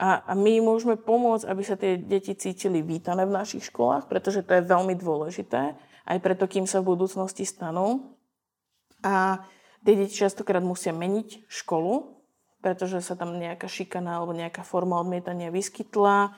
a, 0.02 0.26
a 0.26 0.34
my 0.34 0.66
môžeme 0.66 0.98
pomôcť, 0.98 1.46
aby 1.46 1.62
sa 1.62 1.78
tie 1.78 1.94
deti 1.94 2.34
cítili 2.34 2.82
vítané 2.82 3.22
v 3.30 3.38
našich 3.38 3.70
školách, 3.70 4.10
pretože 4.10 4.42
to 4.42 4.58
je 4.58 4.66
veľmi 4.66 4.98
dôležité, 4.98 5.78
aj 6.10 6.18
preto, 6.26 6.50
kým 6.50 6.66
sa 6.66 6.82
v 6.82 6.98
budúcnosti 6.98 7.46
stanú. 7.46 8.18
A 9.06 9.46
tie 9.86 9.94
deti 9.94 10.18
častokrát 10.18 10.66
musia 10.66 10.90
meniť 10.90 11.46
školu, 11.46 12.18
pretože 12.66 12.98
sa 13.06 13.14
tam 13.14 13.38
nejaká 13.38 13.70
šikana 13.70 14.18
alebo 14.18 14.34
nejaká 14.34 14.66
forma 14.66 14.98
odmietania 14.98 15.54
vyskytla, 15.54 16.34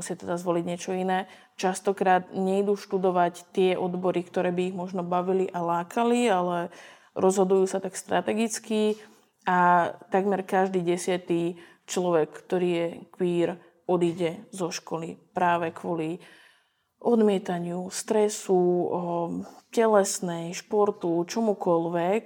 musia 0.00 0.16
teda 0.16 0.40
zvoliť 0.40 0.64
niečo 0.64 0.96
iné. 0.96 1.28
Častokrát 1.60 2.32
nejdú 2.32 2.80
študovať 2.80 3.52
tie 3.52 3.76
odbory, 3.76 4.24
ktoré 4.24 4.48
by 4.48 4.72
ich 4.72 4.76
možno 4.76 5.04
bavili 5.04 5.44
a 5.52 5.60
lákali, 5.60 6.24
ale 6.24 6.72
rozhodujú 7.12 7.68
sa 7.68 7.84
tak 7.84 8.00
strategicky 8.00 8.96
a 9.44 9.92
takmer 10.08 10.40
každý 10.40 10.80
desiatý 10.80 11.60
človek, 11.84 12.32
ktorý 12.32 12.68
je 12.72 12.86
queer, 13.12 13.50
odíde 13.84 14.48
zo 14.54 14.72
školy 14.72 15.20
práve 15.36 15.74
kvôli 15.76 16.22
odmietaniu, 17.00 17.88
stresu, 17.92 18.88
telesnej, 19.72 20.52
športu, 20.52 21.24
čomukoľvek, 21.26 22.24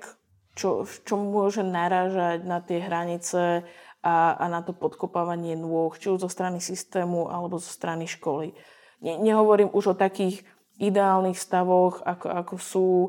čo, 0.54 0.86
čo 0.86 1.14
môže 1.18 1.62
narážať 1.66 2.46
na 2.46 2.58
tie 2.62 2.78
hranice 2.82 3.66
a, 4.04 4.36
a 4.36 4.44
na 4.52 4.60
to 4.60 4.76
podkopávanie 4.76 5.56
nôh, 5.56 5.96
či 5.96 6.12
už 6.12 6.28
zo 6.28 6.30
strany 6.30 6.60
systému 6.60 7.32
alebo 7.32 7.56
zo 7.56 7.72
strany 7.72 8.04
školy. 8.04 8.52
Ne, 9.00 9.16
nehovorím 9.16 9.72
už 9.72 9.96
o 9.96 9.98
takých 9.98 10.44
ideálnych 10.76 11.40
stavoch, 11.40 12.04
ako, 12.04 12.26
ako 12.28 12.54
sú 12.60 12.88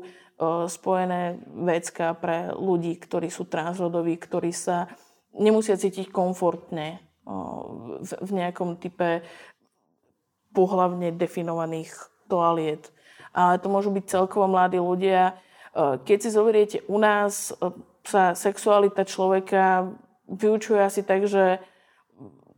spojené 0.64 1.36
vecka 1.68 2.16
pre 2.16 2.48
ľudí, 2.56 2.96
ktorí 2.96 3.28
sú 3.28 3.44
transrodoví, 3.44 4.16
ktorí 4.16 4.56
sa 4.56 4.88
nemusia 5.36 5.76
cítiť 5.76 6.08
komfortne 6.08 7.04
o, 7.28 8.00
v, 8.00 8.10
v 8.16 8.30
nejakom 8.32 8.80
type 8.80 9.20
pohlavne 10.56 11.12
definovaných 11.12 11.92
toaliet. 12.32 12.88
Ale 13.36 13.60
to 13.60 13.68
môžu 13.68 13.92
byť 13.92 14.04
celkovo 14.08 14.48
mladí 14.48 14.80
ľudia. 14.80 15.36
E, 15.76 16.00
keď 16.00 16.18
si 16.24 16.30
zoberiete 16.32 16.78
u 16.88 16.96
nás, 16.96 17.52
e, 17.52 17.68
sa 18.06 18.32
sexualita 18.32 19.04
človeka 19.04 19.92
vyučuje 20.30 20.82
asi 20.82 21.02
tak, 21.06 21.26
že 21.30 21.62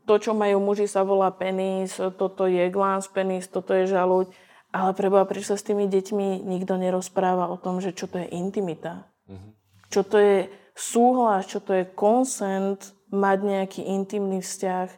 to, 0.09 0.17
čo 0.17 0.33
majú 0.33 0.65
muži, 0.65 0.89
sa 0.89 1.05
volá 1.05 1.29
penis, 1.29 2.01
toto 2.17 2.49
je 2.49 2.73
glans 2.73 3.05
penis, 3.13 3.45
toto 3.45 3.77
je 3.77 3.85
žaluď. 3.85 4.33
Ale 4.73 4.93
preboha, 4.93 5.25
prečo 5.29 5.53
sa 5.53 5.61
s 5.61 5.65
tými 5.65 5.89
deťmi 5.89 6.45
nikto 6.45 6.77
nerozpráva 6.77 7.49
o 7.49 7.57
tom, 7.61 7.81
že 7.81 7.93
čo 7.93 8.09
to 8.09 8.21
je 8.21 8.29
intimita? 8.33 9.09
Mm-hmm. 9.29 9.53
Čo 9.89 10.01
to 10.05 10.17
je 10.21 10.37
súhlas, 10.77 11.49
čo 11.49 11.61
to 11.61 11.73
je 11.73 11.85
consent, 11.97 12.93
mať 13.09 13.39
nejaký 13.41 13.81
intimný 13.85 14.45
vzťah, 14.45 14.89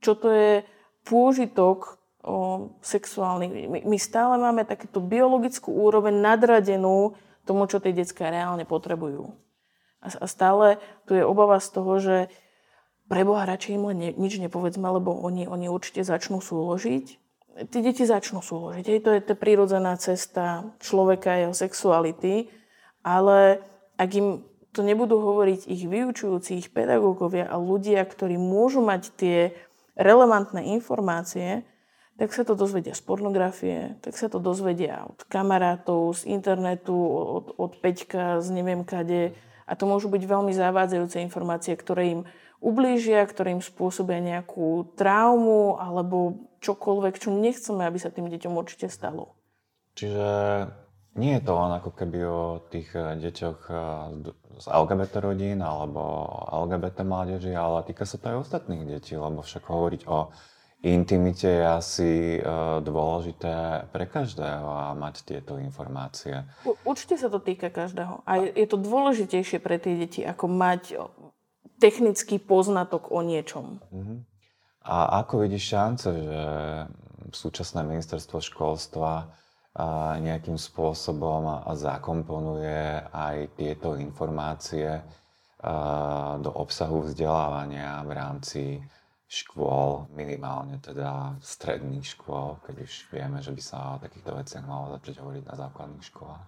čo 0.00 0.16
to 0.16 0.32
je 0.32 0.52
pôžitok 1.04 2.00
o, 2.24 2.72
sexuálny. 2.80 3.68
My, 3.68 3.80
my 3.84 3.98
stále 4.00 4.40
máme 4.40 4.64
takéto 4.64 5.00
biologickú 5.04 5.72
úroveň 5.72 6.16
nadradenú 6.16 7.12
tomu, 7.44 7.68
čo 7.68 7.80
tie 7.80 7.92
detská 7.92 8.32
reálne 8.32 8.64
potrebujú. 8.64 9.32
A, 9.98 10.26
stále 10.30 10.78
tu 11.04 11.18
je 11.18 11.24
obava 11.26 11.58
z 11.58 11.68
toho, 11.74 11.92
že 11.98 12.16
pre 13.08 13.24
Boha 13.24 13.48
radšej 13.48 13.72
im 13.74 13.84
len 13.88 13.98
ne, 13.98 14.10
nič 14.14 14.36
nepovedzme, 14.38 14.84
lebo 14.84 15.16
oni, 15.16 15.48
oni 15.48 15.66
určite 15.72 16.04
začnú 16.04 16.44
súložiť. 16.44 17.06
tie 17.72 17.80
deti 17.82 18.04
začnú 18.04 18.44
súložiť. 18.44 18.84
Hej, 18.84 19.00
to 19.02 19.10
je 19.16 19.20
tá 19.24 19.34
prírodzená 19.34 19.96
cesta 19.98 20.68
človeka, 20.78 21.34
jeho 21.34 21.56
sexuality, 21.56 22.52
ale 23.02 23.64
ak 23.98 24.10
im 24.14 24.28
to 24.76 24.84
nebudú 24.84 25.18
hovoriť 25.18 25.66
ich 25.66 25.88
vyučujúci, 25.88 26.60
ich 26.60 26.68
pedagógovia 26.70 27.48
a 27.48 27.58
ľudia, 27.58 28.04
ktorí 28.04 28.36
môžu 28.38 28.84
mať 28.84 29.02
tie 29.16 29.38
relevantné 29.98 30.70
informácie, 30.78 31.66
tak 32.18 32.34
sa 32.34 32.42
to 32.42 32.58
dozvedia 32.58 32.94
z 32.94 33.02
pornografie, 33.02 33.98
tak 34.02 34.18
sa 34.18 34.26
to 34.26 34.42
dozvedia 34.42 35.06
od 35.06 35.22
kamarátov, 35.30 36.14
z 36.18 36.30
internetu, 36.30 36.94
od, 36.94 37.54
od 37.54 37.72
Peťka, 37.78 38.42
z 38.42 38.48
neviem 38.54 38.82
kade. 38.82 39.34
A 39.68 39.76
to 39.76 39.84
môžu 39.84 40.08
byť 40.08 40.24
veľmi 40.24 40.52
zavádzajúce 40.56 41.20
informácie, 41.20 41.76
ktoré 41.76 42.16
im 42.16 42.20
ublížia, 42.58 43.22
ktoré 43.28 43.54
im 43.54 43.62
spôsobia 43.62 44.18
nejakú 44.18 44.96
traumu 44.96 45.76
alebo 45.76 46.48
čokoľvek, 46.64 47.14
čo 47.20 47.30
nechceme, 47.30 47.84
aby 47.84 47.98
sa 48.00 48.10
tým 48.10 48.26
deťom 48.32 48.56
určite 48.56 48.88
stalo. 48.90 49.36
Čiže 49.94 50.26
nie 51.18 51.34
je 51.34 51.42
to 51.42 51.52
len 51.58 51.72
ako 51.74 51.90
keby 51.94 52.18
o 52.22 52.62
tých 52.70 52.94
eh, 52.94 53.18
deťoch 53.18 53.60
eh, 53.68 53.80
z 54.58 54.66
LGBT 54.66 55.12
rodín 55.22 55.58
alebo 55.62 56.26
LGBT 56.66 57.02
mládeži, 57.02 57.54
ale 57.54 57.86
týka 57.86 58.06
sa 58.06 58.18
to 58.18 58.30
aj 58.30 58.46
ostatných 58.46 58.86
detí, 58.86 59.18
lebo 59.18 59.42
však 59.42 59.66
hovoriť 59.66 60.02
o 60.06 60.30
intimite 60.82 61.48
je 61.48 61.64
asi 61.64 62.10
eh, 62.38 62.44
dôležité 62.82 63.86
pre 63.90 64.04
každého 64.06 64.66
a 64.66 64.94
mať 64.94 65.26
tieto 65.26 65.58
informácie. 65.58 66.46
Určite 66.86 67.18
sa 67.18 67.28
to 67.30 67.42
týka 67.42 67.70
každého. 67.70 68.22
A 68.26 68.46
je 68.46 68.66
to 68.66 68.78
dôležitejšie 68.78 69.58
pre 69.58 69.78
tie 69.82 69.98
deti, 69.98 70.20
ako 70.22 70.46
mať 70.46 70.82
technický 71.78 72.42
poznatok 72.42 73.14
o 73.14 73.22
niečom. 73.22 73.78
Uh-huh. 73.78 74.18
A 74.82 75.22
ako 75.22 75.46
vidíš 75.46 75.64
šance, 75.74 76.10
že 76.10 76.42
súčasné 77.30 77.84
ministerstvo 77.84 78.40
školstva 78.40 79.30
nejakým 80.18 80.58
spôsobom 80.58 81.62
zakomponuje 81.78 83.04
aj 83.14 83.54
tieto 83.54 83.94
informácie 83.94 85.06
do 86.42 86.50
obsahu 86.50 87.06
vzdelávania 87.06 88.02
v 88.02 88.10
rámci 88.10 88.62
škôl, 89.28 90.08
minimálne 90.16 90.80
teda 90.80 91.36
stredných 91.44 92.16
škôl, 92.16 92.56
keď 92.64 92.74
už 92.80 92.92
vieme, 93.12 93.38
že 93.44 93.52
by 93.52 93.62
sa 93.62 93.76
o 93.94 94.00
takýchto 94.00 94.32
veciach 94.32 94.64
malo 94.64 94.96
začať 94.96 95.20
hovoriť 95.20 95.44
na 95.44 95.54
základných 95.54 96.04
školách? 96.08 96.44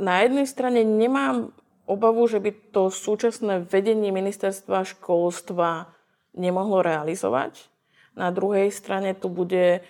Na 0.00 0.24
jednej 0.24 0.48
strane 0.48 0.80
nemám 0.80 1.52
obavu, 1.84 2.24
že 2.24 2.40
by 2.40 2.72
to 2.72 2.88
súčasné 2.88 3.68
vedenie 3.68 4.08
ministerstva 4.10 4.88
školstva 4.96 5.92
nemohlo 6.32 6.80
realizovať. 6.80 7.68
Na 8.16 8.32
druhej 8.32 8.72
strane 8.72 9.12
tu 9.12 9.28
bude 9.28 9.84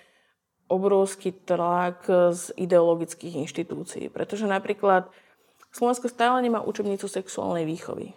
obrovský 0.66 1.34
tlak 1.46 2.06
z 2.34 2.54
ideologických 2.58 3.42
inštitúcií. 3.46 4.10
Pretože 4.10 4.50
napríklad 4.50 5.10
Slovensko 5.70 6.10
stále 6.10 6.42
nemá 6.42 6.62
učebnicu 6.62 7.06
sexuálnej 7.06 7.66
výchovy. 7.66 8.14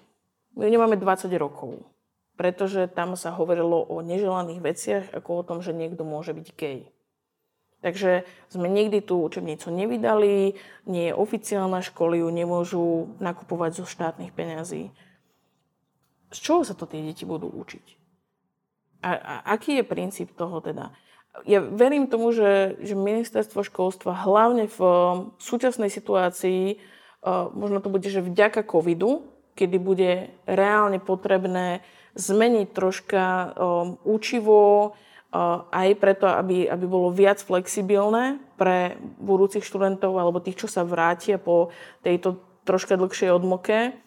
My 0.57 0.69
nemáme 0.69 0.97
20 0.97 1.29
rokov. 1.37 1.92
Pretože 2.33 2.89
tam 2.89 3.13
sa 3.13 3.29
hovorilo 3.29 3.85
o 3.85 4.01
neželaných 4.01 4.61
veciach, 4.61 5.05
ako 5.13 5.29
o 5.41 5.45
tom, 5.45 5.57
že 5.61 5.75
niekto 5.75 6.01
môže 6.01 6.33
byť 6.33 6.47
gay. 6.57 6.89
Takže 7.83 8.23
sme 8.47 8.71
nikdy 8.71 9.03
tú 9.03 9.19
učebnicu 9.21 9.67
nevydali, 9.67 10.55
nie 10.87 11.11
je 11.11 11.13
oficiálna, 11.13 11.83
školy 11.83 12.23
ju 12.23 12.29
nemôžu 12.31 12.85
nakupovať 13.19 13.83
zo 13.83 13.85
štátnych 13.85 14.31
peňazí. 14.31 14.89
Z 16.31 16.37
čoho 16.39 16.63
sa 16.63 16.73
to 16.73 16.87
tie 16.87 17.03
deti 17.03 17.27
budú 17.27 17.51
učiť? 17.51 17.85
A, 19.03 19.11
a 19.19 19.33
aký 19.51 19.83
je 19.83 19.85
princíp 19.85 20.31
toho 20.31 20.63
teda? 20.63 20.95
Ja 21.43 21.59
verím 21.59 22.07
tomu, 22.07 22.31
že, 22.31 22.79
že 22.79 22.95
ministerstvo 22.95 23.67
školstva 23.67 24.15
hlavne 24.15 24.71
v 24.71 24.79
súčasnej 25.43 25.91
situácii, 25.91 26.79
možno 27.51 27.83
to 27.83 27.91
bude, 27.91 28.07
že 28.07 28.23
vďaka 28.23 28.63
covidu, 28.63 29.27
kedy 29.59 29.77
bude 29.77 30.11
reálne 30.47 31.03
potrebné 31.03 31.83
zmeniť 32.13 32.67
troška 32.73 33.57
učivo, 34.05 34.93
aj 35.73 35.89
preto, 35.97 36.29
aby, 36.29 36.69
aby 36.69 36.85
bolo 36.85 37.09
viac 37.09 37.41
flexibilné 37.41 38.37
pre 38.53 39.01
budúcich 39.17 39.65
študentov 39.65 40.13
alebo 40.13 40.37
tých, 40.37 40.61
čo 40.61 40.67
sa 40.69 40.85
vrátia 40.85 41.41
po 41.41 41.73
tejto 42.05 42.37
troška 42.69 42.93
dlhšej 42.93 43.33
odmoke. 43.33 43.97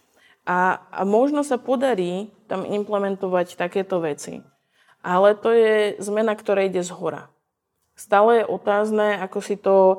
A, 0.46 0.58
a 0.94 1.02
možno 1.02 1.42
sa 1.42 1.58
podarí 1.58 2.30
tam 2.46 2.62
implementovať 2.62 3.58
takéto 3.58 3.98
veci. 3.98 4.46
Ale 5.02 5.34
to 5.34 5.50
je 5.50 5.98
zmena, 5.98 6.38
ktorá 6.38 6.62
ide 6.62 6.86
z 6.86 6.94
hora. 6.94 7.26
Stále 7.98 8.42
je 8.42 8.50
otázne, 8.54 9.18
ako 9.18 9.38
si 9.42 9.58
to 9.58 9.98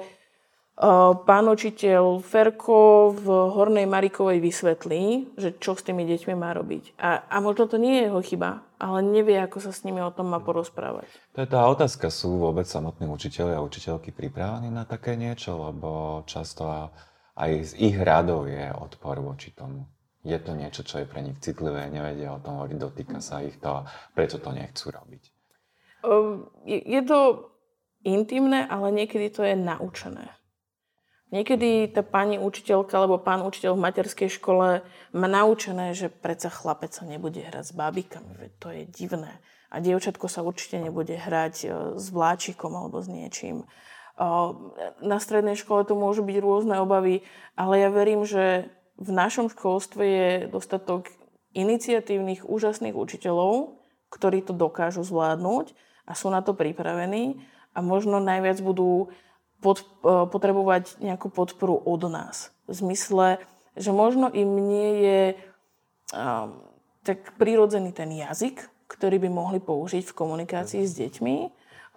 pán 1.25 1.45
učiteľ 1.49 2.21
Ferko 2.21 3.09
v 3.17 3.25
Hornej 3.25 3.89
Marikovej 3.89 4.38
vysvetlí, 4.38 5.34
že 5.34 5.57
čo 5.57 5.73
s 5.73 5.82
tými 5.82 6.05
deťmi 6.05 6.38
má 6.38 6.53
robiť. 6.53 6.93
A, 7.01 7.25
a 7.25 7.36
možno 7.41 7.65
to 7.65 7.82
nie 7.82 7.97
je 7.97 8.03
jeho 8.05 8.21
chyba, 8.21 8.61
ale 8.78 9.01
nevie, 9.01 9.41
ako 9.41 9.57
sa 9.57 9.73
s 9.73 9.82
nimi 9.82 10.05
o 10.05 10.13
tom 10.13 10.30
má 10.30 10.38
porozprávať. 10.38 11.09
To 11.34 11.41
je 11.41 11.49
tá 11.49 11.65
otázka, 11.65 12.13
sú 12.13 12.38
vôbec 12.38 12.69
samotní 12.69 13.09
učiteľi 13.09 13.57
a 13.57 13.65
učiteľky 13.65 14.13
pripravení 14.13 14.69
na 14.69 14.86
také 14.86 15.17
niečo, 15.17 15.57
lebo 15.57 16.21
často 16.30 16.93
aj 17.34 17.51
z 17.69 17.71
ich 17.82 17.97
radov 17.97 18.45
je 18.45 18.69
odpor 18.69 19.17
voči 19.17 19.57
tomu. 19.57 19.89
Je 20.21 20.38
to 20.38 20.53
niečo, 20.53 20.86
čo 20.86 21.01
je 21.01 21.09
pre 21.09 21.25
nich 21.25 21.41
citlivé, 21.41 21.89
nevedia 21.89 22.38
o 22.38 22.41
tom 22.43 22.61
hovoriť, 22.61 22.78
dotýka 22.78 23.17
sa 23.17 23.41
ich 23.41 23.57
to, 23.57 23.82
prečo 24.13 24.38
to 24.38 24.53
nechcú 24.53 24.93
robiť. 24.93 25.23
Je 26.69 27.01
to 27.01 27.49
intimné, 28.05 28.69
ale 28.69 28.93
niekedy 28.93 29.34
to 29.34 29.41
je 29.41 29.57
naučené. 29.57 30.36
Niekedy 31.28 31.91
tá 31.91 32.07
pani 32.07 32.39
učiteľka 32.39 32.95
alebo 32.95 33.19
pán 33.19 33.43
učiteľ 33.43 33.75
v 33.75 33.84
materskej 33.84 34.30
škole 34.32 34.80
má 35.11 35.28
naučené, 35.28 35.91
že 35.91 36.07
predsa 36.07 36.47
chlapec 36.47 36.95
sa 36.95 37.03
nebude 37.03 37.43
hrať 37.43 37.67
s 37.67 37.73
bábikami, 37.75 38.47
to 38.63 38.71
je 38.71 38.88
divné. 38.88 39.43
A 39.67 39.84
dievčatko 39.84 40.32
sa 40.32 40.39
určite 40.39 40.80
nebude 40.80 41.19
hrať 41.19 41.55
e, 41.63 41.67
s 41.99 42.07
vláčikom 42.15 42.71
alebo 42.71 43.03
s 43.03 43.11
niečím. 43.11 43.67
Na 44.97 45.21
strednej 45.21 45.53
škole 45.53 45.86
to 45.86 45.93
môžu 45.93 46.25
byť 46.25 46.38
rôzne 46.41 46.82
obavy, 46.82 47.21
ale 47.53 47.86
ja 47.86 47.93
verím, 47.93 48.25
že 48.25 48.65
v 48.97 49.09
našom 49.13 49.53
školstve 49.53 50.01
je 50.01 50.30
dostatok 50.49 51.13
iniciatívnych, 51.53 52.41
úžasných 52.41 52.97
učiteľov, 52.97 53.78
ktorí 54.09 54.41
to 54.41 54.57
dokážu 54.57 55.05
zvládnuť 55.05 55.78
a 56.09 56.17
sú 56.17 56.34
na 56.34 56.41
to 56.41 56.57
pripravení 56.57 57.45
a 57.78 57.86
možno 57.86 58.17
najviac 58.17 58.57
budú 58.65 59.13
pod, 59.62 59.82
e, 59.82 59.86
potrebovať 60.30 61.01
nejakú 61.01 61.30
podporu 61.34 61.78
od 61.78 62.01
nás. 62.10 62.53
V 62.70 62.74
zmysle, 62.78 63.41
že 63.78 63.93
možno 63.93 64.30
im 64.34 64.49
nie 64.68 64.91
je 65.05 65.22
um, 66.12 66.60
tak 67.05 67.38
prirodzený 67.38 67.93
ten 67.93 68.10
jazyk, 68.10 68.66
ktorý 68.89 69.22
by 69.22 69.30
mohli 69.30 69.60
použiť 69.62 70.03
v 70.10 70.18
komunikácii 70.18 70.84
s 70.84 70.97
deťmi. 70.97 71.36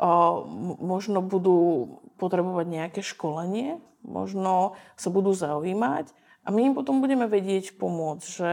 Uh, 0.01 0.45
možno 0.81 1.25
budú 1.25 1.89
potrebovať 2.21 2.67
nejaké 2.69 3.01
školenie, 3.01 3.81
možno 4.05 4.77
sa 4.97 5.09
budú 5.13 5.33
zaujímať 5.33 6.13
a 6.45 6.49
my 6.53 6.73
im 6.73 6.75
potom 6.77 7.05
budeme 7.05 7.29
vedieť 7.29 7.77
pomôcť, 7.77 8.25
že 8.25 8.49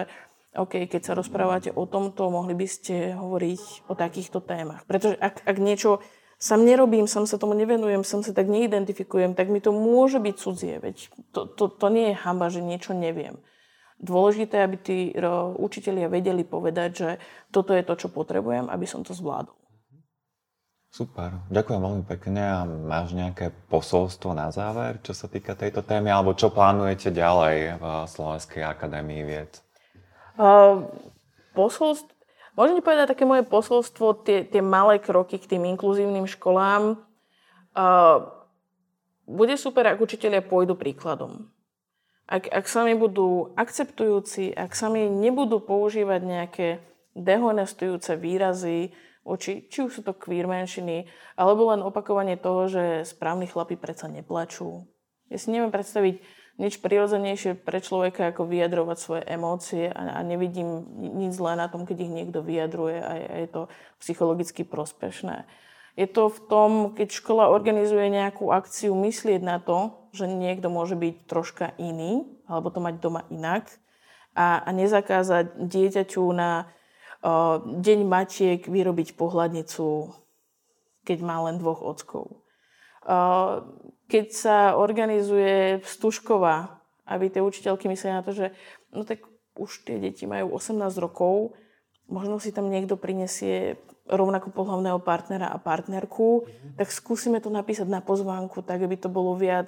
OK, 0.58 0.90
keď 0.90 1.02
sa 1.04 1.14
rozprávate 1.14 1.70
o 1.70 1.86
tomto, 1.86 2.34
mohli 2.34 2.58
by 2.58 2.68
ste 2.68 3.14
hovoriť 3.14 3.88
o 3.88 3.94
takýchto 3.94 4.42
témach. 4.42 4.84
Pretože 4.90 5.16
ak, 5.22 5.46
ak 5.46 5.58
niečo 5.62 6.02
sam 6.38 6.66
nerobím, 6.66 7.10
sam 7.10 7.26
sa 7.26 7.42
tomu 7.42 7.58
nevenujem, 7.58 8.06
sam 8.06 8.22
sa 8.22 8.34
tak 8.34 8.46
neidentifikujem, 8.50 9.34
tak 9.34 9.50
mi 9.50 9.58
to 9.62 9.74
môže 9.74 10.22
byť 10.22 10.36
cudzie. 10.38 10.78
Veď 10.78 11.10
to, 11.34 11.50
to, 11.50 11.70
to 11.70 11.88
nie 11.90 12.14
je 12.14 12.22
hamba, 12.22 12.54
že 12.54 12.62
niečo 12.62 12.94
neviem. 12.94 13.42
Dôležité, 13.98 14.62
aby 14.62 14.78
tí 14.78 14.98
učitelia 15.58 16.06
vedeli 16.06 16.46
povedať, 16.46 16.90
že 16.94 17.10
toto 17.50 17.74
je 17.74 17.82
to, 17.82 17.98
čo 17.98 18.14
potrebujem, 18.14 18.70
aby 18.70 18.86
som 18.86 19.02
to 19.02 19.18
zvládol. 19.18 19.58
Super, 20.88 21.46
ďakujem 21.52 21.82
veľmi 21.84 22.04
pekne 22.10 22.42
a 22.42 22.64
máš 22.64 23.12
nejaké 23.12 23.52
posolstvo 23.68 24.32
na 24.32 24.50
záver, 24.54 25.04
čo 25.04 25.12
sa 25.12 25.28
týka 25.28 25.54
tejto 25.54 25.84
témy, 25.84 26.10
alebo 26.14 26.38
čo 26.38 26.54
plánujete 26.54 27.12
ďalej 27.12 27.78
v 27.78 27.84
Slovenskej 28.08 28.64
akadémii 28.64 29.22
vied? 29.28 29.52
Uh, 30.40 30.88
posolstvo, 31.58 32.17
Môžem 32.58 32.82
povedať 32.82 33.14
také 33.14 33.24
moje 33.30 33.46
posolstvo, 33.46 34.26
tie, 34.26 34.42
tie 34.42 34.66
malé 34.66 34.98
kroky 34.98 35.38
k 35.38 35.46
tým 35.46 35.70
inkluzívnym 35.78 36.26
školám. 36.26 36.98
Uh, 37.78 38.34
bude 39.30 39.54
super, 39.62 39.86
ak 39.86 40.02
učiteľia 40.02 40.42
pôjdu 40.42 40.74
príkladom. 40.74 41.54
Ak, 42.26 42.50
ak 42.50 42.66
sami 42.66 42.98
budú 42.98 43.54
akceptujúci, 43.54 44.58
ak 44.58 44.74
sami 44.74 45.06
nebudú 45.06 45.62
používať 45.62 46.22
nejaké 46.26 46.68
dehonestujúce 47.14 48.18
výrazy 48.18 48.92
voči, 49.22 49.70
či 49.70 49.86
už 49.86 49.92
sú 49.94 50.02
to 50.02 50.18
queer 50.18 50.50
menšiny, 50.50 51.06
alebo 51.38 51.70
len 51.70 51.86
opakovanie 51.86 52.42
toho, 52.42 52.66
že 52.66 53.06
správni 53.06 53.46
chlapi 53.46 53.78
predsa 53.78 54.10
neplačú. 54.10 54.82
Ja 55.30 55.38
si 55.38 55.54
neviem 55.54 55.70
predstaviť 55.70 56.24
nič 56.58 56.82
prirodzenejšie 56.82 57.62
pre 57.62 57.78
človeka, 57.78 58.34
ako 58.34 58.50
vyjadrovať 58.50 58.98
svoje 58.98 59.24
emócie 59.30 59.86
a, 59.94 60.18
a 60.18 60.20
nevidím 60.26 60.90
nič 60.98 61.38
zlé 61.38 61.54
na 61.54 61.70
tom, 61.70 61.86
keď 61.86 62.10
ich 62.10 62.12
niekto 62.14 62.42
vyjadruje 62.42 62.98
a 62.98 63.12
je, 63.14 63.26
a 63.30 63.36
je 63.46 63.50
to 63.50 63.62
psychologicky 64.02 64.66
prospešné. 64.66 65.46
Je 65.98 66.06
to 66.06 66.30
v 66.30 66.40
tom, 66.46 66.72
keď 66.94 67.10
škola 67.10 67.50
organizuje 67.50 68.06
nejakú 68.14 68.54
akciu, 68.54 68.94
myslieť 68.94 69.42
na 69.42 69.58
to, 69.58 69.98
že 70.14 70.30
niekto 70.30 70.70
môže 70.70 70.94
byť 70.94 71.16
troška 71.26 71.74
iný, 71.82 72.26
alebo 72.46 72.70
to 72.70 72.82
mať 72.82 72.96
doma 73.02 73.26
inak 73.34 73.70
a, 74.38 74.62
a 74.62 74.70
nezakázať 74.74 75.58
dieťaťu 75.58 76.24
na 76.38 76.70
uh, 77.22 77.62
deň 77.66 78.00
matiek 78.06 78.62
vyrobiť 78.66 79.18
pohľadnicu, 79.18 80.14
keď 81.02 81.18
má 81.26 81.42
len 81.50 81.58
dvoch 81.58 81.82
ockov. 81.82 82.46
Keď 84.08 84.26
sa 84.32 84.76
organizuje 84.76 85.80
stužková, 85.84 86.84
aby 87.08 87.32
tie 87.32 87.40
učiteľky 87.40 87.88
mysleli 87.88 88.20
na 88.20 88.24
to, 88.24 88.36
že 88.36 88.52
no 88.92 89.08
tak 89.08 89.24
už 89.56 89.88
tie 89.88 89.98
deti 89.98 90.28
majú 90.28 90.60
18 90.60 90.80
rokov, 91.00 91.56
možno 92.12 92.40
si 92.40 92.52
tam 92.52 92.68
niekto 92.68 93.00
prinesie 93.00 93.80
rovnako 94.08 94.56
pohľavného 94.56 95.04
partnera 95.04 95.52
a 95.52 95.60
partnerku, 95.60 96.48
tak 96.80 96.92
skúsime 96.92 97.44
to 97.44 97.52
napísať 97.52 97.88
na 97.88 98.00
pozvánku, 98.00 98.64
tak 98.64 98.80
aby 98.84 98.96
to 98.96 99.12
bolo 99.12 99.36
viac 99.36 99.68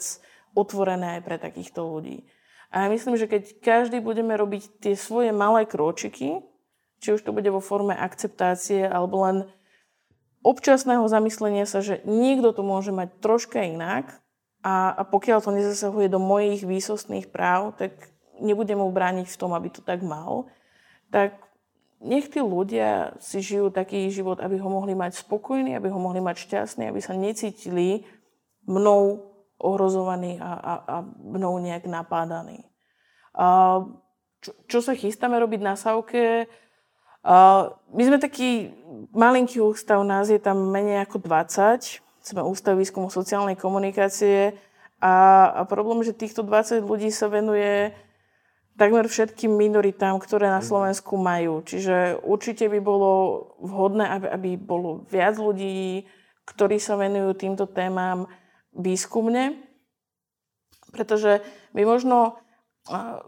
otvorené 0.55 1.19
aj 1.19 1.21
pre 1.27 1.35
takýchto 1.35 1.83
ľudí. 1.83 2.23
A 2.71 2.85
ja 2.85 2.87
myslím, 2.93 3.17
že 3.17 3.27
keď 3.27 3.59
každý 3.59 3.99
budeme 3.99 4.37
robiť 4.37 4.79
tie 4.79 4.93
svoje 4.95 5.33
malé 5.33 5.65
kročiky, 5.65 6.39
či 6.99 7.07
už 7.15 7.23
to 7.25 7.33
bude 7.33 7.47
vo 7.49 7.63
forme 7.63 7.95
akceptácie 7.95 8.85
alebo 8.85 9.25
len 9.25 9.37
občasného 10.43 11.03
zamyslenia 11.07 11.67
sa, 11.67 11.83
že 11.83 11.99
niekto 12.07 12.55
to 12.55 12.63
môže 12.63 12.95
mať 12.95 13.19
troška 13.19 13.63
inak 13.63 14.19
a, 14.63 14.91
a 14.91 15.01
pokiaľ 15.07 15.39
to 15.43 15.51
nezasahuje 15.55 16.07
do 16.11 16.19
mojich 16.19 16.63
výsostných 16.63 17.31
práv, 17.31 17.75
tak 17.79 17.95
nebudem 18.39 18.79
mu 18.79 18.91
brániť 18.91 19.27
v 19.27 19.39
tom, 19.39 19.51
aby 19.51 19.67
to 19.71 19.83
tak 19.83 19.99
mal, 20.03 20.47
tak 21.11 21.35
nech 21.99 22.31
tí 22.31 22.39
ľudia 22.39 23.19
si 23.19 23.43
žijú 23.43 23.67
taký 23.75 24.07
život, 24.07 24.39
aby 24.39 24.55
ho 24.55 24.69
mohli 24.71 24.95
mať 24.95 25.19
spokojný, 25.19 25.75
aby 25.75 25.91
ho 25.91 25.99
mohli 25.99 26.23
mať 26.23 26.47
šťastný, 26.47 26.87
aby 26.87 27.03
sa 27.03 27.11
necítili 27.11 28.07
mnou 28.63 29.27
ohrozovaní 29.59 30.39
a, 30.39 30.55
a, 30.55 30.73
a 30.87 30.95
mnou 31.19 31.59
nejak 31.59 31.83
napádaní. 31.91 32.63
A 33.35 33.83
čo, 34.39 34.55
čo 34.71 34.79
sa 34.79 34.95
chystáme 34.95 35.35
robiť 35.35 35.59
na 35.59 35.75
Savke? 35.75 36.47
A 37.23 37.67
my 37.91 38.03
sme 38.05 38.17
taký 38.17 38.71
malinký 39.11 39.59
ústav, 39.59 39.99
nás 40.07 40.31
je 40.31 40.39
tam 40.39 40.71
menej 40.71 41.03
ako 41.03 41.19
20. 41.19 41.99
Sme 42.23 42.41
ústav 42.43 42.79
výskumu 42.79 43.11
sociálnej 43.11 43.59
komunikácie 43.59 44.55
a, 44.99 45.47
a 45.55 45.61
problém, 45.67 46.03
že 46.03 46.15
týchto 46.15 46.43
20 46.43 46.83
ľudí 46.83 47.11
sa 47.11 47.31
venuje 47.31 47.91
takmer 48.79 49.11
všetkým 49.11 49.51
minoritám, 49.51 50.15
ktoré 50.23 50.47
na 50.47 50.63
mhm. 50.63 50.67
Slovensku 50.67 51.19
majú. 51.19 51.59
Čiže 51.67 52.23
určite 52.23 52.71
by 52.71 52.79
bolo 52.79 53.11
vhodné, 53.59 54.07
aby, 54.07 54.27
aby 54.31 54.49
bolo 54.55 55.03
viac 55.11 55.35
ľudí, 55.35 56.07
ktorí 56.47 56.79
sa 56.79 56.95
venujú 56.95 57.35
týmto 57.35 57.67
témam 57.67 58.25
výskumne, 58.73 59.59
pretože 60.95 61.43
my 61.75 61.85
možno 61.85 62.41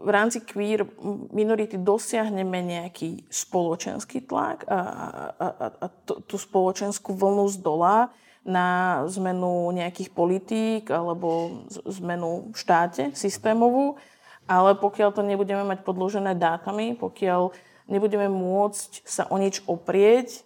v 0.02 0.08
rámci 0.10 0.42
queer 0.42 0.82
minority 1.30 1.78
dosiahneme 1.78 2.58
nejaký 2.66 3.30
spoločenský 3.30 4.26
tlak 4.26 4.66
a, 4.66 4.78
a, 5.38 5.46
a, 5.46 5.66
a 5.82 5.86
tú 6.02 6.34
spoločenskú 6.34 7.14
vlnu 7.14 7.46
z 7.46 7.62
dola 7.62 8.10
na 8.42 8.98
zmenu 9.06 9.70
nejakých 9.70 10.10
politík 10.10 10.90
alebo 10.90 11.62
zmenu 11.86 12.50
v 12.50 12.56
štáte 12.58 13.14
systémovú 13.14 13.94
ale 14.50 14.74
pokiaľ 14.74 15.10
to 15.14 15.22
nebudeme 15.22 15.62
mať 15.62 15.86
podložené 15.86 16.34
dátami, 16.34 16.98
pokiaľ 16.98 17.54
nebudeme 17.86 18.26
môcť 18.26 19.06
sa 19.06 19.30
o 19.30 19.38
nič 19.38 19.62
oprieť, 19.70 20.42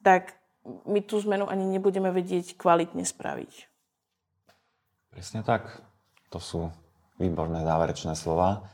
tak 0.00 0.38
my 0.86 1.02
tú 1.02 1.18
zmenu 1.24 1.48
ani 1.50 1.66
nebudeme 1.66 2.12
vedieť 2.14 2.54
kvalitne 2.54 3.02
spraviť. 3.02 3.66
Presne 5.10 5.42
tak. 5.42 5.82
To 6.30 6.38
sú 6.38 6.70
výborné 7.20 7.62
záverečné 7.62 8.16
slova. 8.16 8.64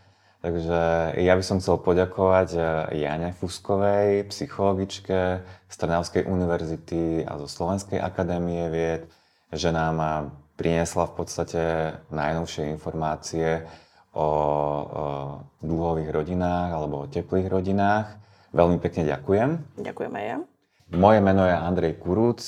Takže 0.46 0.78
ja 1.18 1.34
by 1.34 1.42
som 1.42 1.58
chcel 1.58 1.82
poďakovať 1.82 2.48
eh, 2.54 2.64
Jane 3.02 3.34
Fuskovej, 3.34 4.30
psychologičke 4.30 5.42
z 5.66 5.74
Trnavskej 5.74 6.22
univerzity 6.22 7.26
a 7.26 7.34
zo 7.42 7.50
Slovenskej 7.50 7.98
akadémie 7.98 8.70
vied, 8.70 9.10
že 9.50 9.74
nám 9.74 9.96
eh, 9.98 10.10
priniesla 10.54 11.10
v 11.10 11.14
podstate 11.18 11.62
najnovšie 12.14 12.70
informácie 12.70 13.66
o, 14.14 14.22
o 14.22 14.28
dúhových 15.60 16.14
rodinách 16.14 16.70
alebo 16.72 17.04
o 17.04 17.10
teplých 17.10 17.50
rodinách. 17.50 18.14
Veľmi 18.54 18.78
pekne 18.78 19.02
ďakujem. 19.04 19.82
Ďakujem 19.82 20.12
aj 20.14 20.24
ja. 20.24 20.38
Moje 20.94 21.18
meno 21.20 21.42
je 21.44 21.52
Andrej 21.52 21.98
Kurúc. 21.98 22.40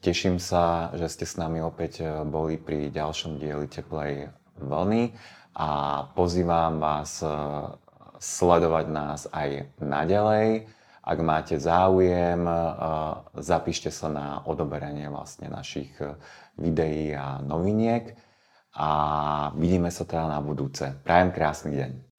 Teším 0.00 0.40
sa, 0.40 0.90
že 0.96 1.12
ste 1.12 1.28
s 1.28 1.36
nami 1.36 1.60
opäť 1.60 2.02
boli 2.24 2.56
pri 2.56 2.88
ďalšom 2.88 3.36
dieli 3.36 3.68
Teplej 3.68 4.39
vlny 4.60 5.16
a 5.56 5.68
pozývam 6.14 6.78
vás 6.78 7.24
sledovať 8.20 8.86
nás 8.92 9.26
aj 9.32 9.72
naďalej. 9.80 10.68
Ak 11.00 11.18
máte 11.24 11.56
záujem, 11.56 12.44
zapíšte 13.34 13.88
sa 13.88 14.12
na 14.12 14.26
odoberanie 14.44 15.08
vlastne 15.08 15.48
našich 15.48 15.90
videí 16.60 17.16
a 17.16 17.40
noviniek 17.40 18.14
a 18.76 18.90
vidíme 19.56 19.88
sa 19.88 20.04
teda 20.04 20.28
na 20.28 20.38
budúce. 20.44 20.92
Prajem 21.02 21.32
krásny 21.32 21.72
deň. 21.74 22.09